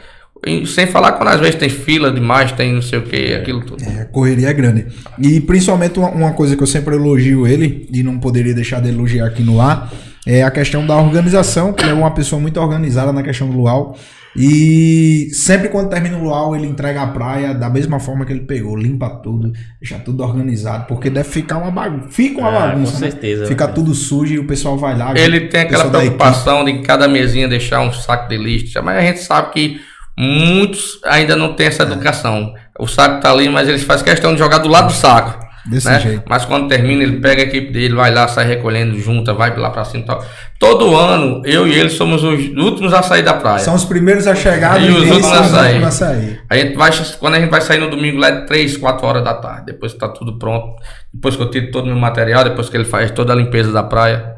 [0.47, 3.61] E sem falar quando às vezes tem fila demais, tem não sei o que, aquilo
[3.65, 3.83] tudo.
[3.83, 4.87] É, a correria é grande.
[5.19, 8.89] E principalmente uma, uma coisa que eu sempre elogio ele, e não poderia deixar de
[8.89, 9.93] elogiar aqui no ar,
[10.25, 13.99] é a questão da organização, que é uma pessoa muito organizada na questão do luau.
[14.41, 18.43] E sempre quando termina o luau, ele entrega a praia da mesma forma que ele
[18.43, 22.09] pegou, limpa tudo, deixa tudo organizado, porque deve ficar uma bagunça.
[22.11, 23.11] Fica uma Ah, bagunça, com né?
[23.11, 23.73] certeza, Fica né?
[23.73, 25.13] tudo sujo e o pessoal vai lá.
[25.17, 29.01] Ele tem aquela preocupação de em cada mesinha deixar um saco de lixo, mas a
[29.01, 29.81] gente sabe que
[30.17, 32.53] muitos ainda não têm essa educação.
[32.79, 35.48] O saco tá ali, mas eles fazem questão de jogar do lado do saco.
[35.67, 36.01] Desse né?
[36.01, 36.23] jeito.
[36.29, 39.71] Mas quando termina, ele pega a equipe dele, vai lá, sai recolhendo, junta, vai lá
[39.71, 40.25] pra cima e tal.
[40.59, 43.59] Todo ano, eu e ele somos os últimos a sair da praia.
[43.59, 45.67] São os primeiros a chegar E no os início, outros a os sair.
[45.75, 46.41] últimos a sair.
[46.49, 49.25] A gente vai, quando a gente vai sair no domingo lá é 3, 4 horas
[49.25, 49.67] da tarde.
[49.67, 50.75] Depois que tá tudo pronto.
[51.13, 53.71] Depois que eu tiro todo o meu material, depois que ele faz toda a limpeza
[53.73, 54.38] da praia.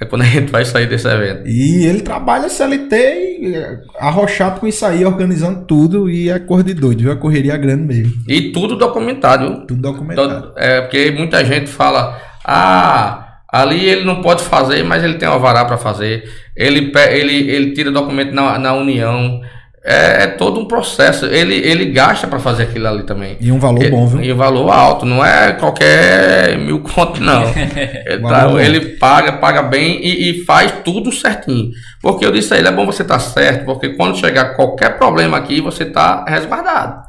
[0.00, 1.46] É quando a gente vai sair desse evento.
[1.46, 6.62] E ele trabalha CLT e é, arrochado com isso aí, organizando tudo e é cor
[6.62, 7.12] de doido, viu?
[7.12, 8.12] A correria grande mesmo.
[8.26, 9.66] E tudo documentado, viu?
[9.66, 10.28] Tudo documentado.
[10.28, 15.28] Todo- é, porque muita gente fala, ah, ali ele não pode fazer, mas ele tem
[15.28, 16.24] uma vará para fazer.
[16.56, 19.40] Ele, ele, ele tira documento na, na União.
[19.82, 21.24] É, é todo um processo.
[21.24, 23.38] Ele, ele gasta para fazer aquilo ali também.
[23.40, 24.22] E um valor bom, viu?
[24.22, 27.44] E um valor alto, não é qualquer mil conto, não.
[28.28, 28.58] Tá- bom.
[28.60, 31.70] ele paga, paga bem e, e faz tudo certinho.
[32.02, 35.38] Porque eu disse a ele, é bom você estar certo, porque quando chegar qualquer problema
[35.38, 37.02] aqui, você tá resguardado.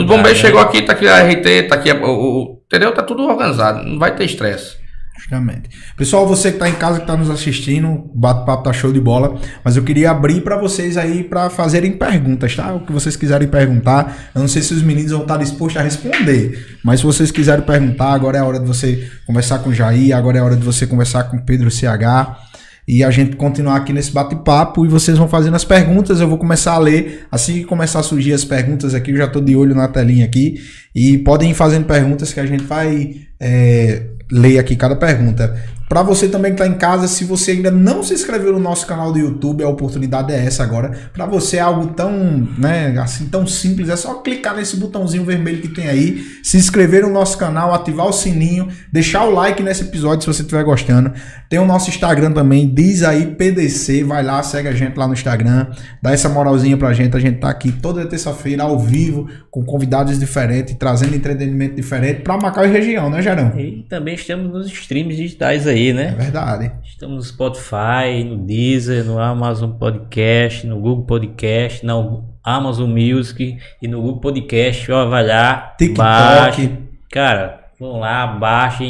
[0.00, 2.92] Os bombeiros chegou aqui, tá aqui a RT, tá aqui a- o, o- entendeu?
[2.92, 4.76] Tá tudo organizado, não vai ter estresse.
[5.18, 5.70] Justamente.
[5.96, 9.00] Pessoal, você que tá em casa, que tá nos assistindo, o bate-papo tá show de
[9.00, 9.40] bola.
[9.64, 12.74] Mas eu queria abrir para vocês aí para fazerem perguntas, tá?
[12.74, 14.30] O que vocês quiserem perguntar.
[14.34, 16.78] Eu não sei se os meninos vão estar dispostos a responder.
[16.84, 20.14] Mas se vocês quiserem perguntar, agora é a hora de você conversar com o Jair,
[20.14, 22.44] agora é a hora de você conversar com o Pedro CH.
[22.88, 26.20] E a gente continuar aqui nesse bate-papo e vocês vão fazendo as perguntas.
[26.20, 27.26] Eu vou começar a ler.
[27.32, 30.24] Assim que começar a surgir as perguntas aqui, eu já tô de olho na telinha
[30.24, 30.60] aqui.
[30.94, 35.54] E podem ir fazendo perguntas que a gente vai é, ler aqui cada pergunta.
[35.88, 38.86] Para você também que está em casa, se você ainda não se inscreveu no nosso
[38.86, 40.90] canal do YouTube, a oportunidade é essa agora.
[41.12, 45.62] Para você é algo tão, né, assim tão simples, é só clicar nesse botãozinho vermelho
[45.62, 49.84] que tem aí, se inscrever no nosso canal, ativar o sininho, deixar o like nesse
[49.84, 51.12] episódio se você estiver gostando.
[51.48, 55.12] Tem o nosso Instagram também, diz aí PDC, vai lá, segue a gente lá no
[55.12, 55.68] Instagram,
[56.02, 57.16] dá essa moralzinha pra gente.
[57.16, 62.36] A gente tá aqui toda terça-feira ao vivo com convidados diferentes, trazendo entretenimento diferente para
[62.36, 63.52] Macau e região, né, Gerão?
[63.56, 66.14] E também estamos nos streams digitais aí, aí, É né?
[66.16, 66.72] verdade.
[66.84, 73.88] Estamos no Spotify, no Deezer, no Amazon Podcast, no Google Podcast, no Amazon Music e
[73.88, 74.90] no Google Podcast.
[74.90, 75.98] Ó, vai lá, TikTok.
[75.98, 76.72] baixe.
[77.10, 78.88] Cara, vão lá, baixem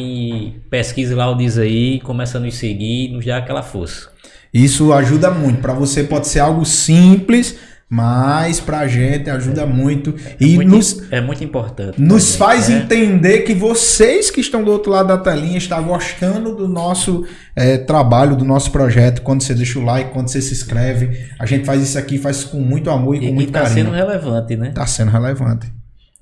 [0.48, 4.08] e pesquisem lá o Deezer aí, começa a nos seguir, nos dá aquela força.
[4.54, 5.60] Isso ajuda muito.
[5.60, 7.58] Para você pode ser algo simples,
[7.88, 10.14] mas pra gente ajuda muito.
[10.40, 12.00] E muito, nos, é muito importante.
[12.00, 12.78] nos faz né?
[12.78, 17.78] entender que vocês que estão do outro lado da telinha estão gostando do nosso eh,
[17.78, 19.22] trabalho, do nosso projeto.
[19.22, 21.26] Quando você deixa o like, quando você se inscreve.
[21.38, 23.86] A gente faz isso aqui, faz com muito amor e, E com muito tá carinho.
[23.86, 24.72] sendo relevante, né?
[24.74, 25.72] Tá sendo relevante.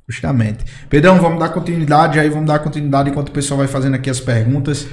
[0.07, 0.67] Justamente.
[0.91, 4.21] Pedrão, vamos dar continuidade aí, vamos dar continuidade enquanto o pessoal vai fazendo aqui as
[4.21, 4.87] perguntas.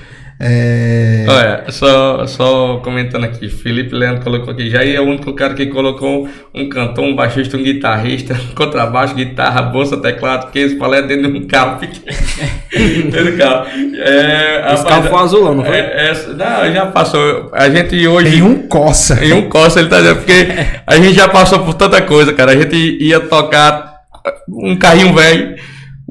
[0.43, 1.23] É...
[1.27, 5.67] Olha, só, só comentando aqui, Felipe Leandro colocou aqui, Jair é o único cara que
[5.67, 11.37] colocou um cantor, um baixista, um guitarrista, contrabaixo, guitarra, bolsa, teclado, queijo, paleta dentro de
[11.37, 12.05] um carro pequeno.
[12.73, 13.67] dentro do carro.
[13.67, 15.75] É, Esse rapaz, carro foi azul, não foi?
[15.75, 17.51] É, é, não, já passou.
[17.53, 18.37] A gente hoje.
[18.37, 19.23] Em um coça.
[19.23, 20.47] Em um Costa, ele tá dizendo, porque
[20.87, 22.53] a gente já passou por tanta coisa, cara.
[22.53, 23.91] A gente ia tocar
[24.49, 25.55] um carrinho velho,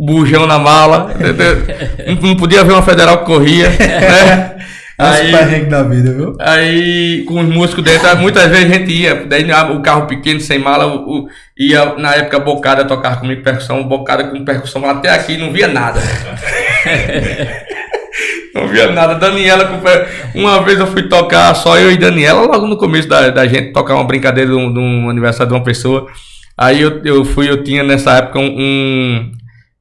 [0.06, 1.12] bujão na mala,
[2.22, 4.56] não, podia ver uma federal que corria, né?
[5.02, 5.64] Aí...
[5.64, 6.36] Da vida, viu?
[6.39, 10.39] aí, com os músicos dentro, muitas vezes a gente ia, daí ah, o carro pequeno,
[10.40, 11.28] sem mala, o, o-
[11.59, 16.01] ia, na época, Bocada tocar comigo percussão, Bocada com percussão até aqui, não via nada.
[18.55, 19.14] Não via nada.
[19.14, 19.81] Daniela,
[20.35, 23.72] uma vez eu fui tocar, só eu e Daniela, logo no começo da, da gente
[23.72, 26.06] tocar uma brincadeira de um, de um aniversário de uma pessoa.
[26.59, 29.32] Aí eu, eu fui, eu tinha nessa época um, um-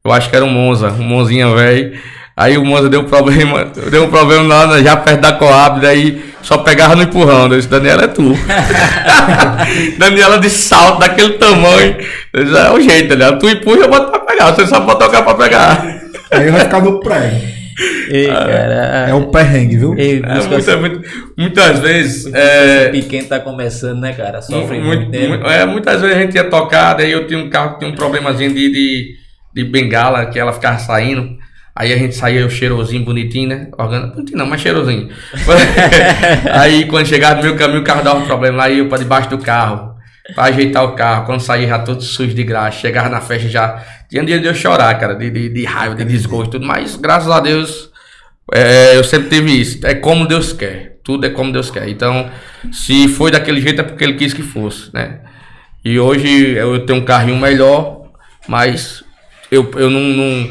[0.09, 1.93] eu acho que era um Monza, um Monzinha velho.
[2.35, 6.57] Aí o Monza deu problema, deu um problema lá já perto da Coab, daí só
[6.59, 7.43] pegava no empurrão.
[7.43, 8.33] Eu disse, Daniela é tu.
[9.97, 11.97] Daniela de salto daquele tamanho.
[12.33, 13.37] Eu disse, é o jeito, Daniela.
[13.37, 14.51] Tu empurra, eu boto pra pegar.
[14.53, 15.99] Você só pode tocar pra pegar.
[16.31, 17.59] Aí vai ficar no prego.
[18.09, 19.05] Ei, cara.
[19.09, 19.95] É o perrengue, viu?
[19.97, 21.01] Ei, É, muita- muito-
[21.37, 22.33] muitas vezes.
[22.33, 24.41] É, pequeno tá começando, né, cara?
[24.41, 25.27] Sofre muito- muito, né?
[25.27, 27.91] muito- é, muitas vezes a gente ia tocar, daí eu tinha um carro que tinha
[27.91, 29.07] um problemazinho de, de,
[29.63, 31.37] de bengala, que ela ficava saindo.
[31.75, 33.67] Aí a gente saía o cheirosinho bonitinho, né?
[33.77, 35.09] Organo, bonitinho não, mas cheirosinho.
[36.51, 38.57] aí quando chegava no meu caminho, o carro dava um problema.
[38.57, 39.95] Lá ia pra debaixo do carro,
[40.35, 41.25] pra ajeitar o carro.
[41.25, 42.81] Quando saía já todo sujo de graxa.
[42.81, 43.81] Chegava na festa já.
[44.09, 46.65] Tinha dia de eu chorar, cara, de, de, de raiva, de desgosto tudo.
[46.65, 47.89] Mas graças a Deus,
[48.53, 49.79] é, eu sempre tive isso.
[49.85, 50.97] É como Deus quer.
[51.03, 51.87] Tudo é como Deus quer.
[51.87, 52.29] Então,
[52.71, 55.21] se foi daquele jeito é porque Ele quis que fosse, né?
[55.83, 58.11] E hoje eu tenho um carrinho melhor,
[58.47, 59.03] mas
[59.51, 60.49] eu, eu não, não,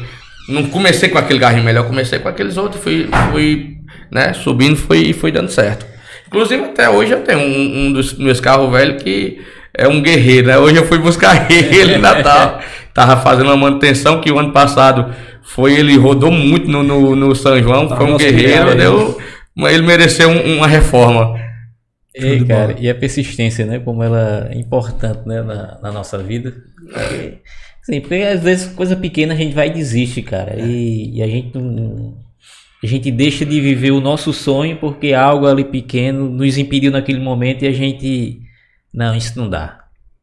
[0.49, 3.77] não comecei com aquele carrinho melhor, comecei com aqueles outros, fui, fui
[4.11, 5.85] né, subindo foi, e foi dando certo.
[6.27, 9.39] Inclusive até hoje eu tenho um, um dos meus carros velhos que
[9.75, 10.57] é um guerreiro, né?
[10.57, 12.59] Hoje eu fui buscar ele em Natal,
[12.93, 17.35] tava fazendo uma manutenção que o ano passado foi, ele rodou muito no, no, no
[17.35, 19.17] São João, Tava foi um guerreiro, deu,
[19.55, 21.39] mas ele mereceu um- uma reforma.
[22.13, 23.79] Ei, cara, e a persistência, né?
[23.79, 25.41] Como ela é importante, né?
[25.41, 26.53] Na, na nossa vida.
[26.91, 27.37] Porque,
[27.89, 30.59] assim, porque às vezes coisa pequena a gente vai e desiste, cara.
[30.59, 32.17] E, e a gente não.
[32.81, 37.19] A gente deixa de viver o nosso sonho porque algo ali pequeno nos impediu naquele
[37.19, 38.41] momento e a gente.
[38.93, 39.79] Não, isso não dá.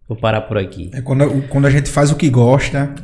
[0.08, 0.90] Vou parar por aqui.
[0.94, 2.94] É quando, quando a gente faz o que gosta.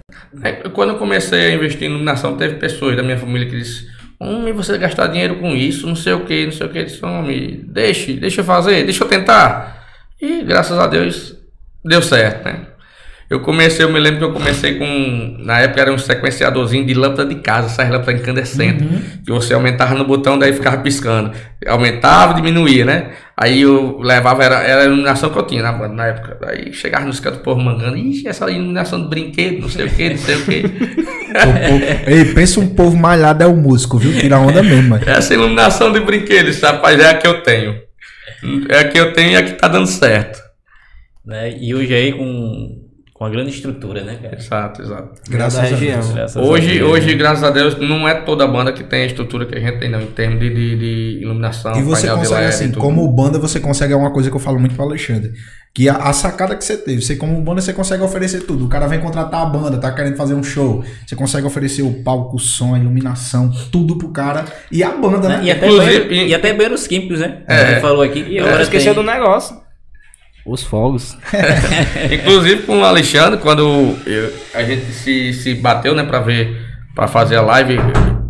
[0.40, 3.86] Aí, Quando eu comecei a investir em iluminação, teve pessoas da minha família que disse
[4.22, 6.78] Homem, você gastar dinheiro com isso, não sei o que, não sei o que.
[6.78, 9.84] Eu disse, homem, deixe, deixa eu fazer, deixa eu tentar.
[10.20, 11.36] E graças a Deus
[11.84, 12.66] deu certo, né?
[13.32, 15.36] Eu comecei, eu me lembro que eu comecei com.
[15.38, 18.86] Na época era um sequenciadorzinho de lâmpada de casa, essas lâmpadas incandescentes.
[19.24, 21.32] Que você aumentava no botão, daí ficava piscando.
[21.66, 23.12] Aumentava, diminuía, né?
[23.34, 26.46] Aí eu levava, era, era a iluminação que eu tinha na na época.
[26.46, 30.10] Aí chegava nos cantos, povo mangando, ixi, essa iluminação de brinquedo, não sei o que,
[30.10, 30.62] não sei o que.
[32.06, 34.12] Ei, pensa um povo malhado é o músico, viu?
[34.12, 35.04] Tira onda mesmo, mano.
[35.06, 37.76] Essa iluminação de brinquedo, esse rapaz, é a que eu tenho.
[38.68, 40.38] É a que eu tenho e a que tá dando certo.
[41.24, 41.56] Né?
[41.58, 42.81] E hoje aí com,
[43.22, 44.36] com a grande estrutura, né, cara?
[44.36, 45.10] Exato, exato.
[45.30, 45.76] Graças a.
[45.76, 46.10] Deus.
[46.10, 46.90] Graças a Hoje, Deus.
[46.90, 49.78] hoje, graças a Deus, não é toda banda que tem a estrutura que a gente
[49.78, 51.72] tem, não, em termos de, de, de iluminação.
[51.78, 52.80] E você painel de consegue, LED, assim, tudo.
[52.80, 55.30] como banda, você consegue é uma coisa que eu falo muito pro Alexandre.
[55.72, 58.64] Que a, a sacada que você teve, você como banda, você consegue oferecer tudo.
[58.66, 60.84] O cara vem contratar a banda, tá querendo fazer um show.
[61.06, 64.44] Você consegue oferecer o palco, o som, a iluminação, tudo pro cara.
[64.72, 65.40] E a banda, né?
[65.44, 67.42] E até, Inclusive- banheiro, e até banheiros químicos, né?
[67.46, 67.70] É.
[67.70, 68.18] Ele falou aqui.
[68.18, 69.04] E Agora agora esqueceu tem...
[69.04, 69.62] do negócio.
[70.44, 71.16] Os fogos.
[72.12, 76.60] Inclusive com o Alexandre, quando eu- a gente se, se bateu, né, pra ver,
[76.94, 77.78] pra fazer a live,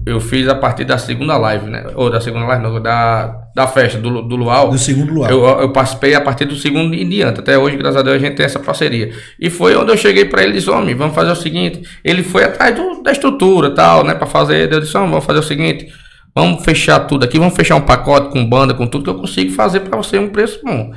[0.04, 1.84] eu fiz a partir da segunda live, né?
[1.94, 4.70] Ou da segunda live, não, da, da festa do, do Luau.
[4.70, 5.30] Do segundo luar.
[5.30, 7.40] Eu, eu participei a partir do segundo em diante.
[7.40, 9.10] Até hoje, graças a Deus, a gente tem essa parceria.
[9.40, 11.82] E foi onde eu cheguei pra ele e disse: Homem, vamos fazer o seguinte.
[12.04, 14.14] Ele foi atrás do- da estrutura e tal, né?
[14.14, 14.72] Pra fazer.
[14.72, 15.86] Eu disse: "Homem, vamos fazer o seguinte.
[16.34, 19.52] Vamos fechar tudo aqui, vamos fechar um pacote com banda, com tudo que eu consigo
[19.52, 20.90] fazer para você um preço bom.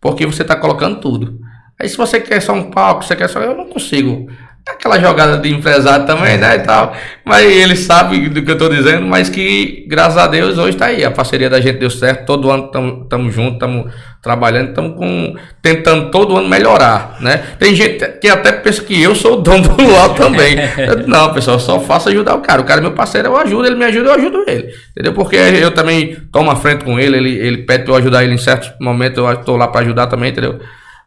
[0.00, 1.38] Porque você tá colocando tudo.
[1.78, 3.40] Aí se você quer só um palco, você quer só.
[3.40, 4.28] Eu não consigo.
[4.68, 6.56] Aquela jogada de empresário também, né?
[6.56, 6.94] E tal.
[7.24, 10.86] Mas ele sabe do que eu tô dizendo, mas que, graças a Deus, hoje tá
[10.86, 11.04] aí.
[11.04, 12.26] A parceria da gente deu certo.
[12.26, 12.70] Todo ano
[13.02, 13.90] estamos juntos, estamos
[14.22, 15.34] trabalhando, estamos com.
[15.62, 17.42] tentando todo ano melhorar, né?
[17.58, 20.56] Tem gente que até pensa que eu sou o dono do luau também.
[20.76, 22.60] Eu, não, pessoal, só faço ajudar o cara.
[22.60, 24.72] O cara é meu parceiro, eu ajudo, ele me ajuda, eu ajudo ele.
[24.90, 25.12] Entendeu?
[25.12, 28.34] Porque eu também tomo a frente com ele, ele, ele pede pra eu ajudar ele
[28.34, 30.60] em certos momentos, eu estou lá para ajudar também, entendeu?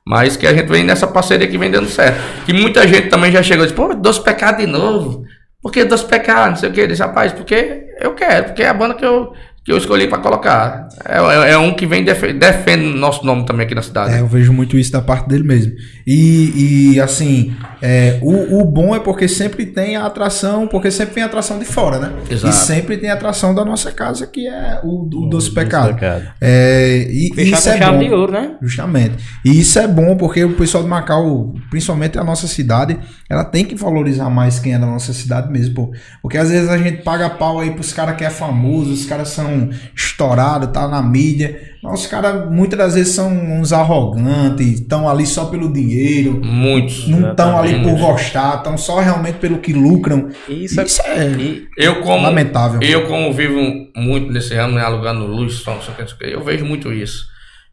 [0.05, 2.19] Mas que a gente vem nessa parceria que vem dando certo.
[2.45, 5.23] Que muita gente também já chegou e disse, pô, dois pecados de novo.
[5.61, 6.49] Por que dois pecados?
[6.49, 6.87] Não sei o que.
[6.87, 10.17] Disse, rapaz, porque eu quero, porque é a banda que eu, que eu escolhi para
[10.17, 10.87] colocar.
[11.05, 14.15] É, é, é um que vem defe defende nosso nome também aqui na cidade.
[14.15, 15.73] É, eu vejo muito isso da parte dele mesmo.
[16.05, 21.13] E, e assim, é, o, o bom é porque sempre tem a atração, porque sempre
[21.13, 22.11] tem atração de fora, né?
[22.29, 22.49] Exato.
[22.49, 25.93] E sempre tem a atração da nossa casa, que é o, o Doce Doce Pecado.
[25.93, 26.23] Pecado.
[26.41, 28.03] É, e Fechar isso com é chave bom.
[28.03, 28.55] de ouro, né?
[28.63, 29.15] Justamente.
[29.45, 32.97] E isso é bom porque o pessoal de Macau, principalmente a nossa cidade,
[33.29, 35.91] ela tem que valorizar mais quem é da nossa cidade mesmo, pô.
[36.19, 39.29] Porque às vezes a gente paga pau aí pros caras que é famoso, os caras
[39.29, 39.50] são
[39.95, 41.59] estourados, tá na mídia.
[41.83, 47.07] Mas os caras muitas das vezes são uns arrogantes, estão ali só pelo dinheiro, Muitos.
[47.07, 50.29] não estão ali por gostar, estão só realmente pelo que lucram.
[50.47, 52.79] Isso, é- Isso é e- Eu como, lamentável.
[52.81, 53.59] eu como vivo
[53.95, 56.35] muito nesse ramo, né, alugando luz, som, não sei o que, não sei o que,
[56.37, 57.25] eu vejo muito isso.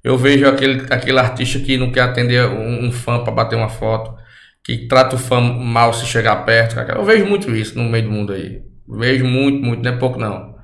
[0.02, 3.68] Eu vejo aquele, aquele artista que não quer atender um, um fã para bater uma
[3.68, 4.14] foto,
[4.64, 6.78] que trata o fã mal se chegar perto.
[6.80, 8.60] Eu vejo muito isso no meio do mundo aí.
[8.88, 10.54] Vejo muito, muito, não é pouco não.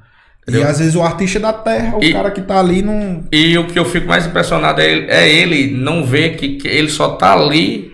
[0.47, 0.69] E Entendeu?
[0.69, 3.25] às vezes o artista da terra, o E- cara que tá ali não.
[3.33, 6.69] E o que eu fico mais impressionado é ele, é ele não ver que, que
[6.69, 7.93] ele só tá ali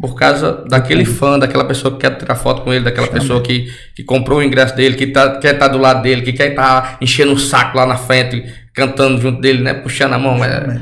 [0.00, 3.70] por causa daquele fã, daquela pessoa que quer tirar foto com ele, daquela pessoa que,
[3.94, 6.96] que comprou o ingresso dele, que tá, quer estar do lado dele, que quer estar
[7.02, 9.74] enchendo o saco lá na frente, cantando junto dele, né?
[9.74, 10.38] Puxando a mão.
[10.38, 10.80] Mas,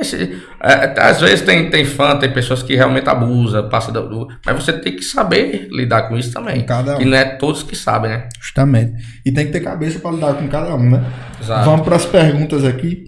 [0.00, 4.28] esse- é, às vezes tem, tem fã, tem pessoas que realmente abusam, passa do, do-
[4.46, 6.60] mas você tem que saber lidar com isso também.
[6.60, 6.98] Com cada um.
[6.98, 8.28] Que não é todos que sabem, né?
[8.40, 8.92] Justamente.
[9.24, 11.04] E tem que ter cabeça para lidar com cada um, né?
[11.40, 11.64] Exato.
[11.64, 13.04] Vamos para as perguntas aqui.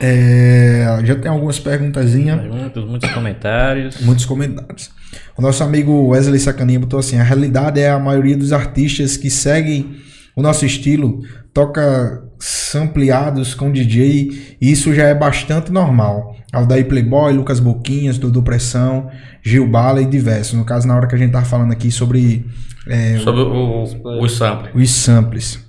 [0.00, 4.00] É, já tem algumas perguntazinhas, Perguntas, muitos comentários.
[4.00, 4.90] muitos comentários.
[5.36, 9.30] O nosso amigo Wesley Sacaninha botou assim: a realidade é a maioria dos artistas que
[9.30, 9.96] seguem
[10.34, 11.20] o nosso estilo
[11.52, 16.36] toca sampleados com DJ e isso já é bastante normal.
[16.52, 19.08] Aldair Playboy, Lucas Boquinhas, Dudu Pressão,
[19.44, 20.54] Gil Bala e diversos.
[20.54, 22.44] No caso, na hora que a gente tava falando aqui sobre
[22.88, 24.70] é, Sobre o, o, o sample.
[24.74, 25.64] os samples.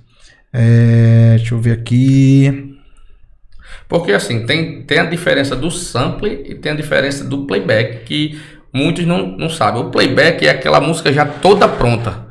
[0.52, 2.76] É, deixa eu ver aqui.
[3.88, 8.40] Porque assim, tem, tem a diferença do sample e tem a diferença do playback, que
[8.72, 9.80] muitos não, não sabem.
[9.80, 12.23] O playback é aquela música já toda pronta.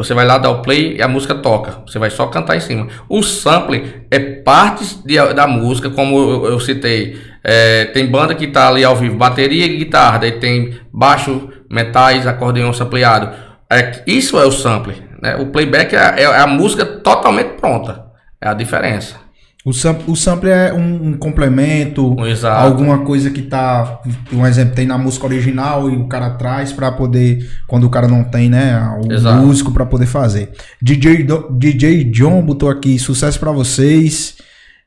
[0.00, 1.82] Você vai lá dar o play e a música toca.
[1.86, 2.88] Você vai só cantar em cima.
[3.06, 7.20] O sample é partes de- da música, como eu, eu citei.
[7.44, 10.20] É, tem banda que tá ali ao vivo, bateria e guitarra.
[10.20, 13.28] Daí tem baixo, metais, acordeão sampleado.
[13.70, 14.94] É, isso é o sample.
[15.22, 15.36] Né?
[15.36, 18.06] O playback é, é a música totalmente pronta.
[18.40, 19.19] É a diferença.
[19.62, 22.64] O sample, o sample é um, um complemento, Exato.
[22.66, 24.00] alguma coisa que tá.
[24.32, 27.46] Um exemplo, tem na música original e o cara traz pra poder.
[27.66, 28.80] Quando o cara não tem, né?
[29.04, 29.44] O Exato.
[29.44, 30.50] músico pra poder fazer.
[30.80, 34.38] DJ, Do- DJ John botou aqui sucesso pra vocês.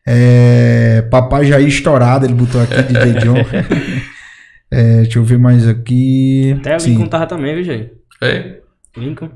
[0.08, 3.36] É, Papai Jair estourado, ele botou aqui, DJ John.
[4.72, 6.56] É, deixa eu ver mais aqui.
[6.60, 6.90] Até o Sim.
[6.94, 7.91] Lincoln tava também, viu, gente?
[8.22, 8.56] Ei,
[8.98, 9.30] Lincoln.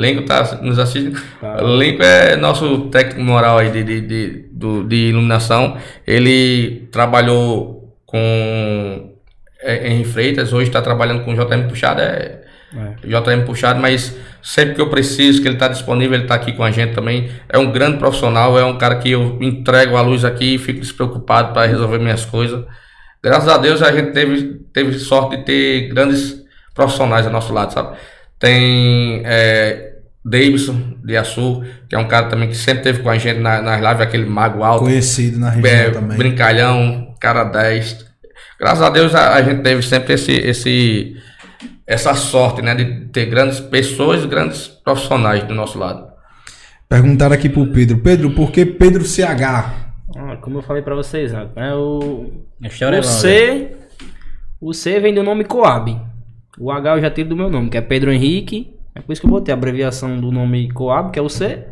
[0.00, 1.20] Lincoln tá nos assistindo.
[1.40, 1.60] Tá.
[1.60, 5.76] Lincoln é nosso técnico moral aí de, de, de, do- de iluminação.
[6.06, 9.10] Ele trabalhou com
[9.62, 12.00] é, Henry Freitas, hoje está trabalhando com JM Puxado.
[12.00, 12.40] É,
[12.72, 13.06] É.
[13.06, 16.62] JM Puxado, mas sempre que eu preciso, que ele está disponível, ele está aqui com
[16.62, 17.28] a gente também.
[17.48, 20.78] É um grande profissional, é um cara que eu entrego a luz aqui e fico
[20.80, 22.64] despreocupado para resolver minhas coisas.
[23.22, 26.36] Graças a Deus a gente teve, teve sorte de ter grandes
[26.74, 27.96] profissionais ao nosso lado, sabe?
[28.38, 29.89] Tem é,
[30.24, 33.62] Davidson de Açu, que é um cara também que sempre teve com a gente na-
[33.62, 34.84] nas lives, aquele mago alto.
[34.84, 36.18] Conhecido na região É, também.
[36.18, 38.06] brincalhão, cara 10.
[38.58, 41.16] Graças a Deus a, a gente teve sempre esse, esse,
[41.86, 42.74] essa sorte, né?
[42.74, 46.08] De ter grandes pessoas, grandes profissionais do nosso lado.
[46.88, 47.98] Perguntaram aqui pro Pedro.
[47.98, 49.72] Pedro, por que Pedro CH?
[50.16, 51.46] Ah, como eu falei pra vocês, né?
[51.56, 52.30] É o,
[52.62, 53.04] A história é o.
[53.04, 53.76] C.
[54.60, 55.96] O C vem do nome Coab.
[56.58, 58.74] O H eu já tiro do meu nome, que é Pedro Henrique.
[59.00, 61.64] É por isso que eu botei a abreviação do nome Coab, que é o C.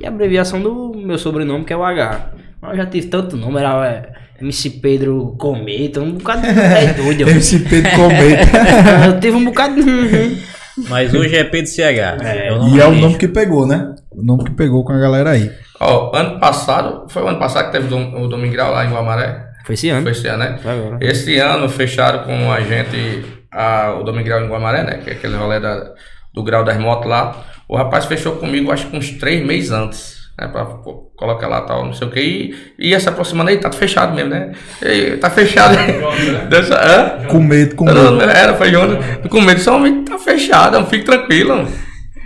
[0.00, 2.30] E a abreviação do meu sobrenome, que é o H.
[2.62, 6.92] Mas eu já tive tanto nome, era é, MC Pedro Cometa, um bocado de é
[6.94, 7.28] doido.
[7.28, 8.58] MC Pedro Cometa.
[9.08, 10.50] eu tive um bocado de.
[10.88, 11.80] Mas hoje é Pedro CH.
[12.22, 12.52] É.
[12.52, 13.94] o nome e é o nome que pegou, né?
[14.10, 15.50] o nome que pegou com a galera aí.
[15.80, 18.90] Ó, ano passado, foi o ano passado que teve o Dom- o Domingral lá em
[18.92, 19.46] Guamaré?
[19.64, 20.02] Foi esse ano.
[20.02, 20.58] Foi esse ano, né?
[20.62, 20.98] Foi agora.
[21.00, 24.98] Esse ano fecharam com a gente a, o Domingral em Guamaré, né?
[25.02, 25.92] Que é aquele rolê da-
[26.40, 27.36] do grau das motos lá.
[27.68, 30.20] O rapaz fechou comigo, acho que uns três meses antes.
[30.38, 30.64] Né, pra
[31.16, 32.72] colocar lá tal, não sei o que.
[32.78, 34.52] E ia se aproximando aí, tá fechado mesmo, né?
[34.82, 35.76] E, tá fechado.
[36.48, 37.26] Dessa, hã?
[37.26, 38.12] Com medo, com medo.
[38.12, 39.04] não era, foi Jonas.
[39.28, 41.68] Com medo, só tá fechado, não, fique tranquilo.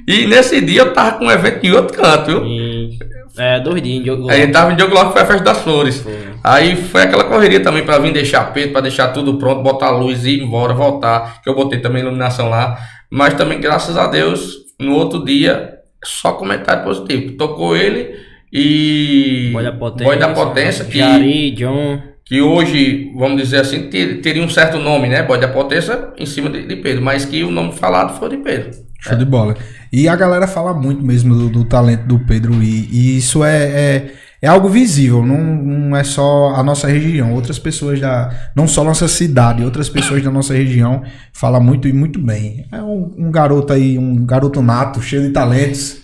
[0.07, 2.45] E nesse dia eu tava com um evento em outro canto, viu?
[2.45, 2.99] E,
[3.37, 4.31] é, dois dias em jogo.
[4.31, 6.05] Aí a gente tava em Diogo Lopes, foi a festa das flores.
[6.43, 9.91] Aí foi aquela correria também pra vir deixar peito, pra deixar tudo pronto, botar a
[9.91, 11.41] luz, ir embora, voltar.
[11.43, 12.79] Que eu botei também iluminação lá.
[13.15, 17.37] Mas também, graças a Deus, no outro dia, só comentário positivo.
[17.37, 18.17] Tocou ele
[18.53, 19.51] e.
[19.53, 20.05] Boi da Potência.
[20.07, 22.03] Boi da Potência, que, Jari, John.
[22.25, 25.23] que hoje, vamos dizer assim, ter- teria um certo nome, né?
[25.23, 27.03] Boi da Potência em cima de, de Pedro.
[27.03, 28.71] Mas que o nome falado foi de Pedro.
[29.01, 29.55] Show de bola.
[29.93, 33.63] E a galera fala muito mesmo do, do talento do Pedro e, e isso é,
[33.65, 34.13] é,
[34.45, 37.33] é algo visível, não, não é só a nossa região.
[37.33, 38.31] Outras pessoas da.
[38.55, 41.03] Não só nossa cidade, outras pessoas da nossa região
[41.33, 42.67] falam muito e muito bem.
[42.71, 45.97] É um, um garoto aí, um garoto nato, cheio de talentos.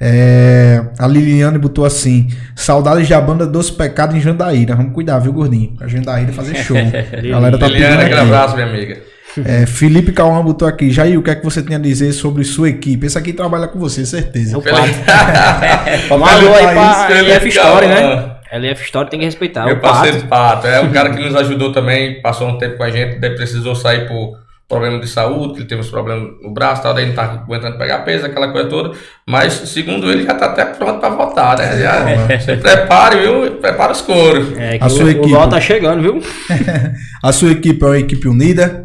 [0.00, 4.74] É, a Liliane botou assim: saudades da banda Dos Pecados em Jandaíra.
[4.74, 5.76] Vamos cuidar, viu, gordinho?
[5.76, 6.76] Pra Jandaíra fazer show.
[6.76, 6.80] a
[7.22, 9.11] galera tá pedindo Liliana, aquele abraço, minha amiga.
[9.44, 10.90] É, Felipe Cauã botou aqui.
[10.90, 13.06] Jair, o que é que você tem a dizer sobre sua equipe?
[13.06, 14.56] Esse aqui trabalha com você, certeza.
[14.56, 16.14] É o pato.
[16.14, 18.36] Um alô aí pra LF Story, né?
[18.52, 19.64] LF Story tem que respeitar.
[19.64, 19.94] Meu o pato.
[19.94, 23.18] parceiro Pato, é um cara que nos ajudou também, passou um tempo com a gente,
[23.18, 24.36] daí precisou sair por
[24.68, 27.16] problema de saúde, que ele teve uns problemas no braço e tal, daí ele não
[27.16, 28.96] tá aguentando pegar peso, aquela coisa toda,
[29.26, 31.78] mas segundo ele já tá até pronto pra voltar, né?
[31.78, 33.50] Já, se prepare, viu?
[33.56, 34.56] Prepara os coros.
[34.56, 35.28] É, A o, sua o equipe.
[35.30, 36.22] LOL tá chegando, viu?
[37.22, 38.81] A sua equipe é uma equipe unida?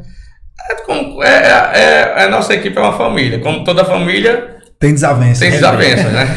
[1.27, 5.41] É, é, é, é- a nossa equipe é uma família, como toda família, Tem desavença.
[5.41, 6.27] tem desavenças, né?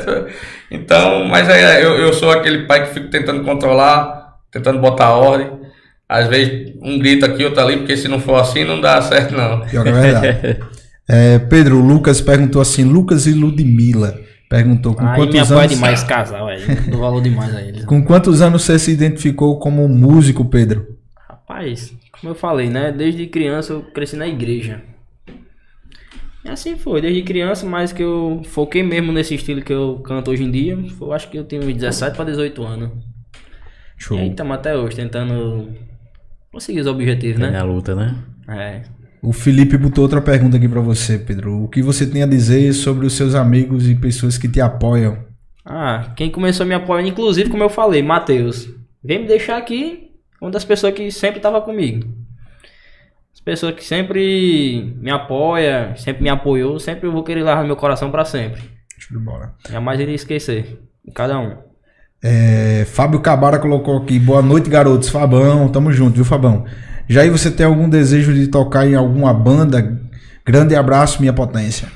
[0.70, 5.50] então, mas é, eu, eu sou aquele pai que fico tentando controlar, tentando botar ordem.
[6.08, 9.34] Às vezes um grita aqui, outro ali, porque se não for assim não dá certo
[9.34, 9.60] não.
[9.60, 10.56] Pior que é verdade.
[11.08, 14.18] É, Pedro, Lucas perguntou assim: Lucas e Ludmilla.
[14.48, 15.74] Perguntou com quantos apoia anos.
[15.74, 16.62] demais esse casal, aí.
[16.88, 17.84] Dou valor demais a eles.
[17.86, 20.86] Com quantos anos você se identificou como músico, Pedro?
[21.28, 21.92] Rapaz,
[22.22, 22.92] como eu falei, né?
[22.92, 24.80] Desde criança eu cresci na igreja.
[26.44, 30.30] E assim foi, desde criança, mas que eu foquei mesmo nesse estilo que eu canto
[30.30, 30.78] hoje em dia.
[31.00, 32.90] Eu acho que eu tenho uns 17 para 18 anos.
[33.98, 34.16] Show.
[34.16, 35.68] E aí estamos até hoje tentando
[36.52, 37.58] conseguir os objetivos, Tem né?
[37.58, 38.16] a luta, né?
[38.48, 38.82] É.
[39.20, 41.64] O Felipe botou outra pergunta aqui pra você, Pedro.
[41.64, 45.18] O que você tem a dizer sobre os seus amigos e pessoas que te apoiam?
[45.64, 48.68] Ah, quem começou me apoiando, inclusive, como eu falei, Matheus.
[49.02, 50.11] Vem me deixar aqui,
[50.42, 52.04] uma das pessoas que sempre estava comigo.
[53.32, 57.68] As pessoas que sempre me apoia, sempre me apoiou, sempre eu vou querer levar no
[57.68, 58.60] meu coração para sempre.
[58.98, 59.54] Show de bola.
[59.70, 60.80] Jamais iria esquecer.
[61.14, 61.56] Cada um.
[62.20, 65.08] É, Fábio Cabara colocou aqui: boa noite, garotos.
[65.08, 66.64] Fabão, tamo junto, viu, Fabão?
[67.08, 70.00] Já aí você tem algum desejo de tocar em alguma banda?
[70.44, 71.88] Grande abraço, minha potência.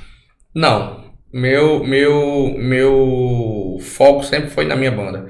[0.55, 5.27] Não, meu, meu, meu foco sempre foi na minha banda.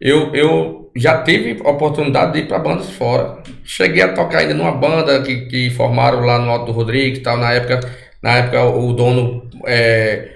[0.00, 3.38] Eu, eu já tive oportunidade de ir para bandas fora.
[3.64, 7.38] Cheguei a tocar ainda numa banda que, que formaram lá no Alto do Rodrigues tal.
[7.38, 7.80] Na época,
[8.22, 10.28] na época o dono é,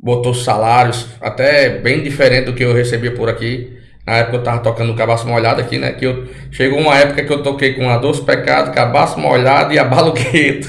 [0.00, 3.76] botou salários até bem diferente do que eu recebia por aqui.
[4.06, 5.92] Na época eu tava tocando Cabaço Molhado aqui, né?
[5.92, 9.78] Que eu, chegou uma época que eu toquei com a Doce Pecado, Cabaço Molhado e
[9.78, 10.68] a Baluqueto.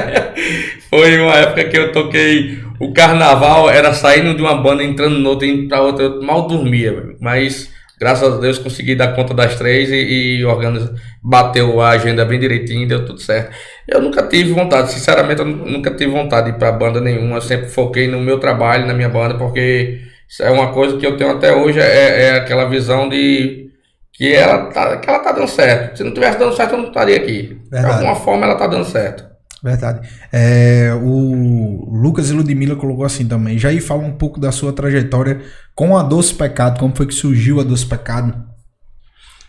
[0.88, 5.46] Foi uma época que eu toquei o carnaval, era saindo de uma banda, entrando noutra,
[5.46, 7.70] indo pra outra, eu mal dormia, mas
[8.04, 9.94] graças a Deus consegui dar conta das três e,
[10.38, 13.50] e organiza, bateu a agenda bem direitinho, deu tudo certo.
[13.88, 17.36] Eu nunca tive vontade, sinceramente, eu nu- nunca tive vontade de ir pra banda nenhuma,
[17.36, 21.06] eu sempre foquei no meu trabalho, na minha banda, porque isso é uma coisa que
[21.06, 23.70] eu tenho até hoje, é, é aquela visão de
[24.12, 25.96] que ela, tá, que ela tá dando certo.
[25.98, 27.42] Se não tivesse dando certo, eu não estaria aqui.
[27.42, 27.94] De Verdade.
[27.94, 29.33] alguma forma ela tá dando certo.
[29.64, 30.06] Verdade.
[30.30, 33.56] É, o Lucas e Ludmilla colocou assim também.
[33.56, 35.40] Já aí fala um pouco da sua trajetória
[35.74, 36.78] com a Doce Pecado.
[36.78, 38.44] Como foi que surgiu a Doce Pecado?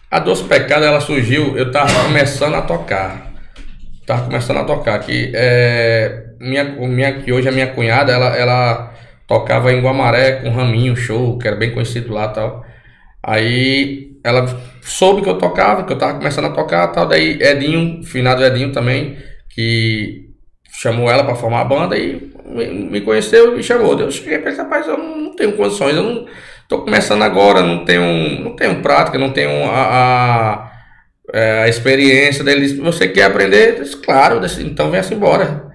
[0.10, 3.34] A Doce Pecado, ela surgiu, eu tava começando a tocar.
[4.06, 5.00] Tava começando a tocar.
[5.00, 8.94] Que, é, minha, minha, que hoje a minha cunhada, ela, ela
[9.28, 12.64] tocava em Guamaré com Raminho Show, que era bem conhecido lá tal.
[13.22, 14.48] Aí ela
[14.82, 17.06] soube que eu tocava, que eu tava começando a tocar tal.
[17.06, 19.18] Daí Edinho, finado Edinho também,
[19.56, 20.26] que
[20.74, 23.98] chamou ela para formar a banda e me, conheceu e chamou.
[23.98, 26.26] Eu cheguei pra ele, rapaz, eu não, tenho condições, eu não
[26.68, 30.72] tô começando agora, não tenho, não tenho prática, não tenho a, a,
[31.34, 32.68] é, a experiência dele.
[32.82, 33.80] Você quer aprender?
[33.80, 35.66] Disse, claro, disse, então venha-se embora.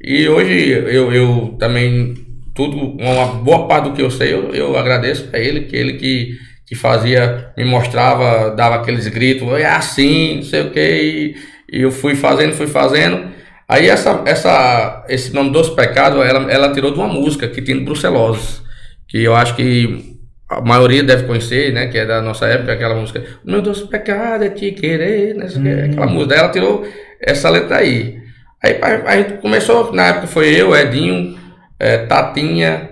[0.00, 2.14] E hoje eu, eu também
[2.54, 5.94] tudo, uma boa parte do que eu sei, eu, eu agradeço a ele, que ele
[5.94, 6.36] que,
[6.66, 11.34] que fazia, me mostrava, dava aqueles gritos, é assim, não sei o que,
[11.72, 13.30] e, eu fui fazendo, fui fazendo.
[13.68, 17.82] Aí essa, essa, esse nome dos pecados, ela, ela tirou de uma música que tem
[17.82, 18.60] Brucelose,
[19.08, 20.12] que eu acho que
[20.48, 23.86] a maioria deve conhecer, né, que é da nossa época, aquela música, o meu doce
[23.86, 25.46] pecado é te querer, né,
[25.90, 26.86] aquela música, ela tirou
[27.20, 28.20] essa letra aí.
[28.62, 31.38] Aí a, a gente começou, na época foi eu, Edinho,
[31.78, 32.90] é, Tatinha,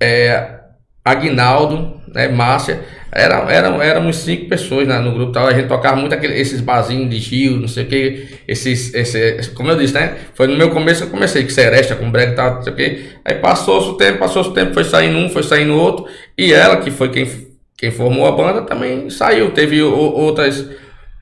[0.00, 0.58] é,
[1.04, 2.80] Aguinaldo, né, Márcia,
[3.12, 6.60] era, era, éramos cinco pessoas né, no grupo tal, a gente tocava muito aquele, esses
[6.60, 10.56] barzinhos de Gil, não sei o que, esses, esse, como eu disse, né, foi no
[10.56, 13.04] meu começo que eu comecei, que Seresta, com brega e tal, não sei o que,
[13.24, 16.06] aí passou o tempo, passou o tempo, foi saindo um, foi saindo outro,
[16.38, 17.28] e ela, que foi quem,
[17.76, 20.68] quem formou a banda, também saiu, teve o, outras,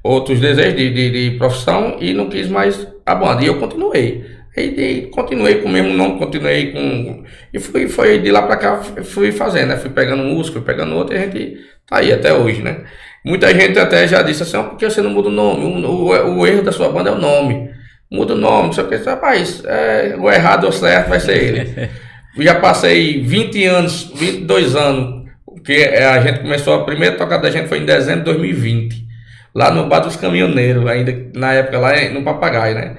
[0.04, 4.37] outros desejos de, de, de profissão e não quis mais a banda, e eu continuei.
[4.58, 7.24] E, continuei com o mesmo nome, continuei com.
[7.52, 9.76] E fui, foi de lá pra cá, fui fazendo, né?
[9.76, 11.56] Fui pegando música, fui pegando outro e a gente
[11.86, 12.84] tá aí até hoje, né?
[13.24, 15.64] Muita gente até já disse assim, por que você não muda o nome?
[15.64, 17.70] O, o, o erro da sua banda é o nome.
[18.10, 21.90] Muda o nome, só que, rapaz, é, o errado ou certo vai ser ele.
[22.42, 27.50] já passei 20 anos, 22 anos, porque é, a gente começou, a primeira tocada da
[27.50, 29.06] gente foi em dezembro de 2020,
[29.54, 32.96] lá no Bar dos Caminhoneiros, ainda na época lá no Papagaio, né?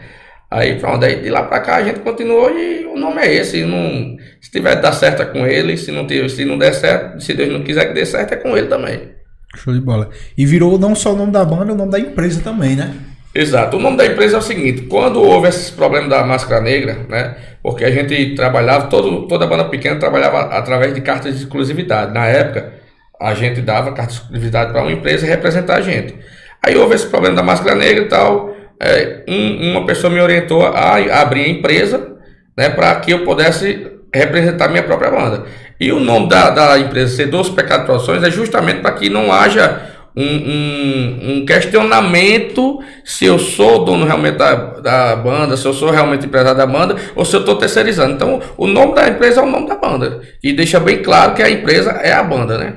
[0.51, 3.63] Aí pronto, aí de lá pra cá a gente continuou e o nome é esse.
[3.63, 7.21] Não, se tiver dar certo é com ele, se não, tiver, se não der certo,
[7.21, 9.11] se Deus não quiser que dê certo, é com ele também.
[9.55, 10.09] Show de bola.
[10.35, 12.93] E virou não só o nome da banda, o nome da empresa também, né?
[13.33, 13.77] Exato.
[13.77, 17.35] O nome da empresa é o seguinte: quando houve esses problemas da máscara negra, né?
[17.61, 22.11] Porque a gente trabalhava, todo, toda a banda pequena trabalhava através de cartas de exclusividade.
[22.11, 22.73] Na época,
[23.21, 26.15] a gente dava carta de exclusividade para uma empresa representar a gente.
[26.63, 30.65] Aí houve esse problema da máscara negra e tal é, um, uma pessoa me orientou
[30.65, 32.15] a, abrir a empresa
[32.57, 35.45] né, para que eu pudesse representar minha própria banda.
[35.79, 39.31] E o nome da, da empresa ser Doce Pecado Produções é justamente para que não
[39.31, 45.73] haja um, um, um, questionamento se eu sou dono realmente da, da banda, se eu
[45.73, 48.13] sou realmente empresário da banda ou se eu estou terceirizando.
[48.13, 50.21] Então, o nome da empresa é o nome da banda.
[50.43, 52.75] E deixa bem claro que a empresa é a banda, né?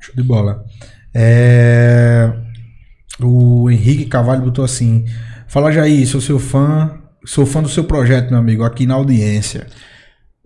[0.00, 0.64] Show de bola.
[1.14, 2.30] É...
[3.20, 5.04] O Henrique Cavalho botou assim:
[5.50, 9.66] Fala, Jair, sou seu fã, sou fã do seu projeto, meu amigo, aqui na audiência.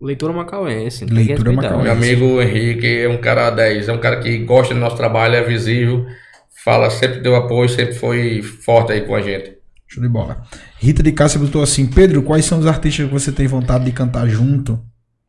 [0.00, 1.04] Leitura macauense.
[1.04, 1.84] Leitura macauense.
[1.84, 5.34] Meu amigo Henrique é um cara 10, é um cara que gosta do nosso trabalho,
[5.34, 6.06] é visível,
[6.64, 9.58] fala, sempre deu apoio, sempre foi forte aí com a gente.
[9.86, 10.42] Show de bola.
[10.78, 13.92] Rita de Cássia botou assim, Pedro, quais são os artistas que você tem vontade de
[13.92, 14.80] cantar junto?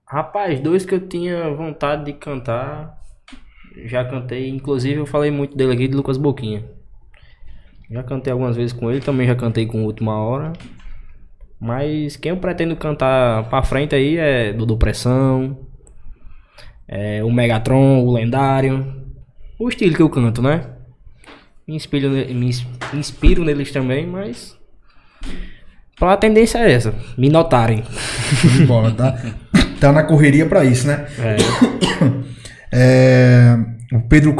[0.07, 2.95] Rapaz, dois que eu tinha vontade de cantar,
[3.83, 6.63] já cantei, inclusive eu falei muito dele aqui, de Lucas Boquinha.
[7.89, 10.53] Já cantei algumas vezes com ele, também já cantei com Última Hora.
[11.59, 15.57] Mas quem eu pretendo cantar pra frente aí é Dudu Pressão,
[16.87, 19.03] é o Megatron, o Lendário.
[19.59, 20.65] O estilo que eu canto, né?
[21.67, 22.51] Me inspiro, me
[22.93, 24.55] inspiro neles também, mas.
[26.01, 27.83] A tendência é essa, me notarem.
[28.67, 29.17] Bola, tá,
[29.79, 31.07] tá na correria pra isso, né?
[31.19, 31.35] É.
[32.73, 34.35] é o Pedro,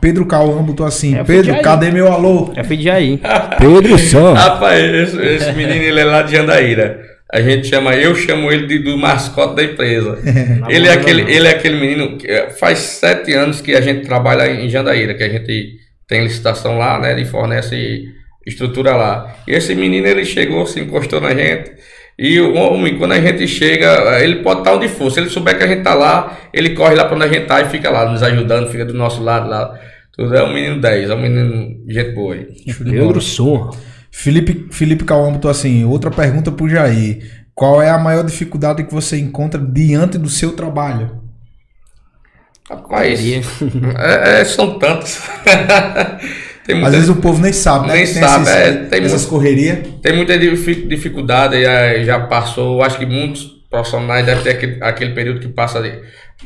[0.00, 2.52] Pedro Cauã botou assim: é Pedro, cadê meu alô?
[2.56, 3.20] É filho de aí.
[3.58, 4.32] Pedro Só.
[4.32, 7.00] Rapaz, esse, esse, menino ele é lá de Jandaíra.
[7.30, 10.18] A gente chama, eu chamo ele de, do mascote da empresa.
[10.68, 14.06] ele, é aquele, ele é aquele menino que é, faz sete anos que a gente
[14.06, 15.76] trabalha em Jandaíra, que a gente
[16.08, 17.20] tem licitação lá, né?
[17.20, 18.04] E fornece
[18.46, 19.36] estrutura lá.
[19.46, 21.70] E esse menino ele chegou, se encostou na gente.
[22.18, 25.08] E o homem, quando a gente chega, ele pode estar onde for.
[25.10, 27.42] Se ele souber que a gente está lá, ele corre lá para onde a gente
[27.42, 29.78] está e fica lá, nos ajudando, fica do nosso lado lá.
[30.12, 32.48] Tudo é um menino 10, é um menino gente boa aí.
[32.84, 33.70] Pedro Som.
[34.10, 37.44] Felipe, Felipe Cauã botou assim: outra pergunta pro Jair.
[37.54, 41.20] Qual é a maior dificuldade que você encontra diante do seu trabalho?
[42.68, 43.20] Rapaz,
[43.96, 45.22] é, é, são tantas.
[46.84, 47.94] Às vezes o povo nem sabe, né?
[47.94, 49.78] Nem tem sabe, esses, é, tem essas correrias.
[50.02, 52.82] Tem muita dificuldade, já, já passou.
[52.82, 55.92] Acho que muitos profissionais devem ter aquele, aquele período que passa de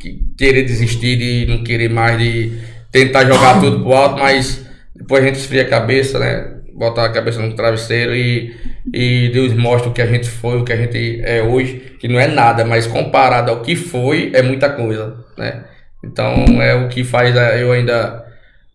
[0.01, 2.53] que querer desistir, de não querer mais, de
[2.91, 6.53] tentar jogar tudo pro alto, mas depois a gente esfria a cabeça, né?
[6.75, 8.55] Botar a cabeça no travesseiro e,
[8.95, 12.09] e Deus mostra o que a gente foi, o que a gente é hoje, que
[12.09, 15.65] não é nada, mas comparado ao que foi, é muita coisa, né?
[16.05, 18.22] Então é o que faz eu ainda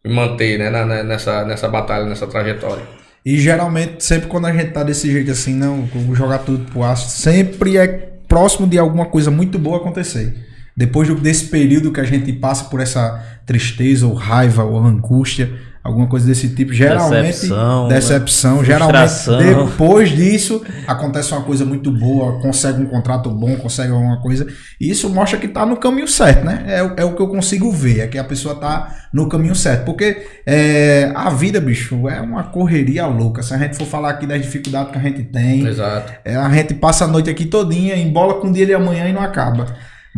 [0.08, 2.84] me manter né, na, nessa, nessa batalha, nessa trajetória.
[3.26, 7.10] E geralmente, sempre quando a gente tá desse jeito assim, não, jogar tudo pro aço,
[7.10, 7.88] sempre é
[8.28, 10.34] próximo de alguma coisa muito boa acontecer.
[10.76, 15.52] Depois desse período que a gente passa por essa tristeza, ou raiva, ou angústia,
[15.88, 16.74] alguma coisa desse tipo.
[16.74, 18.58] Geralmente, Decepção, decepção.
[18.58, 18.66] né?
[18.66, 24.46] Geralmente, depois disso, acontece uma coisa muito boa, consegue um contrato bom, consegue alguma coisa.
[24.80, 26.64] E isso mostra que tá no caminho certo, né?
[26.68, 29.56] É, o- é o que eu consigo ver, é que a pessoa tá no caminho
[29.56, 29.86] certo.
[29.86, 33.42] Porque é, a vida, bicho, é uma correria louca.
[33.42, 36.12] Se a gente for falar aqui das dificuldades que a gente tem, Exato.
[36.26, 39.14] é, a gente passa a noite aqui todinha, embola com o dia de amanhã e
[39.14, 39.66] não acaba.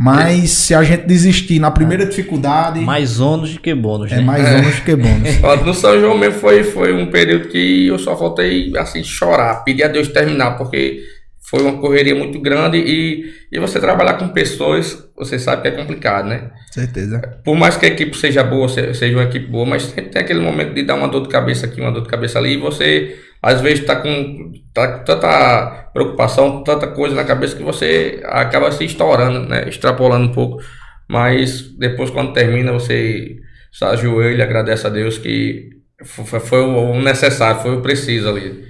[0.02, 4.22] Mas se a gente desistir na primeira dificuldade, Mais ônus do que bônus, é né?
[4.22, 5.30] mais ônus que bônus.
[5.66, 9.84] No São João mesmo foi, foi um período que eu só faltei assim chorar, pedir
[9.84, 11.02] a Deus terminar, porque
[11.50, 15.72] foi uma correria muito grande e, e você trabalhar com pessoas, você sabe que é
[15.72, 16.50] complicado, né?
[16.72, 17.20] Certeza.
[17.44, 20.22] Por mais que a equipe seja boa, se- seja uma equipe boa, mas sempre tem
[20.22, 22.58] aquele momento de dar uma dor de cabeça aqui, uma dor de cabeça ali, e
[22.58, 28.72] você às vezes está com tá, tanta preocupação, tanta coisa na cabeça que você acaba
[28.72, 29.68] se estourando, né?
[29.68, 30.62] Extrapolando um pouco.
[31.08, 33.38] Mas depois, quando termina, você
[33.72, 35.70] se ajoelha agradece a Deus que
[36.04, 38.68] foi, foi o necessário, foi o preciso ali.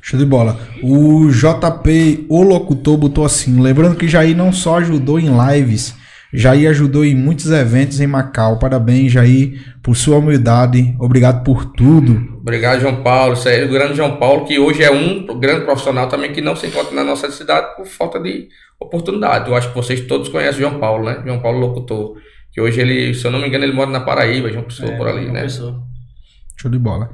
[0.00, 0.58] Show de bola.
[0.82, 5.94] O JP, o locutor, botou assim: lembrando que Jair não só ajudou em lives,
[6.36, 8.58] Jair ajudou em muitos eventos em Macau.
[8.58, 10.94] Parabéns, Jair, por sua humildade.
[10.98, 12.38] Obrigado por tudo.
[12.40, 13.34] Obrigado, João Paulo.
[13.34, 16.56] Isso aí, o grande João Paulo, que hoje é um grande profissional também que não
[16.56, 18.48] se encontra na nossa cidade por falta de
[18.80, 19.48] oportunidade.
[19.48, 21.22] Eu acho que vocês todos conhecem o João Paulo, né?
[21.24, 22.16] João Paulo Locutor.
[22.52, 25.08] Que hoje ele, se eu não me engano, ele mora na Paraíba, João Pessoa, por
[25.08, 25.48] ali, né?
[25.48, 27.10] Show de bola.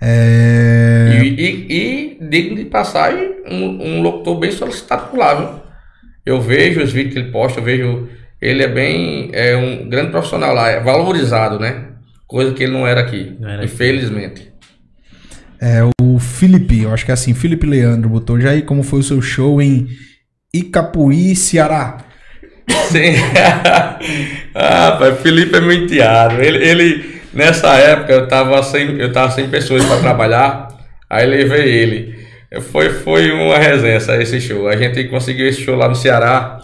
[0.00, 1.20] É...
[1.22, 5.62] E, e, e digno de passagem, um, um locutor bem solicitado por lá, viu?
[6.26, 8.08] Eu vejo os vídeos que ele posta, eu vejo.
[8.42, 9.30] Ele é bem.
[9.32, 11.84] É um grande profissional lá, é valorizado, né?
[12.26, 13.72] Coisa que ele não era aqui, Não era aqui.
[13.72, 14.50] infelizmente.
[15.60, 18.40] É o Felipe, eu acho que é assim, Felipe Leandro botou.
[18.40, 19.86] Jair, como foi o seu show em
[20.52, 21.98] Icapuí, Ceará?
[22.88, 23.14] Sim.
[24.54, 26.42] ah, pai, Felipe é meu enteado.
[26.42, 30.68] Ele, ele, nessa época, eu tava sem, eu tava sem pessoas para trabalhar,
[31.08, 32.22] aí levei ele.
[32.72, 34.68] Foi, foi uma resenha esse show.
[34.68, 36.58] A gente conseguiu esse show lá no Ceará.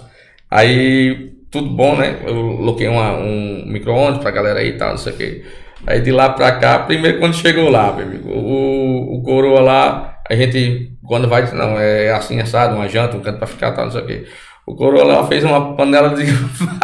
[0.50, 2.18] Aí, tudo bom, né?
[2.24, 5.44] Eu coloquei um micro-ondas pra galera aí e tal, não sei o quê.
[5.86, 10.20] Aí de lá pra cá, primeiro quando chegou lá, meu amigo, o, o coroa lá,
[10.28, 13.84] a gente, quando vai, não, é assim, assado, uma janta, um canto pra ficar, tal,
[13.84, 14.26] não sei o quê.
[14.69, 16.27] O coroa lá fez uma panela de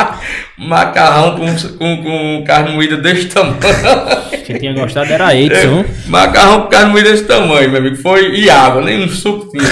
[0.56, 3.58] macarrão com, com, com carne moída desse tamanho.
[4.46, 5.84] Quem tinha gostado era Edson.
[6.06, 7.96] Macarrão com carne moída desse tamanho, meu amigo.
[7.96, 9.68] Foi e água, nem um suco tinha.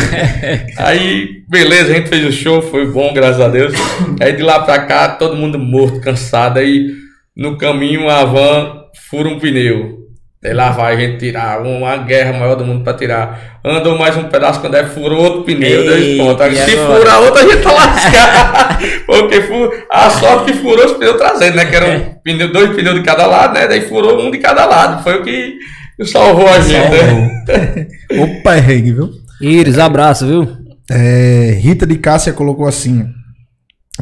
[0.77, 3.73] Aí, beleza, a gente fez o show, foi bom, graças a Deus.
[4.21, 6.59] Aí de lá pra cá, todo mundo morto, cansado.
[6.59, 6.91] Aí
[7.35, 10.02] no caminho a van fura um pneu.
[10.45, 13.61] Aí lá vai a gente tirar, uma guerra maior do mundo pra tirar.
[13.65, 16.47] Andou mais um pedaço, quando é furou outro pneu, dois Eita, pontos.
[16.47, 16.99] E Se agora?
[16.99, 18.85] furar outro, a gente tá lascado.
[19.07, 21.65] Porque fu- a sorte que furou os pneus traseiros, né?
[21.67, 23.69] Que eram pneu, dois pneus de cada lado, né?
[23.69, 25.03] Daí furou um de cada lado.
[25.05, 25.59] Foi o que
[26.07, 27.87] salvou a gente, né?
[28.41, 29.11] Opa, é reggae, viu?
[29.41, 30.57] Iris, abraço, viu?
[30.91, 33.07] É, Rita de Cássia colocou assim: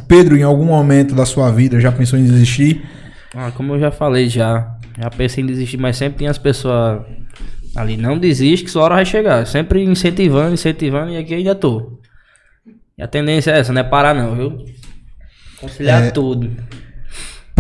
[0.08, 2.82] Pedro, em algum momento da sua vida já pensou em desistir?
[3.36, 4.66] Ah, como eu já falei já.
[5.00, 7.02] Já pensei em desistir, mas sempre tem as pessoas
[7.74, 7.96] ali.
[7.96, 9.46] Não desiste que sua hora vai chegar.
[9.46, 11.98] Sempre incentivando, incentivando e aqui ainda tô.
[12.98, 14.64] E a tendência é essa, não é parar não, viu?
[15.58, 16.50] Conciliar tudo.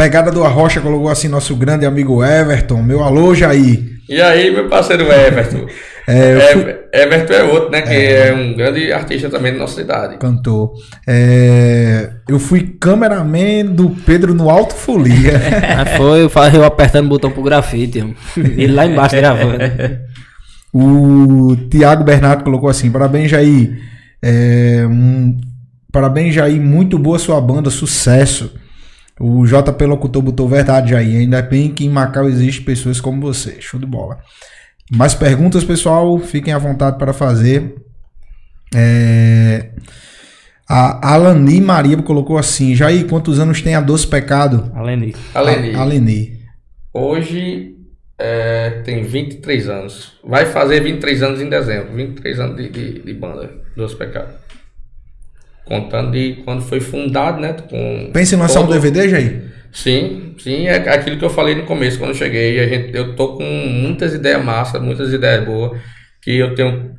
[0.00, 3.98] Pegada do Arrocha colocou assim: nosso grande amigo Everton, meu alô, Jair.
[4.08, 5.66] E aí, meu parceiro Everton?
[6.08, 7.82] É, eu fui- Ever- Everton é outro, né?
[7.82, 8.34] Que é.
[8.34, 10.16] um grande artista também da nossa cidade.
[10.16, 10.72] Cantor.
[11.06, 15.34] É, eu fui cameraman do Pedro no Alto Folia.
[15.78, 18.02] Aí foi, eu apertando o botão pro grafite.
[18.36, 19.58] Ele lá embaixo gravando.
[20.72, 23.78] o Tiago Bernardo colocou assim: parabéns, Jair.
[24.20, 25.38] É, um-
[25.92, 26.60] parabéns, Jair.
[26.60, 28.52] Muito boa sua banda, sucesso.
[29.20, 31.20] O JP Locutor botou verdade, Jair.
[31.20, 33.60] Ainda bem que em Macau existem pessoas como você.
[33.60, 34.18] Show de bola.
[34.90, 36.18] Mais perguntas, pessoal?
[36.18, 37.74] Fiquem à vontade para fazer.
[38.74, 39.72] É,
[40.66, 44.72] a Alani Maria colocou assim: Jair, quantos anos tem a Doce Pecado?
[44.74, 46.38] Além disso, Aleni.
[46.94, 47.76] hoje
[48.18, 50.18] é, tem 23 anos.
[50.24, 51.94] Vai fazer 23 anos em dezembro.
[51.94, 54.32] 23 anos de, de, de banda, Doce Pecado.
[55.64, 57.54] Contando de quando foi fundado, né?
[57.68, 59.42] Com Pensa em lançar um todo- DVD, Jair?
[59.72, 62.58] Sim, sim, é aquilo que eu falei no começo, quando eu cheguei.
[62.58, 65.80] A gente, eu tô com muitas ideias massas, muitas ideias boas,
[66.22, 66.90] que eu tenho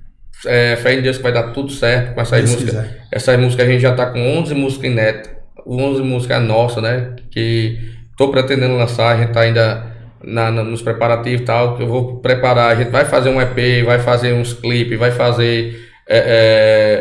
[0.45, 2.75] é, fé em Deus que vai dar tudo certo com essas Deus músicas.
[2.85, 3.01] quiser.
[3.11, 5.31] Essas músicas a gente já tá com 11 músicas inéditas,
[5.67, 7.13] 11 músicas nossas, né?
[7.29, 7.77] Que
[8.17, 9.85] tô pretendendo lançar, a gente tá ainda
[10.23, 13.41] na, na- nos preparativos e tal, que eu vou preparar, a gente vai fazer um
[13.41, 15.75] EP, vai fazer uns clipes, vai fazer.
[16.07, 16.17] é,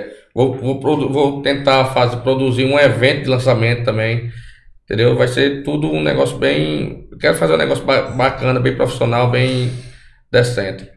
[0.06, 4.30] é, vou, vou, vou tentar fazer, produzir um evento de lançamento também.
[4.84, 5.16] Entendeu?
[5.16, 7.08] Vai ser tudo um negócio bem.
[7.20, 9.70] Quero fazer um negócio ba- bacana, bem profissional, bem
[10.32, 10.88] decente.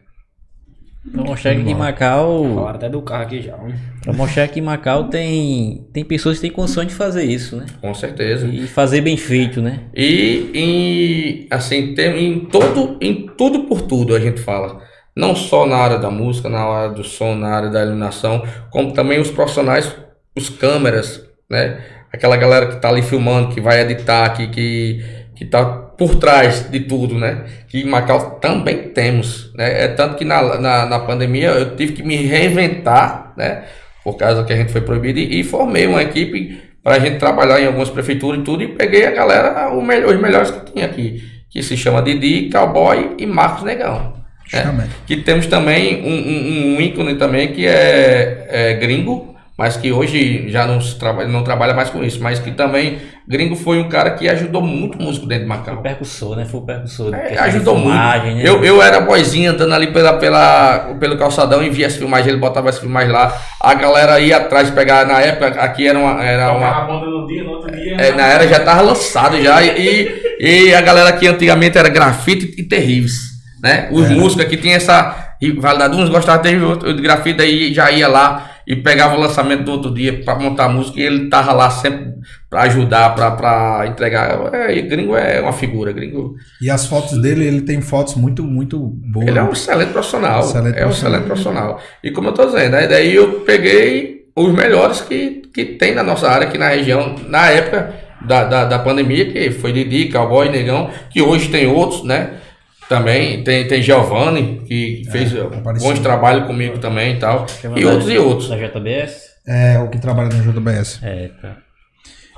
[1.12, 2.44] Pra mostrar que em Macau.
[2.54, 3.56] Falaram até do carro aqui já.
[4.02, 7.66] Pra mostrar que em Macau tem, tem pessoas que têm condições de fazer isso, né?
[7.80, 8.46] Com certeza.
[8.48, 9.80] E fazer bem feito, né?
[9.94, 14.80] E em, assim, tem, em, todo, em tudo por tudo a gente fala.
[15.16, 18.92] Não só na área da música, na área do som, na área da iluminação, como
[18.92, 19.94] também os profissionais,
[20.36, 21.78] os câmeras, né?
[22.12, 25.04] Aquela galera que tá ali filmando, que vai editar, que, que,
[25.36, 27.44] que tá por trás de tudo, né?
[27.68, 29.84] Que em Macau também temos, né?
[29.84, 33.64] É tanto que na, na, na pandemia eu tive que me reinventar, né?
[34.02, 37.60] Por causa que a gente foi proibido e, formei uma equipe para a gente trabalhar
[37.60, 41.22] em algumas prefeituras e tudo e peguei a galera, melhor, os melhores que tinha aqui,
[41.48, 44.23] que se chama Didi, Cowboy e Marcos Negão.
[44.54, 44.62] Né?
[44.62, 44.90] Justamente.
[45.06, 50.48] Que temos também um, um, um ícone também que é, é gringo, mas que hoje
[50.48, 54.10] já não, trabalha, não trabalha mais com isso, mas que também gringo foi um cara
[54.10, 55.76] que ajudou muito o músico dentro de Macau.
[55.76, 56.44] O percussor, né?
[56.44, 57.14] Foi o percussor.
[57.14, 57.92] É, ajudou muito.
[57.92, 58.42] filmagem, né?
[58.44, 62.38] Eu, eu era boizinho andando ali pela, pela, pelo calçadão e via as filmagens, ele
[62.38, 63.32] botava as filmagens lá.
[63.60, 66.24] A galera ia atrás pegar, na época, aqui era uma.
[66.24, 67.94] Era uma a banda no dia, no outro dia.
[67.96, 69.62] é, na era já tava lançado já.
[69.62, 73.33] E, e a galera que antigamente era grafite e terríveis.
[73.64, 73.88] Né?
[73.90, 75.96] Os músicos aqui tinham essa rivalidade.
[75.96, 79.72] Uns gostavam de outro de grafite, aí já ia lá e pegava o lançamento do
[79.72, 82.12] outro dia para montar a música e ele tava lá sempre
[82.50, 84.52] para ajudar, para entregar.
[84.52, 86.34] É, gringo é uma figura, gringo.
[86.60, 89.28] E as fotos dele, ele tem fotos muito, muito boas.
[89.28, 90.40] Ele é um excelente profissional.
[90.40, 90.90] Excelente é um profissional.
[90.90, 91.80] excelente profissional.
[92.02, 96.02] E como eu tô dizendo, aí daí eu peguei os melhores que, que tem na
[96.02, 97.94] nossa área aqui na região, na época
[98.26, 102.44] da, da, da pandemia, que foi Didi, Cowboy, Negão, que hoje tem outros, né?
[102.88, 105.88] Também tem, tem Giovanni, que fez apareceu.
[105.88, 107.46] bons trabalhos comigo também e tal.
[107.76, 108.48] E da- outros e outros.
[108.50, 109.24] Da JBS?
[109.46, 111.00] É, o que trabalha no JBS.
[111.02, 111.56] É, tá.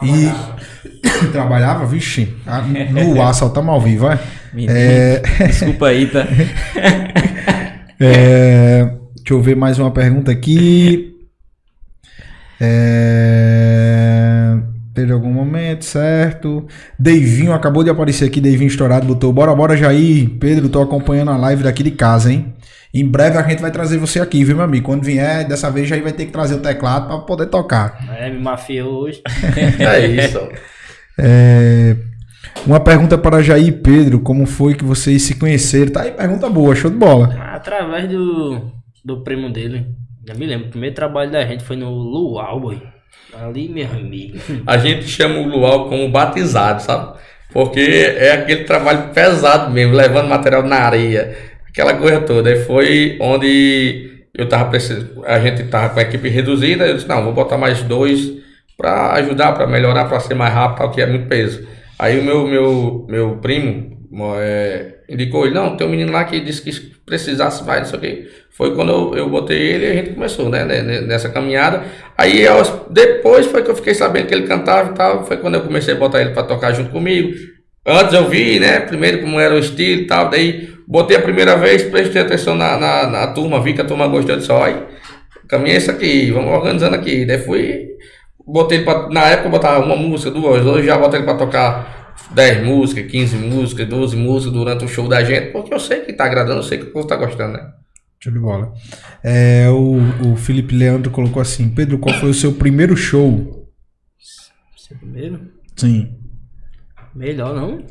[0.02, 0.28] E
[1.32, 2.32] trabalhava, vixe,
[2.90, 4.06] no ar, saltamos ao vivo.
[4.52, 6.26] Menino, É, Desculpa aí, tá?
[8.00, 8.84] é,
[9.16, 11.12] deixa eu ver mais uma pergunta aqui.
[12.60, 14.05] É,
[14.96, 16.66] teve algum momento, certo?
[16.98, 20.30] Deivinho acabou de aparecer aqui, Deivinho estourado, botou bora, bora, Jair.
[20.40, 22.54] Pedro, tô acompanhando a live daqui de casa, hein?
[22.94, 24.86] Em breve a gente vai trazer você aqui, viu, meu amigo?
[24.86, 27.98] Quando vier, dessa vez Jair vai ter que trazer o teclado pra poder tocar.
[28.16, 29.22] É, me mafiou hoje.
[29.78, 30.40] É isso.
[31.18, 31.96] É,
[32.66, 35.92] uma pergunta para Jair e Pedro, como foi que vocês se conheceram?
[35.92, 37.34] Tá aí, pergunta boa, show de bola.
[37.52, 38.72] Através do,
[39.04, 39.86] do primo dele.
[40.26, 42.95] Já me lembro, o primeiro trabalho da gente foi no Luau, boy.
[43.34, 44.38] Ali, meu amigo.
[44.66, 47.18] A gente chama o Luau como batizado, sabe?
[47.52, 51.36] Porque é aquele trabalho pesado mesmo, levando material na areia,
[51.68, 52.50] aquela coisa toda.
[52.50, 57.08] E foi onde eu tava precisando, a gente tava com a equipe reduzida, eu disse,
[57.08, 58.32] não, vou botar mais dois
[58.76, 61.66] para ajudar, para melhorar, para ser mais rápido, tal, que é muito peso.
[61.98, 63.95] Aí o meu, meu, meu primo
[64.38, 68.00] é, indicou ele, não, tem um menino lá que disse que se precisasse mais, não
[68.00, 68.46] sei o.
[68.56, 71.84] Foi quando eu, eu botei ele e a gente começou, né, né, né, nessa caminhada.
[72.16, 75.54] Aí aos- depois foi que eu fiquei sabendo que ele cantava e tal, foi quando
[75.56, 77.34] eu comecei a botar ele para tocar junto comigo.
[77.86, 81.56] Antes eu vi, né, primeiro como era o estilo e tal, daí botei a primeira
[81.56, 84.52] vez, prestei atenção na, na, na turma, vi que a turma gostou disso,
[85.48, 87.24] caminho é isso aqui, vamos organizando aqui.
[87.24, 87.88] Daí fui,
[88.46, 92.64] botei na época eu botava uma música, duas, hoje já botei ele pra tocar 10
[92.64, 96.24] músicas, 15 músicas, 12 músicas durante o show da gente, porque eu sei que tá
[96.24, 97.72] agradando, eu sei que o povo tá gostando, né?
[98.18, 98.72] Show de bola.
[99.22, 103.68] É, o, o Felipe Leandro colocou assim: Pedro, qual foi o seu primeiro show?
[104.76, 105.40] Seu primeiro?
[105.76, 106.16] Sim.
[107.14, 107.84] Melhor não?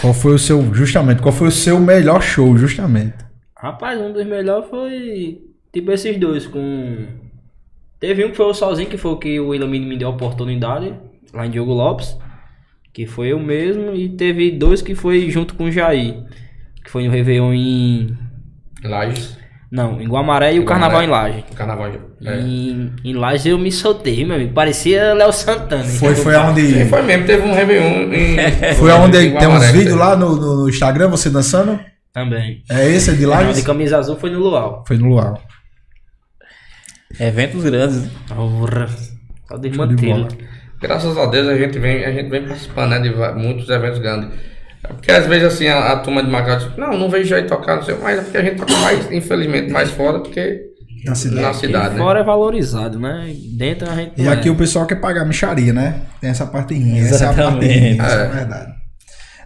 [0.00, 3.16] Qual foi o seu, justamente, qual foi o seu melhor show, justamente?
[3.56, 5.40] Rapaz, um dos melhores foi
[5.72, 7.06] tipo esses dois com.
[7.98, 10.12] Teve um que foi o sozinho, que foi o que o William me deu a
[10.12, 10.94] oportunidade,
[11.32, 12.16] lá em Diogo Lopes.
[12.92, 13.94] Que foi eu mesmo.
[13.94, 16.14] E teve dois que foi junto com o Jair.
[16.84, 18.16] Que foi no Réveillon em.
[18.82, 19.36] Lages,
[19.70, 21.30] Não, em Guamaré e o Carnaval Guamaré.
[21.30, 21.44] em Laje.
[21.54, 21.92] carnaval.
[22.24, 22.40] É.
[22.40, 24.52] Em, em Laje eu me soltei, meu amigo.
[24.54, 25.82] Parecia Léo Santana.
[25.84, 26.62] Foi, foi aonde.
[26.66, 28.36] Sim, foi mesmo, teve um Réveillon em.
[28.78, 31.78] Foi aonde em tem uns vídeos lá no, no- Instagram, você dançando?
[32.12, 32.62] Também.
[32.70, 33.26] É esse, é de?
[33.26, 34.82] Não, de camisa azul foi no Luau.
[34.86, 35.40] Foi no Luau.
[37.20, 38.02] Eventos grandes.
[38.04, 38.10] né?
[38.34, 38.86] Porra.
[39.48, 40.28] Só de desmantelo.
[40.80, 44.30] Graças a Deus a gente vem, a gente vem participando né, de muitos eventos grandes.
[44.84, 47.42] É Porque às vezes assim a, a turma de Macau diz, não, não vejo aí
[47.44, 50.60] tocar, não sei, mas é porque a gente toca mais, infelizmente, mais fora do que
[51.04, 51.42] Na cidade.
[51.42, 51.98] na cidade, né?
[52.00, 53.34] Fora é valorizado, né?
[53.56, 54.12] Dentro a gente.
[54.16, 54.52] E não aqui é.
[54.52, 56.02] o pessoal quer pagar micharia, né?
[56.20, 56.98] Tem essa parte ruim.
[57.00, 57.98] Essa é a parte Exatamente.
[57.98, 58.28] ruim, é É.
[58.28, 58.77] verdade.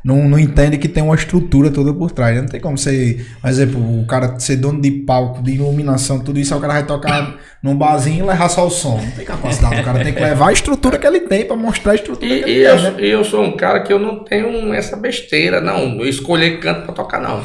[0.04, 2.36] Não, não entende que tem uma estrutura toda por trás.
[2.36, 6.38] Não tem como você, por exemplo, o cara ser dono de palco, de iluminação, tudo
[6.40, 9.00] isso, aí o cara vai tocar num barzinho e levar só o som.
[9.00, 9.80] Não tem capacidade.
[9.80, 12.42] O cara tem que levar a estrutura que ele tem pra mostrar a estrutura E,
[12.42, 12.90] que e ele eu, tem.
[12.92, 12.94] né?
[13.00, 16.00] e eu sou um cara que eu não tenho essa besteira, não.
[16.00, 17.42] Eu escolher canto pra tocar, não.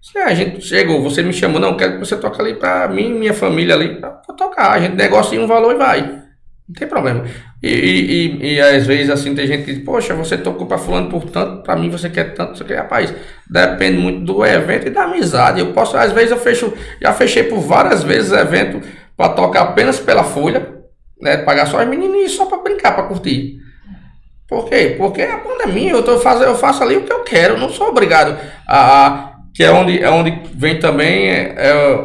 [0.00, 3.06] Se a gente chegou, você me chamou, não, quero que você toque ali pra mim
[3.10, 4.70] e minha família ali, pra tocar.
[4.72, 6.18] A gente negocia um valor e vai.
[6.68, 7.24] Não tem problema.
[7.62, 11.08] E, e, e- às vezes assim tem gente que diz, poxa, você tocou pra fulano
[11.08, 13.12] por tanto, pra mim você quer tanto, você quer, rapaz,
[13.48, 15.60] depende muito do evento e da amizade.
[15.60, 18.82] Eu posso, às vezes eu fecho, já fechei por várias vezes evento
[19.16, 20.68] pra tocar apenas pela folha,
[21.20, 21.38] né?
[21.38, 23.56] Pagar só as menininhas só pra brincar, pra curtir.
[24.46, 24.94] Por quê?
[24.96, 27.58] Porque a banda é minha, eu, tô fazendo, eu faço ali o que eu quero,
[27.58, 28.36] não sou obrigado
[28.66, 29.06] a.
[29.24, 31.54] a- que é onde, é onde vem também, é,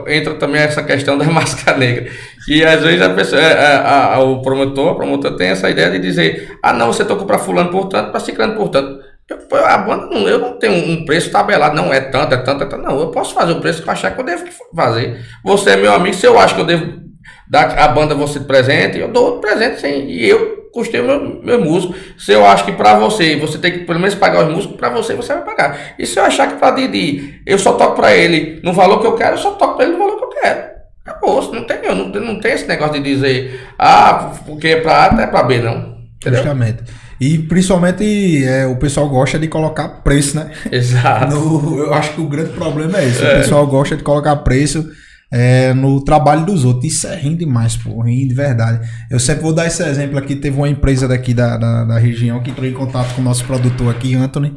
[0.07, 2.09] é, entra também essa questão da máscara negra.
[2.45, 5.89] Que às vezes a pessoa, é, é, a- a- o promotor, a tem essa ideia
[5.91, 8.99] de dizer, ah não, você tocou para fulano por tanto, para ciclano por tanto.
[9.29, 12.63] Eu, a banda, não- eu não tenho um preço tabelado, não é tanto, é tanto,
[12.63, 12.83] é tanto.
[12.83, 14.43] Não, eu posso fazer o preço que eu achar que eu devo
[14.75, 15.21] fazer.
[15.43, 17.01] Você é meu amigo, se eu acho que eu devo
[17.49, 20.07] dar a banda você de presente, eu dou presente sim.
[20.07, 21.93] E eu custei o meu, meu músico.
[22.17, 24.89] Se eu acho que pra você, você tem que pelo menos pagar os músicos, pra
[24.89, 25.95] você, você vai pagar.
[25.97, 29.07] E se eu achar que pra Didi, eu só toco pra ele no valor que
[29.07, 30.72] eu quero, eu só toco pra ele no valor que eu quero.
[31.05, 35.13] Acabou, não tem, não, não tem esse negócio de dizer, ah, porque é pra A,
[35.13, 35.97] não é pra B, não.
[36.15, 36.39] Entendeu?
[36.39, 36.83] Justamente.
[37.19, 40.51] E principalmente é, o pessoal gosta de colocar preço, né?
[40.71, 41.35] Exato.
[41.35, 43.21] No- eu acho que o grande problema é esse.
[43.21, 44.89] O pessoal gosta de colocar preço
[45.31, 46.85] é, no trabalho dos outros.
[46.93, 47.89] Isso é ruim demais, pô.
[48.01, 48.87] Ruim de verdade.
[49.11, 50.35] Eu sempre vou dar esse exemplo aqui.
[50.35, 53.43] Teve uma empresa daqui da, da, da região que entrou em contato com o nosso
[53.45, 54.55] produtor aqui, Anthony,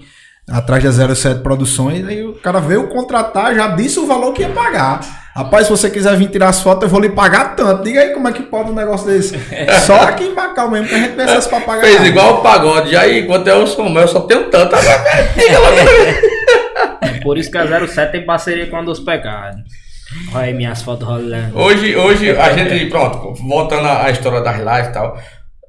[0.48, 2.04] atrás da 07 Produções.
[2.06, 5.00] Aí o cara veio contratar, já disse o valor que ia pagar.
[5.36, 7.82] Rapaz, se você quiser vir tirar as fotos, eu vou lhe pagar tanto.
[7.82, 9.38] Diga aí como é que pode um negócio desse.
[9.84, 11.82] Só aqui em Macau mesmo, que a gente acesso pra pagar.
[11.82, 12.08] Fez nada.
[12.08, 12.92] igual o pagode.
[12.92, 13.90] E aí, quanto é o som?
[13.90, 14.74] Mas eu só tenho tanto.
[15.36, 17.22] Diga logo.
[17.22, 19.60] Por isso que a 07 tem parceria com a dos pecados.
[20.32, 21.58] Olha aí minhas fotos rolando.
[21.58, 25.20] Hoje, hoje a gente, pronto, voltando à à história das lives e tal,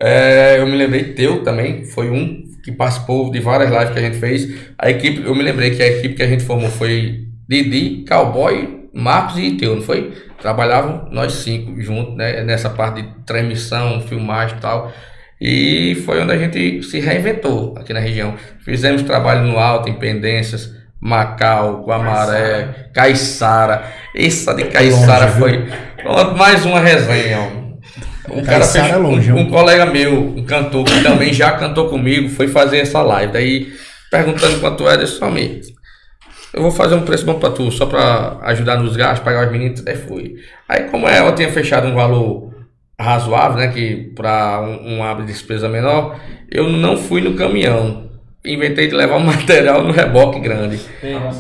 [0.02, 4.02] é, eu me lembrei teu também, foi um que participou de várias lives que a
[4.02, 4.48] gente fez.
[4.78, 8.77] A equipe, eu me lembrei que a equipe que a gente formou foi Didi, Cowboy,
[8.94, 10.14] Marcos e teu, não foi?
[10.42, 14.92] Trabalhavam nós cinco juntos, né, nessa parte de transmissão, filmagem e tal.
[15.40, 18.36] E foi onde a gente se reinventou aqui na região.
[18.64, 23.84] Fizemos trabalho no alto, em Pendências, Macau, Guamaré, Caiçara.
[24.16, 25.40] Essa de Caiçara longe, viu?
[25.40, 25.70] foi.
[26.02, 27.68] Pronto, mais uma resenha.
[28.30, 31.52] Um cara Caiçara fez, é longe, um, um colega meu, um cantor que também já
[31.52, 33.32] cantou comigo, foi fazer essa live.
[33.32, 33.74] Daí,
[34.10, 35.77] perguntando quanto é, desse amigo.
[36.58, 39.52] Eu vou fazer um preço bom pra tu, só pra ajudar nos gastos, pagar os
[39.52, 40.38] meninos, daí fui.
[40.68, 42.52] Aí, como ela tinha fechado um valor
[43.00, 46.20] razoável, né, que pra um, um abre despesa menor,
[46.52, 48.10] eu não fui no caminhão.
[48.44, 50.80] Inventei de levar o material no reboque grande.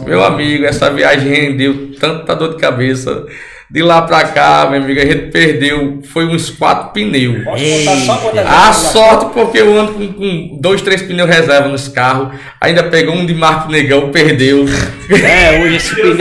[0.05, 3.25] Meu amigo, essa viagem rendeu tanta dor de cabeça.
[3.69, 7.43] De lá pra cá, meu amigo, a gente perdeu, foi uns quatro pneus.
[7.43, 11.67] Posso contar só quantas A sorte porque eu ando com, com dois, três pneus reserva
[11.67, 12.29] nos carros.
[12.61, 14.65] Ainda pegou um de Marco Negão, perdeu.
[15.09, 16.15] É, hoje esse pneu.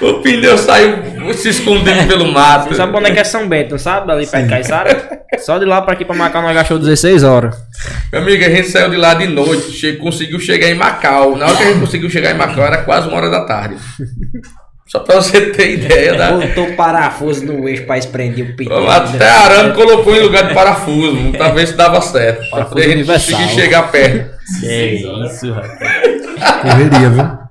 [0.00, 0.98] o pneu saiu
[1.34, 2.68] se escondendo pelo mato.
[2.68, 4.12] Você sabe onde é que é São Bento, sabe?
[4.12, 5.24] Ali perto de Caiçara?
[5.38, 7.56] Só de lá pra aqui pra Macau nós gastou 16 horas.
[8.12, 11.36] Meu amigo, a gente saiu de lá de noite, che- conseguiu chegar em Macau.
[11.36, 13.74] Na hora que a gente conseguiu chegar em Macau, era quase uma hora da tarde.
[14.86, 16.32] Só pra você ter ideia da.
[16.32, 18.90] Botou parafuso no eixo pra esprender o pneu.
[18.90, 22.40] Até arame colocou em lugar de parafuso, pra ver se dava certo.
[22.40, 24.34] Pra Parafuso poder a gente conseguir chegar perto.
[24.62, 26.62] É isso, rapaz.
[26.62, 27.44] Correria, viu?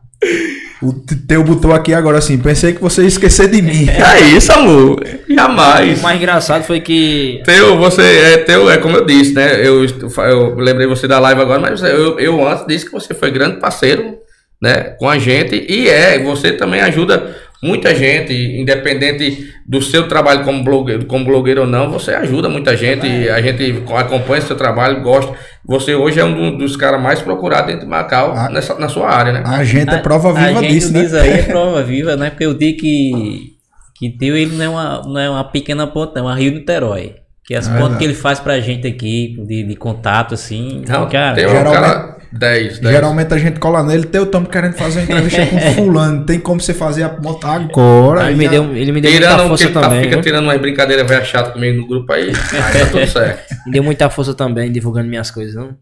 [0.84, 0.93] O
[1.27, 2.38] teu botou aqui agora assim.
[2.38, 3.88] Pensei que você ia esquecer de mim.
[3.89, 5.01] É isso, amor.
[5.01, 6.01] O Jamais.
[6.01, 7.41] mais engraçado foi que.
[7.45, 9.65] Teu, você é teu, é como eu disse, né?
[9.65, 13.31] Eu, eu lembrei você da live agora, mas eu, eu antes disse que você foi
[13.31, 14.18] grande parceiro,
[14.64, 14.95] né?
[14.98, 20.64] Com a gente e é, você também ajuda muita gente, independente do seu trabalho como
[20.64, 25.02] blogueiro, como blogueiro ou não, você ajuda muita gente, e a gente acompanha seu trabalho,
[25.02, 25.34] gosta.
[25.65, 28.49] Você hoje é um do- dos caras mais procurados dentro de Macau Ah.
[28.49, 29.44] nessa, na sua área, né?
[29.45, 31.02] A gente é prova a viva gente disso, né?
[31.02, 32.30] diz aí é prova viva, né?
[32.31, 33.53] Porque eu digo que,
[33.95, 37.15] que Teu ele não é, uma, não é uma pequena ponta, é uma Rio Niterói.
[37.45, 40.81] Que as É pontas que ele faz pra gente aqui, de, de contato, assim.
[40.88, 42.95] Não, cara, tem um geralmente- cara 10, 10.
[42.95, 46.26] Geralmente a gente cola nele, teu estamos querendo fazer uma entrevista com fulano.
[46.26, 48.27] Tem como você fazer a ponta agora.
[48.31, 50.03] Ele me deu, ele me deu muita Tirando que força ele tá, também.
[50.03, 50.22] fica viu?
[50.23, 53.55] tirando umas brincadeiras velha chata comigo no grupo aí, aí tá tudo certo.
[53.68, 55.76] Me deu muita força também, divulgando minhas coisas, não?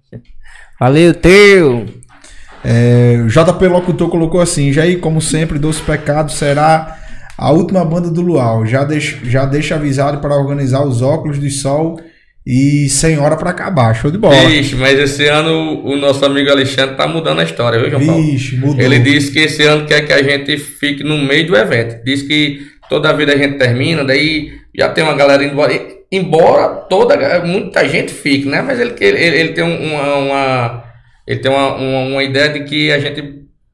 [0.77, 1.85] Valeu, teu!
[2.65, 6.97] É, o JP Locutor colocou assim: Jair, como sempre, Doce Pecado será
[7.37, 8.65] a última banda do Luau.
[8.65, 11.97] Já deixa, já deixa avisado para organizar os óculos de sol
[12.45, 13.93] e 100 horas pra acabar.
[13.95, 14.35] Show de bola.
[14.47, 18.23] Vixe, mas esse ano o nosso amigo Alexandre tá mudando a história, viu, João Paulo?
[18.23, 18.83] Vixe, mudou.
[18.83, 22.03] Ele disse que esse ano quer que a gente fique no meio do evento.
[22.03, 26.01] Diz que toda a vida a gente termina, daí já tem uma galera indo embora.
[26.11, 28.61] Embora toda, muita gente fique, né?
[28.61, 30.83] Mas ele, ele, ele tem um- uma, uma-
[31.25, 33.23] ele tem uma, uma, uma ideia de que a gente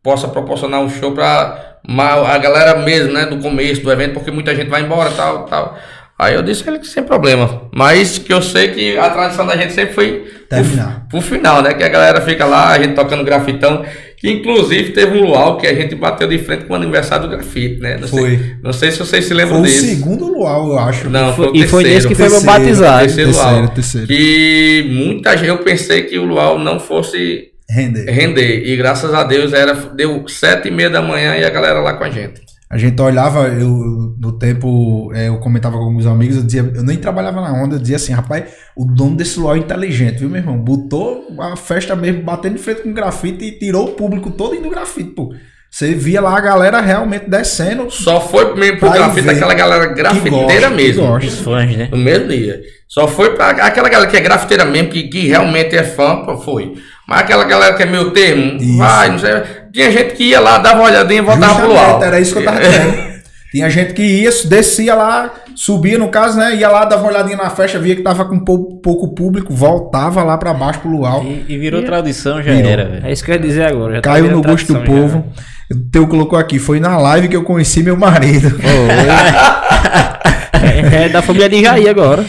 [0.04, 3.26] possa proporcionar um show para a galera mesmo, né?
[3.26, 5.78] Do começo do evento, porque muita gente vai embora, tal, tal.
[6.20, 7.70] Aí eu disse ele que sem problema.
[7.76, 11.06] Mas que eu sei que a tradição da gente sempre foi Terminar.
[11.10, 11.74] pro final, né?
[11.76, 13.86] Que a galera fica lá, a gente tocando grafitão.
[14.20, 17.30] Que inclusive teve um luau que a gente bateu de frente com o aniversário do
[17.36, 17.98] grafite, né?
[18.02, 18.36] Não Foi.
[18.38, 19.90] Sei, não sei se vocês se Foi lembram o desse.
[19.96, 21.08] segundo luau, eu acho.
[21.08, 23.00] Não, foi o E foi nesse que foi meu Terceiro, batizado.
[23.06, 23.68] Terceiro Terceiro, luau.
[23.76, 24.08] terceiro.
[24.08, 28.10] Que muita gente, eu pensei que o luau não fosse Render.
[28.10, 28.64] render.
[28.66, 31.94] E graças a Deus era, deu sete e meia da manhã e a galera lá
[31.94, 32.42] com a gente.
[32.70, 36.84] A gente olhava, eu no tempo, é, eu comentava com alguns amigos, eu dizia, eu
[36.84, 38.44] nem trabalhava na onda, eu dizia assim, rapaz,
[38.76, 40.58] o dono desse luau é inteligente, viu, meu irmão?
[40.58, 44.70] Botou a festa mesmo, batendo em frente com grafite e tirou o público todo indo
[44.70, 45.34] grafite, pô.
[45.70, 47.92] Você via lá a galera realmente descendo.
[47.92, 51.08] Só foi mesmo pro grafite aquela galera que grafiteira gosta, que mesmo.
[51.08, 51.28] gosta.
[51.28, 51.90] Os fãs, né?
[51.92, 52.62] No mesmo dia.
[52.88, 56.38] Só foi pra aquela galera que é grafiteira mesmo, que, que realmente é fã, pô,
[56.38, 56.74] foi.
[57.08, 58.78] Mas aquela galera que é meio termo, Isso.
[58.78, 59.32] vai, não sei.
[59.78, 62.04] Tinha gente que ia lá, dava uma olhadinha e voltava pro Justamente, alto.
[62.04, 63.18] Era isso que eu tava dizendo.
[63.52, 66.56] Tinha gente que ia, descia lá, subia no caso, né?
[66.56, 70.24] Ia lá, dava uma olhadinha na festa, via que tava com pou- pouco público, voltava
[70.24, 71.24] lá pra baixo pro luau.
[71.24, 72.72] E, e virou tradição, já Virou.
[72.72, 73.06] era, velho.
[73.06, 73.94] É isso que eu ia dizer agora.
[73.96, 75.24] já tá Caiu no gosto do povo.
[75.72, 78.50] O teu colocou aqui, foi na live que eu conheci meu marido.
[80.60, 82.26] É, é da família de Jair agora.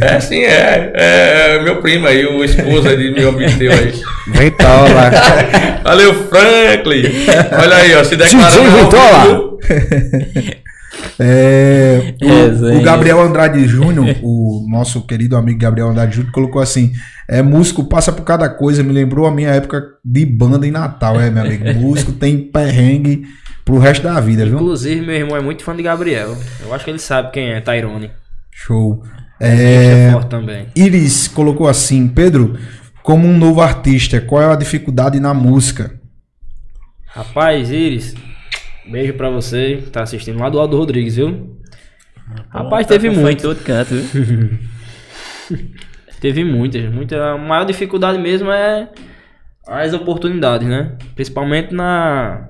[0.00, 0.92] É, sim, é.
[0.94, 3.92] É meu primo aí, o esposa de meu amigo teu aí.
[4.28, 5.10] Ventola.
[5.84, 7.04] Valeu, Franklin.
[7.58, 9.58] Olha aí, ó, se ao Ventola.
[11.20, 12.78] É, o, Resenha.
[12.78, 16.92] o Gabriel Andrade Júnior, o nosso querido amigo Gabriel Andrade Júnior, colocou assim:
[17.28, 21.20] é, músico passa por cada coisa, me lembrou a minha época de banda em Natal,
[21.20, 21.64] é, meu amigo.
[21.74, 23.26] Músico tem perrengue
[23.64, 24.54] pro resto da vida, viu?
[24.54, 26.36] Inclusive, meu irmão é muito fã de Gabriel.
[26.64, 28.10] Eu acho que ele sabe quem é, Tyrone.
[28.50, 29.02] Show.
[29.40, 30.66] É, É, forte também.
[30.74, 32.58] Iris colocou assim: Pedro,
[33.02, 35.98] como um novo artista, qual é a dificuldade na música?
[37.06, 38.14] Rapaz, Iris,
[38.90, 41.56] beijo pra você que tá assistindo lá do Aldo Rodrigues, viu?
[42.50, 43.42] Rapaz, Tá teve muito.
[43.42, 44.58] todo canto, viu?
[46.20, 47.32] Teve muitas, muita.
[47.32, 48.88] A maior dificuldade mesmo é
[49.66, 50.96] as oportunidades, né?
[51.14, 52.48] Principalmente na.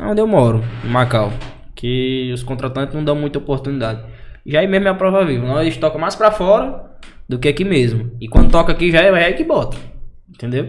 [0.00, 1.32] Onde eu moro, em Macau.
[1.74, 4.02] Que os contratantes não dão muita oportunidade.
[4.46, 5.46] Já aí mesmo é a prova viva.
[5.46, 6.84] Nós toca mais pra fora
[7.28, 8.12] do que aqui mesmo.
[8.20, 9.76] E quando toca aqui já é, já é que bota.
[10.28, 10.68] Entendeu?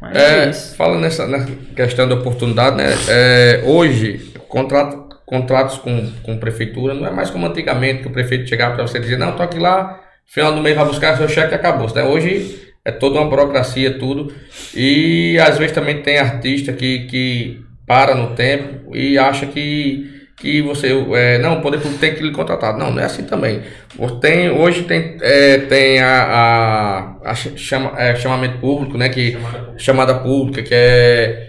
[0.00, 0.74] Mas é, É, isso.
[0.76, 2.86] falando nessa, nessa questão da oportunidade, né?
[3.08, 8.48] é, hoje, contrato, contratos com, com prefeitura não é mais como antigamente, que o prefeito
[8.48, 11.54] chegava para você dizer, não, toque lá, final do mês vai buscar seu cheque e
[11.54, 11.92] acabou.
[11.94, 12.02] Né?
[12.04, 14.32] Hoje é toda uma burocracia, tudo.
[14.74, 20.60] E às vezes também tem artista que, que para no tempo e acha que, que
[20.62, 20.92] você.
[21.14, 22.76] É, não, o poder público tem que lhe contratar.
[22.76, 23.62] Não, não é assim também.
[24.20, 29.08] Tem, hoje tem, é, tem a, a, a chama, é, chamamento público, né?
[29.08, 29.38] Que,
[29.78, 31.46] chamada pública, que é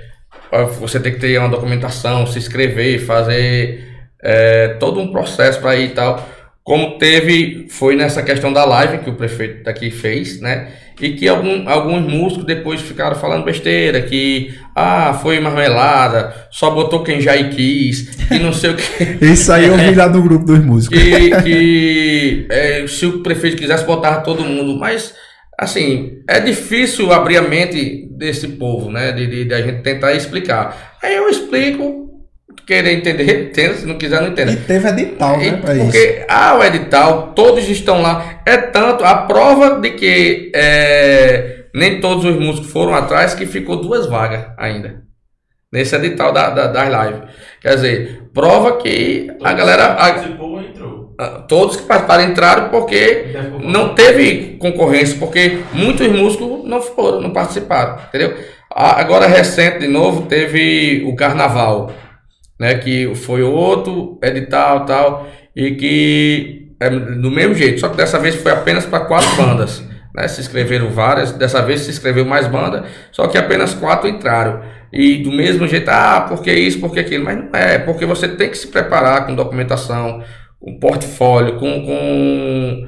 [0.79, 3.85] você tem que ter uma documentação, se inscrever, fazer
[4.23, 6.27] é, todo um processo para ir e tal.
[6.67, 10.67] Como teve, foi nessa questão da live que o prefeito daqui fez, né?
[10.99, 17.03] E que algum, alguns músicos depois ficaram falando besteira, que ah, foi marmelada, só botou
[17.03, 18.83] quem já quis, e não sei o que.
[19.25, 20.99] Isso aí eu vi lá no grupo dos músicos.
[20.99, 25.15] que, que é, se o prefeito quisesse botar todo mundo, mas
[25.57, 29.13] assim, é difícil abrir a mente desse povo, né?
[29.13, 30.97] De, de, de a gente tentar explicar.
[31.01, 32.06] Aí eu explico,
[32.65, 34.51] querer entender, entenda, se não quiser, não entenda.
[34.51, 35.83] E teve edital, né, E- pra isso.
[35.85, 38.41] porque há o edital, todos estão lá.
[38.45, 43.77] É tanto a prova de que é, nem todos os músicos foram atrás que ficou
[43.81, 45.05] duas vagas ainda.
[45.71, 47.29] Nesse edital da, da, das lives.
[47.61, 49.85] Quer dizer, prova que a galera.
[49.87, 51.13] a- Participou, entrou.
[51.19, 53.25] a- todos que participaram entraram porque
[53.63, 58.33] não teve concorrência, porque muitos músicos não foram, não participaram, entendeu?
[58.73, 61.91] A- Agora recente de novo teve o carnaval,
[62.59, 62.75] né?
[62.75, 68.35] Que foi outro edital tal, e que é do mesmo jeito, só que dessa vez
[68.35, 69.83] foi apenas para quatro bandas.
[70.15, 70.27] Né?
[70.27, 74.61] Se inscreveram várias, dessa vez se inscreveu mais banda, só que apenas quatro entraram.
[74.91, 78.49] E do mesmo jeito, ah, porque isso, porque aquilo, mas não é, porque você tem
[78.49, 80.23] que se preparar com documentação,
[80.59, 82.87] com portfólio, com, com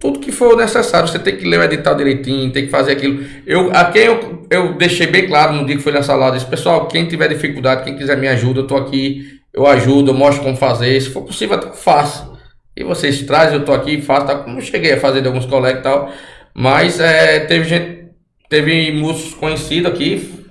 [0.00, 1.08] tudo que for necessário.
[1.08, 3.24] Você tem que ler o edital direitinho, tem que fazer aquilo.
[3.46, 6.46] Eu, a quem eu, eu deixei bem claro no dia que foi nessa aula, disse,
[6.46, 10.42] pessoal, quem tiver dificuldade, quem quiser me ajuda, eu tô aqui, eu ajudo, eu mostro
[10.42, 11.00] como fazer.
[11.00, 12.34] Se for possível, até eu faço.
[12.76, 15.80] E vocês trazem, eu tô aqui, faço, tá, não cheguei a fazer de alguns colegas
[15.80, 16.10] e tal,
[16.52, 18.08] mas é, teve gente,
[18.48, 20.44] teve músicos conhecidos aqui,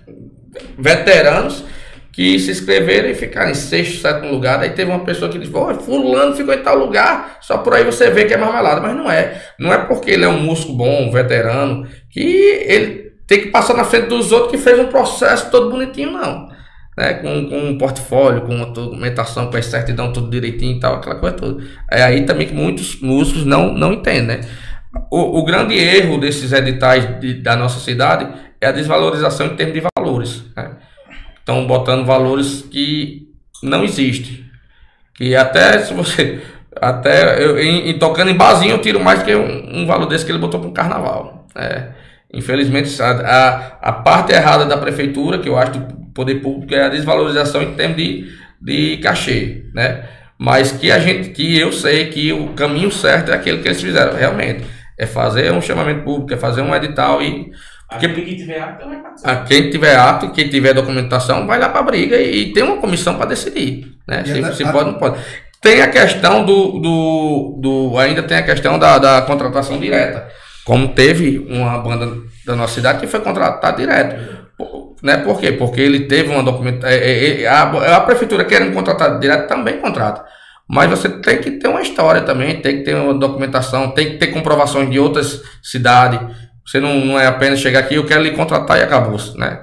[0.78, 1.66] veteranos,
[2.14, 4.60] que se inscreveram e ficaram em sexto, sétimo lugar.
[4.60, 7.84] Aí teve uma pessoa que disse, "Ô, fulano ficou em tal lugar, só por aí
[7.84, 8.80] você vê que é marmelada.
[8.80, 9.41] Mas não é.
[9.60, 13.73] Não é porque ele é um músico bom, um veterano, que ele tem que passar
[13.76, 16.49] na frente dos outros que fez um processo todo bonitinho, não.
[16.95, 17.15] Né?
[17.15, 21.15] Com, com um portfólio, com uma documentação, com a certidão tudo direitinho e tal, aquela
[21.15, 21.64] coisa toda.
[21.91, 24.41] É aí também que muitos músicos não, não entendem, né?
[25.11, 28.27] O, o grande erro desses editais de- da nossa cidade
[28.61, 30.44] é a desvalorização em termos de valores.
[30.56, 30.69] Né?
[31.44, 33.28] Estão botando valores que
[33.61, 34.45] não existem.
[35.14, 36.41] Que até se você.
[36.82, 40.26] Até eu, em, em tocando em barzinho eu tiro mais que um, um valor desse
[40.26, 41.48] que ele botou para um carnaval.
[41.56, 41.90] É,
[42.34, 46.86] infelizmente, a, a, a parte errada da prefeitura, que eu acho do poder público, é
[46.86, 48.28] a desvalorização em termos de,
[48.60, 49.65] de cachê.
[49.72, 50.03] Né?
[50.36, 53.82] Mas que a gente, que eu sei que o caminho certo é aquele que eles
[53.82, 54.65] fizeram, realmente.
[54.98, 57.52] É fazer um chamamento público, é fazer um edital e.
[57.90, 59.32] Porque Aquele que tiver apto vai participar.
[59.32, 62.64] a quem tiver ato, quem tiver documentação, vai lá para a briga e, e tem
[62.64, 63.86] uma comissão para decidir.
[64.08, 64.24] Né?
[64.26, 65.20] Se, se pode ou não pode.
[65.62, 66.80] Tem a questão do.
[66.80, 70.28] do, do ainda tem a questão da, da contratação direta.
[70.66, 72.10] Como teve uma banda
[72.46, 74.44] da nossa cidade que foi contratada direto.
[74.58, 75.18] Por- Né?
[75.18, 75.52] Por quê?
[75.52, 76.98] Porque ele teve uma documentação.
[77.50, 80.24] a, a prefeitura querendo contratar direto também contrata.
[80.68, 84.18] Mas você tem que ter uma história também, tem que ter uma documentação, tem que
[84.18, 86.20] ter comprovações de outras cidades.
[86.65, 89.60] Você não, não é apenas chegar aqui, eu quero lhe contratar e acabou, né?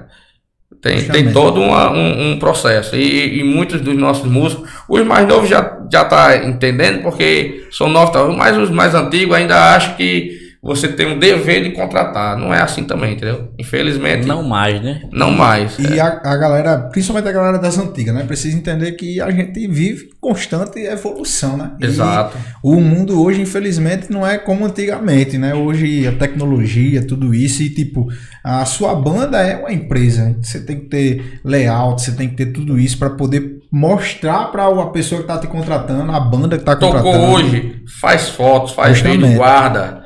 [0.81, 2.95] Tem, tem todo uma- um, um processo.
[2.95, 7.87] E, e muitos dos nossos músicos, os mais novos já, já tá entendendo, porque são
[7.87, 8.23] novos, tá?
[8.27, 12.37] mas os mais antigos ainda acham que você tem um dever de contratar.
[12.37, 13.51] Não é assim também, entendeu?
[13.57, 15.01] Infelizmente, Não não, mais, né?
[15.11, 15.79] mais.
[15.79, 18.23] E a, a galera, principalmente a galera das antigas, né?
[18.23, 21.71] Precisa entender que a gente vive constante evolução, né?
[21.79, 22.37] E Exato.
[22.61, 25.55] o mundo hoje, infelizmente, não é como antigamente, né?
[25.55, 28.07] Hoje a tecnologia, tudo isso, e tipo,
[28.43, 30.37] a sua banda é uma empresa.
[30.43, 34.67] Você tem que ter layout, você tem que ter tudo isso para poder mostrar para
[34.67, 37.13] a pessoa que tá te contratando, a banda que tá contratando.
[37.13, 39.23] Tocou hoje, faz fotos, faz Justamente.
[39.23, 40.00] vídeo, guarda.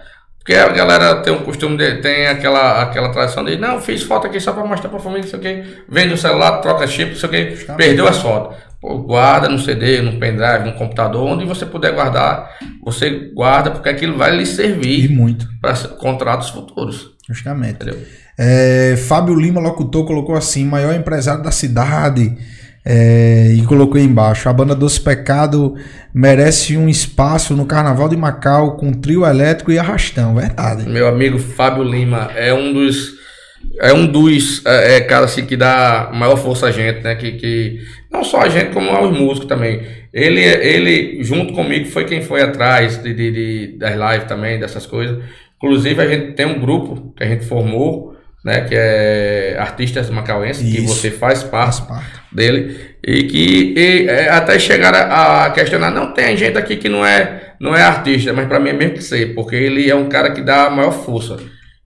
[0.45, 4.27] Porque a galera tem um costume, de, tem aquela, aquela tradição de, não, fiz foto
[4.27, 5.63] aqui só pra mostrar pra família, não sei o quê.
[5.89, 7.49] Vende o celular, troca chip, não sei o quê.
[7.55, 7.77] Justamente.
[7.84, 8.55] Perdeu as fotos.
[8.80, 12.51] Pô, guarda no CD, no pendrive, no computador, onde você puder guardar,
[12.84, 17.15] você guarda, porque aquilo vai lhe E servir muito, para contratos futuros.
[17.27, 17.77] justamente.
[17.81, 17.97] Entendeu?
[18.38, 22.38] É, Fábio Lima, locutor, colocou assim: maior empresário da cidade.
[22.86, 25.74] É, e colocou embaixo: a banda Doce Pecado
[26.14, 30.36] merece um espaço no Carnaval de Macau com trio elétrico e arrastão.
[30.36, 30.88] Verdade.
[30.88, 33.16] Meu amigo Fábio Lima é um dos.
[33.80, 37.16] É um dos é, é, cara assim, que dá maior força a gente, né?
[37.16, 37.80] Que, que
[38.12, 39.82] não só a gente, como aos músicos também.
[40.14, 44.86] Ele, ele junto comigo, foi quem foi atrás de, de, de- das lives também, dessas
[44.86, 45.18] coisas.
[45.57, 48.15] Inclusive, a gente tem um grupo que a gente formou,
[48.45, 48.61] né?
[48.61, 50.93] Que é Artistas Macauenses, que Isso.
[50.93, 52.22] você faz Faz parte parte.
[52.31, 56.88] dele e que e, é, até chegar a, a questionar não tem gente aqui que
[56.88, 59.95] não é não é artista mas para mim é mesmo que ser porque ele é
[59.95, 61.38] um cara que dá a maior força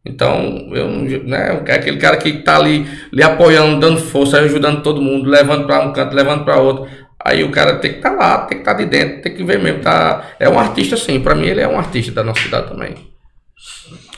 [0.06, 0.88] então eu
[1.26, 5.86] né aquele cara que tá ali lhe apoiando dando força ajudando todo mundo levando para
[5.86, 6.88] um canto levando para outro
[7.24, 9.60] aí o cara tem que estar lá tem que estar de dentro tem que ver
[9.60, 12.70] mesmo tá é um artista sim para mim ele é um artista da nossa cidade
[12.70, 13.10] também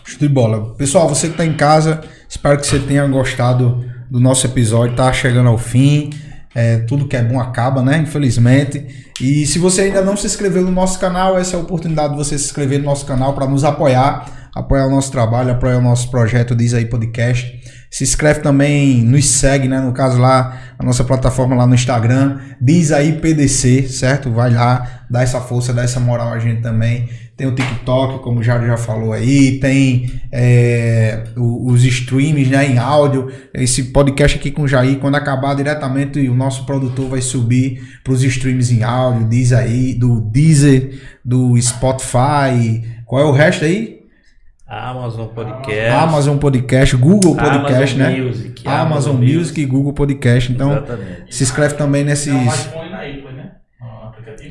[0.05, 0.75] Show de bola.
[0.75, 2.01] Pessoal, você que tá em casa,
[2.31, 4.95] espero que você tenha gostado do nosso episódio.
[4.95, 6.09] Tá chegando ao fim.
[6.55, 7.97] É, tudo que é bom acaba, né?
[7.97, 9.11] Infelizmente.
[9.19, 12.17] E se você ainda não se inscreveu no nosso canal, essa é a oportunidade de
[12.17, 15.81] você se inscrever no nosso canal para nos apoiar, apoiar o nosso trabalho, apoiar o
[15.81, 17.61] nosso projeto Diz aí Podcast.
[17.89, 19.79] Se inscreve também, nos segue, né?
[19.81, 24.31] No caso lá, a nossa plataforma lá no Instagram, Diz aí PDC, certo?
[24.31, 27.09] Vai lá, dá essa força, dá essa moral a gente também.
[27.41, 32.67] Tem o TikTok, como o Jário já falou aí, tem é, o- os streams né,
[32.69, 33.31] em áudio.
[33.51, 38.13] Esse podcast aqui com o Jair, quando acabar diretamente, o nosso produtor vai subir para
[38.13, 42.83] os streams em áudio, diz aí, do Deezer, do Spotify.
[43.07, 44.01] Qual é o resto aí?
[44.67, 45.91] Amazon Podcast.
[45.95, 48.21] Amazon Podcast, Google Podcast, Amazon né?
[48.21, 50.51] Music, Amazon Music e Google Podcast.
[50.51, 51.35] Então, Exatamente.
[51.35, 52.25] se inscreve também nesses.
[52.25, 53.51] Tem um iPhone na Apple, né?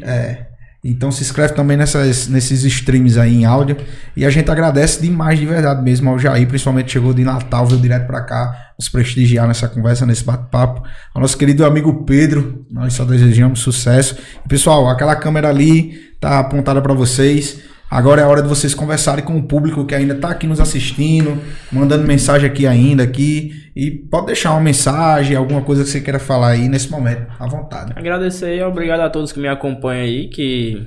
[0.03, 0.51] É.
[0.83, 3.77] Então se inscreve também nessas, nesses streams aí em áudio.
[4.17, 7.81] E a gente agradece demais de verdade mesmo ao Jair, principalmente chegou de Natal, veio
[7.81, 10.83] direto pra cá, nos prestigiar nessa conversa, nesse bate-papo.
[11.15, 14.17] Ao nosso querido amigo Pedro, nós só desejamos sucesso.
[14.49, 17.59] Pessoal, aquela câmera ali tá apontada pra vocês.
[17.91, 20.61] Agora é a hora de vocês conversarem com o público que ainda tá aqui nos
[20.61, 21.37] assistindo,
[21.73, 23.69] mandando mensagem aqui ainda aqui.
[23.75, 27.49] E pode deixar uma mensagem, alguma coisa que você queira falar aí nesse momento, à
[27.49, 27.93] vontade.
[27.97, 30.87] Agradecer e obrigado a todos que me acompanham aí, que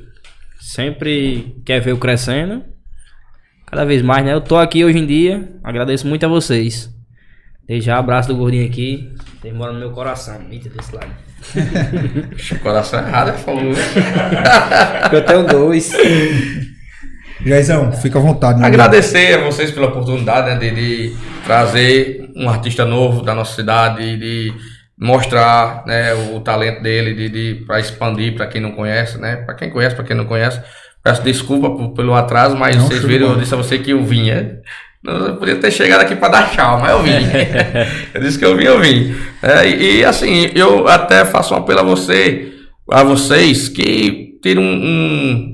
[0.62, 2.64] sempre quer ver eu crescendo.
[3.66, 4.34] Cada vez mais, né?
[4.34, 6.90] Eu tô aqui hoje em dia, agradeço muito a vocês.
[7.68, 9.14] Desde já, abraço do gordinho aqui.
[9.54, 10.40] Moram no meu coração.
[10.50, 11.12] Eita, desse lado.
[12.34, 13.74] Acho que o coração errado, ele falou.
[15.12, 15.92] Eu tenho dois.
[17.46, 18.64] Jaizão, fica à vontade.
[18.64, 20.72] Agradecer a vocês pela oportunidade né, de,
[21.10, 21.16] de
[21.46, 24.54] trazer um artista novo da nossa cidade, de
[24.98, 29.38] mostrar né, o talento dele, de, de para expandir para quem não conhece, né?
[29.38, 30.62] Para quem conhece, para quem não conhece.
[31.04, 34.04] Peço desculpa por- pelo atraso, mas Não, vocês viram, eu disse a você que eu
[34.04, 34.60] vinha.
[35.06, 37.12] Eu podia ter chegado aqui para dar tchau, mas eu vim.
[38.14, 39.14] eu disse que eu vim, eu vim.
[39.42, 42.54] É, e, e, assim, eu até faço um apelo a você,
[42.90, 45.53] a vocês, que um, um-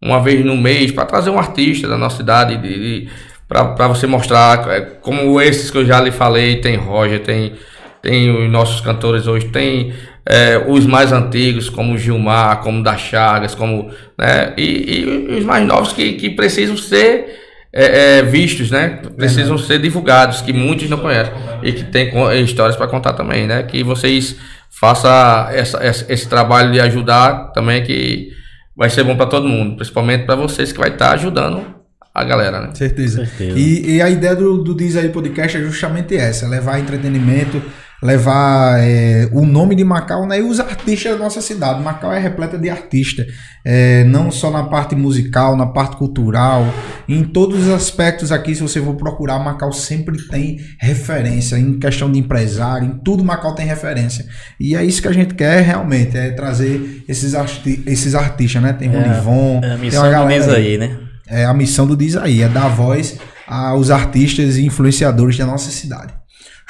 [0.00, 2.68] uma vez no mês para trazer um artista da nossa cidade, de,
[3.02, 3.08] de,
[3.48, 7.54] para você mostrar, é, como esses que eu já lhe falei, tem Roger, tem,
[8.02, 9.92] tem os nossos cantores hoje, tem
[10.24, 15.00] é, os mais antigos, como Gilmar, como o da Chagas, como, né, e,
[15.32, 17.38] e os mais novos que, que precisam ser
[17.72, 19.00] é, é, vistos, né?
[19.16, 22.10] Precisam ser divulgados, que muitos não conhecem e que tem
[22.42, 23.62] histórias para contar também, né?
[23.62, 24.36] Que vocês
[24.70, 25.10] façam
[25.50, 28.30] essa- esse trabalho de ajudar também, que
[28.78, 31.66] vai ser bom para todo mundo, principalmente para vocês que vai estar ajudando
[32.14, 32.70] a galera, né?
[32.74, 33.26] Certeza.
[33.26, 33.58] Certeza.
[33.58, 37.60] E, e a ideia do, do Diz aí Podcast é justamente essa: é levar entretenimento,
[38.02, 41.82] levar é, o nome de Macau né, e os artistas da nossa cidade.
[41.82, 43.26] Macau é repleta de artistas,
[43.64, 46.64] é, não só na parte musical, na parte cultural,
[47.08, 48.54] em todos os aspectos aqui.
[48.54, 53.54] Se você for procurar, Macau sempre tem referência em questão de empresário, em tudo Macau
[53.54, 54.26] tem referência.
[54.60, 58.72] E é isso que a gente quer realmente: é trazer esses, arti esses artistas, né?
[58.72, 60.66] Tem Ronivon, É a tem uma do galera aí.
[60.66, 60.96] aí, né?
[61.26, 65.70] É a missão do Diz aí, é dar voz aos artistas e influenciadores da nossa
[65.70, 66.17] cidade.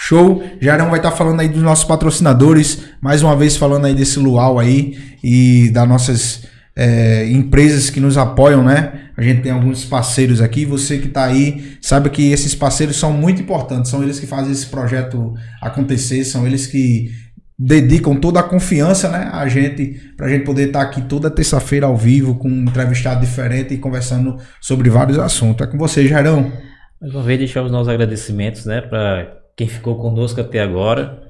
[0.01, 0.45] Show!
[0.61, 4.59] Jarão vai estar falando aí dos nossos patrocinadores, mais uma vez falando aí desse luau
[4.59, 6.47] aí e das nossas
[6.77, 8.93] é, empresas que nos apoiam, né?
[9.17, 10.65] A gente tem alguns parceiros aqui.
[10.65, 13.91] Você que está aí, sabe que esses parceiros são muito importantes.
[13.91, 17.11] São eles que fazem esse projeto acontecer, são eles que
[17.59, 21.97] dedicam toda a confiança, né, a gente, pra gente poder estar aqui toda terça-feira ao
[21.97, 25.67] vivo com um entrevistado diferente e conversando sobre vários assuntos.
[25.67, 26.53] É com você, Jairão.
[27.01, 31.21] Mais uma vez, deixar os nossos agradecimentos, né, para quem ficou conosco até agora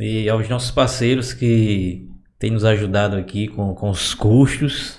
[0.00, 4.98] e aos nossos parceiros que têm nos ajudado aqui com, com os custos.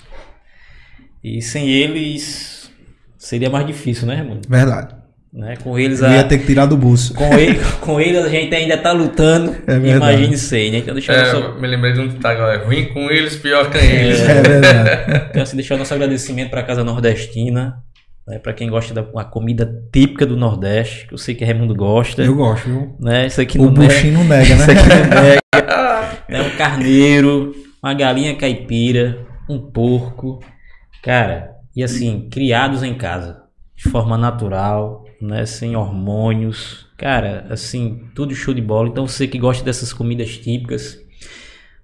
[1.22, 2.72] E sem eles
[3.18, 4.48] seria mais difícil, né, Raimundo?
[4.48, 4.96] Verdade.
[5.30, 5.56] Né?
[5.62, 7.12] Com eles, Eu ia a, ter que tirar do bolso.
[7.12, 9.54] com, ele, com eles a gente ainda tá lutando.
[9.66, 10.14] É verdade.
[10.14, 10.78] imagine sem, né?
[10.78, 13.76] Então deixar É, nosso, me lembrei de um ditado agora, ruim com eles, pior que
[13.76, 14.18] eles.
[14.26, 15.26] É verdade.
[15.28, 17.84] então, assim, deixar nosso agradecimento para a Casa Nordestina.
[18.28, 21.74] Né, para quem gosta da uma comida típica do Nordeste, que eu sei que Raimundo
[21.74, 22.22] gosta.
[22.22, 22.94] Eu gosto, viu?
[23.00, 23.26] Né?
[23.26, 24.74] Isso aqui O não é, buchinho não nega, isso né?
[24.74, 25.40] aqui não nega.
[26.28, 26.42] né?
[26.42, 30.40] Um carneiro, uma galinha caipira, um porco.
[31.02, 33.44] Cara, e assim, criados em casa,
[33.74, 35.46] de forma natural, né?
[35.46, 36.86] Sem hormônios.
[36.98, 38.90] Cara, assim, tudo show de bola.
[38.90, 40.98] Então você que gosta dessas comidas típicas,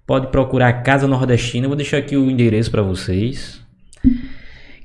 [0.05, 1.65] pode procurar a Casa Nordestina.
[1.65, 3.64] Eu vou deixar aqui o endereço para vocês.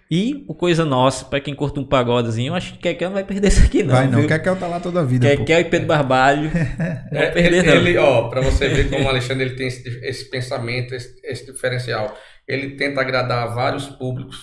[0.10, 3.26] E o Coisa Nossa, pra quem curte um pagodezinho, eu acho que Kekel não vai
[3.26, 4.30] perder isso aqui não, Vai não, viu?
[4.30, 5.28] eu tá lá toda a vida.
[5.28, 6.49] Kekel e Pedro Barbalho,
[7.11, 7.76] não É, vai perder ele, não.
[7.76, 11.52] ele, ó, pra você ver como o Alexandre ele tem esse, esse pensamento, esse, esse
[11.52, 12.18] diferencial.
[12.48, 14.38] Ele tenta agradar vários públicos,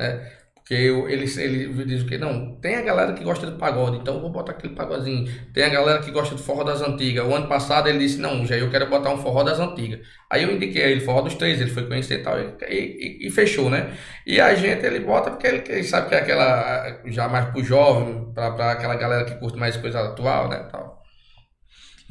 [0.00, 0.20] né?
[0.70, 4.30] Eu- ele, ele diz que não, tem a galera que gosta de pagode, então vou
[4.30, 5.30] botar aquele pagodinho.
[5.52, 7.26] Tem a galera que gosta de forró das antigas.
[7.26, 10.00] O ano passado ele disse, não, já eu quero botar um forró das antigas.
[10.30, 13.30] Aí eu indiquei a ele forró dos três, ele foi conhecer e tal, e, e-
[13.30, 13.92] fechou, né?
[14.26, 17.62] E a gente ele bota porque ele, ele sabe que é aquela, já mais pro
[17.62, 20.66] jovem, pra aquela galera que curte mais coisa atual, né?
[20.72, 21.03] Tal.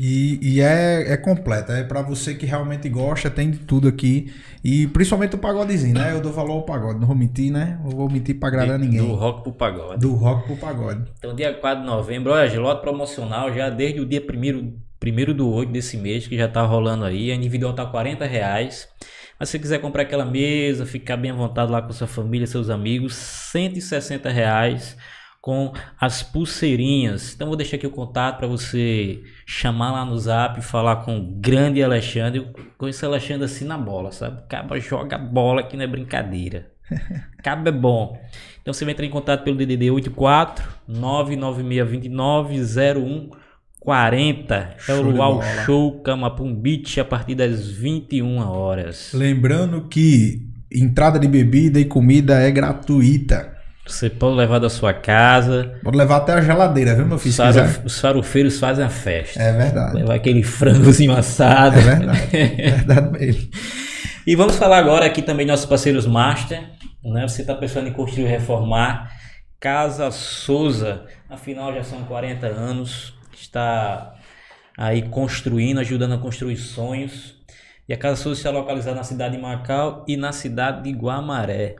[0.05, 4.34] E, e é, é completa, é pra você que realmente gosta, tem de tudo aqui.
[4.61, 6.11] E principalmente o pagodezinho, né?
[6.11, 7.80] Eu dou valor ao pagode, não vou mentir, né?
[7.81, 8.99] Não vou mentir pra agradar Do ninguém.
[8.99, 10.01] rock pro pagode.
[10.01, 11.09] Do rock pro pagode.
[11.17, 15.49] Então, dia 4 de novembro, olha, lote promocional já desde o dia 1 primeiro do
[15.49, 17.31] 8 desse mês, que já tá rolando aí.
[17.31, 18.89] A individual tá 40 reais.
[19.39, 22.45] Mas se você quiser comprar aquela mesa, ficar bem à vontade lá com sua família,
[22.45, 24.97] seus amigos, 160 reais
[25.44, 27.34] com as pulseirinhas.
[27.36, 31.22] Então vou deixar aqui o contato para você chamar lá no zap, falar com o
[31.22, 32.40] grande Alexandre.
[32.40, 32.48] Eu
[32.78, 34.40] conheço o Alexandre assim na bola, sabe?
[34.40, 36.72] O Caba joga bola que não é brincadeira.
[37.44, 38.18] Cabo é bom.
[38.61, 42.61] Então você vai entrar em contato pelo DDD 84 99629
[43.82, 44.78] 0140.
[44.88, 45.41] É o Luau.
[45.65, 49.11] Show Camapum Beach a partir das 21 horas.
[49.14, 53.52] Lembrando que entrada de bebida e comida é gratuita.
[53.85, 55.77] Você pode levar da sua casa.
[55.84, 57.35] Pode levar até a geladeira, viu, meu filho?
[57.35, 57.81] Quiser.
[57.84, 59.41] os farofeiros fazem a festa.
[59.41, 59.95] É verdade.
[59.95, 61.77] Levar aquele frangozinho assado.
[61.77, 62.30] É verdade.
[62.31, 63.49] É verdade mesmo.
[64.26, 66.64] E vamos falar agora aqui também nossos parceiros Master.
[67.03, 67.27] Né?
[67.27, 69.11] Você está pensando em construir e reformar.
[69.60, 74.14] Casa Souza, afinal já são 40 anos, está
[74.77, 77.35] aí construindo, ajudando a construir sonhos.
[77.88, 81.76] E a Casa Souza está localizada na cidade de Macau e na cidade de Guamaré.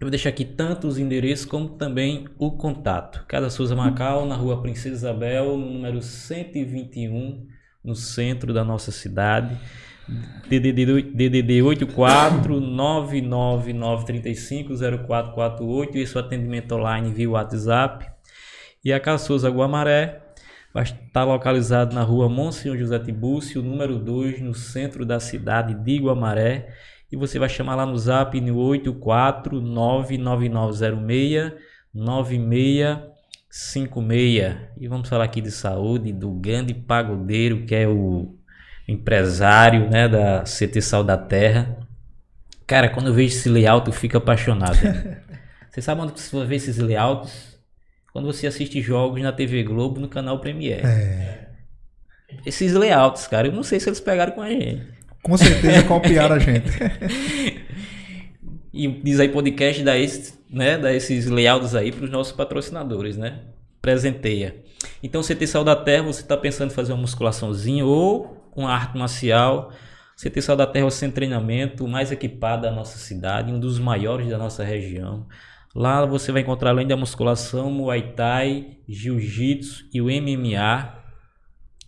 [0.00, 3.24] Eu vou deixar aqui tanto os endereços como também o contato.
[3.26, 7.46] Casa Souza Macau, na rua Princesa Isabel, no número 121,
[7.82, 9.56] no centro da nossa cidade.
[10.48, 14.74] DDD, DDD 84 99935
[15.06, 18.06] 0448 e seu atendimento online via WhatsApp.
[18.84, 20.20] E a Casa Souza Guamaré
[20.82, 26.74] estar localizado na rua Monsenhor José Tibúrcio, número 2, no centro da cidade de Guamaré.
[27.10, 31.52] E você vai chamar lá no zap no 84 99906
[31.94, 34.56] 9656.
[34.78, 38.36] E vamos falar aqui de saúde do grande pagodeiro que é o
[38.88, 41.78] empresário né, da CT Sal da Terra.
[42.66, 44.78] Cara, quando eu vejo esse layout, eu fico apaixonado.
[45.70, 47.58] você sabe onde você vê esses layouts?
[48.12, 50.86] Quando você assiste jogos na TV Globo no canal Premiere.
[50.86, 51.48] É.
[52.46, 54.93] Esses layouts, cara, eu não sei se eles pegaram com a gente.
[55.24, 56.70] Com certeza copiaram a gente.
[58.76, 63.16] E diz aí podcast dá, esse, né, dá esses layouts aí para os nossos patrocinadores,
[63.16, 63.42] né?
[63.80, 64.56] Presenteia.
[65.00, 68.98] Então, CT Sal da Terra, você está pensando em fazer uma musculaçãozinha ou uma arte
[68.98, 69.70] marcial.
[70.16, 73.78] CT Sal da Terra é o centro treinamento mais equipado da nossa cidade, um dos
[73.78, 75.24] maiores da nossa região.
[75.72, 81.03] Lá você vai encontrar além da musculação, Muay Thai, Jiu-Jitsu e o MMA.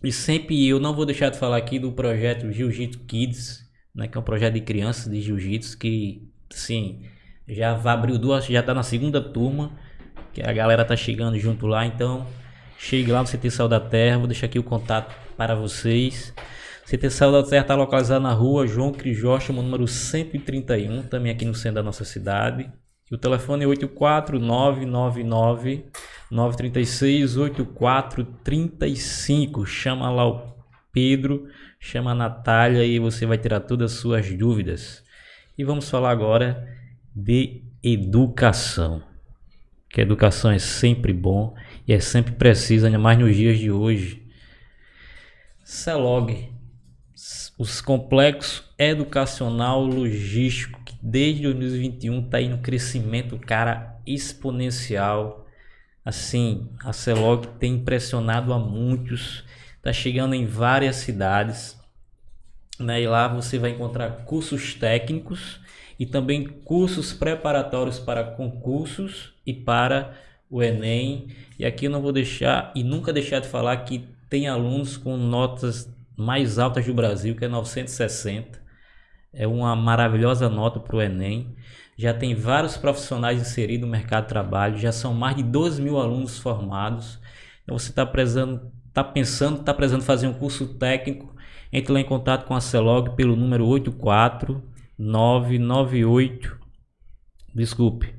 [0.03, 3.67] E sempre eu não vou deixar de falar aqui do projeto Jiu-Jitsu Kids,
[3.97, 7.01] né, que é um projeto de crianças de jiu-jitsu que, sim,
[7.47, 9.71] já abriu duas, já tá na segunda turma,
[10.31, 12.27] que a galera tá chegando junto lá, então
[12.77, 16.31] chegue lá no CT Sal da Terra, vou deixar aqui o contato para vocês.
[16.85, 21.55] CT Sal da Terra está localizado na rua João Crisóstomo, número 131, também aqui no
[21.55, 22.71] centro da nossa cidade.
[23.11, 25.85] E o telefone é 84999
[26.31, 29.65] 936 8435.
[29.65, 30.57] Chama lá o
[30.91, 31.47] Pedro,
[31.79, 35.01] chama a Natália e você vai tirar todas as suas dúvidas.
[35.57, 36.67] E vamos falar agora
[37.15, 39.01] de educação.
[39.89, 41.55] Que educação é sempre bom
[41.87, 44.21] e é sempre preciso, ainda mais nos dias de hoje.
[45.63, 46.51] CELOG,
[47.57, 55.46] os complexos educacional logístico que desde 2021 está indo crescimento, cara, exponencial.
[56.07, 59.43] Assim, a CELOG tem impressionado a muitos,
[59.75, 61.77] está chegando em várias cidades.
[62.79, 63.01] Né?
[63.01, 65.59] E lá você vai encontrar cursos técnicos
[65.99, 70.13] e também cursos preparatórios para concursos e para
[70.49, 71.27] o Enem.
[71.59, 75.17] E aqui eu não vou deixar e nunca deixar de falar que tem alunos com
[75.17, 78.61] notas mais altas do Brasil, que é 960.
[79.33, 81.53] É uma maravilhosa nota para o Enem.
[81.97, 85.99] Já tem vários profissionais inseridos no mercado de trabalho, já são mais de 12 mil
[85.99, 87.19] alunos formados.
[87.63, 88.05] Então você está
[88.93, 91.35] tá pensando, está precisando fazer um curso técnico,
[91.73, 94.63] entre lá em contato com a Celog pelo número 84
[94.97, 96.57] 998
[97.57, 98.15] desculpe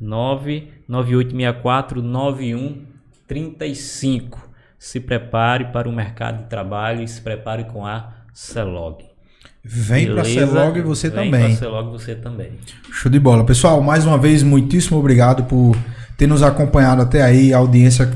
[0.00, 4.50] 99864 9135.
[4.78, 9.09] Se prepare para o mercado de trabalho e se prepare com a Celog.
[9.64, 10.46] Vem pra Beleza?
[10.46, 11.48] Celog e você Vem também.
[11.48, 12.52] Pra Celog você também.
[12.92, 13.44] Show de bola.
[13.44, 15.76] Pessoal, mais uma vez, muitíssimo obrigado por
[16.16, 17.52] ter nos acompanhado até aí.
[17.52, 18.10] A audiência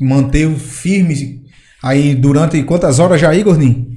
[0.00, 1.42] manteve firme
[1.82, 3.94] aí durante quantas horas já aí, Gordinho?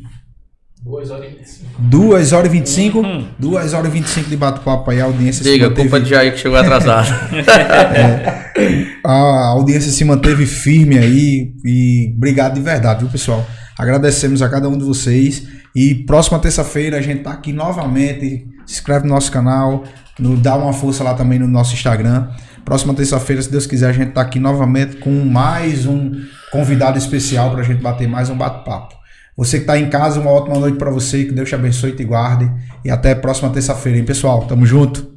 [0.84, 1.67] 2 horas e 25.
[1.80, 3.01] 2 horas e 25?
[3.38, 5.01] 2 horas e 25 de bate-papo aí.
[5.01, 7.09] A audiência se Diga, manteve, culpa de Jair que chegou atrasado.
[9.03, 11.53] a audiência se manteve firme aí.
[11.64, 13.45] E obrigado de verdade, viu, pessoal?
[13.77, 15.43] Agradecemos a cada um de vocês.
[15.77, 18.47] E próxima terça-feira a gente tá aqui novamente.
[18.65, 19.83] Se inscreve no nosso canal,
[20.17, 22.30] no, dá uma força lá também no nosso Instagram.
[22.65, 26.14] Próxima terça-feira, se Deus quiser, a gente tá aqui novamente com mais um
[26.51, 28.95] convidado especial pra gente bater mais um bate-papo.
[29.38, 31.95] Você que tá em casa, uma ótima noite pra você, que Deus te abençoe e
[31.95, 32.51] te guarde.
[32.83, 34.47] E até a próxima terça-feira, hein, pessoal?
[34.47, 35.16] Tamo junto.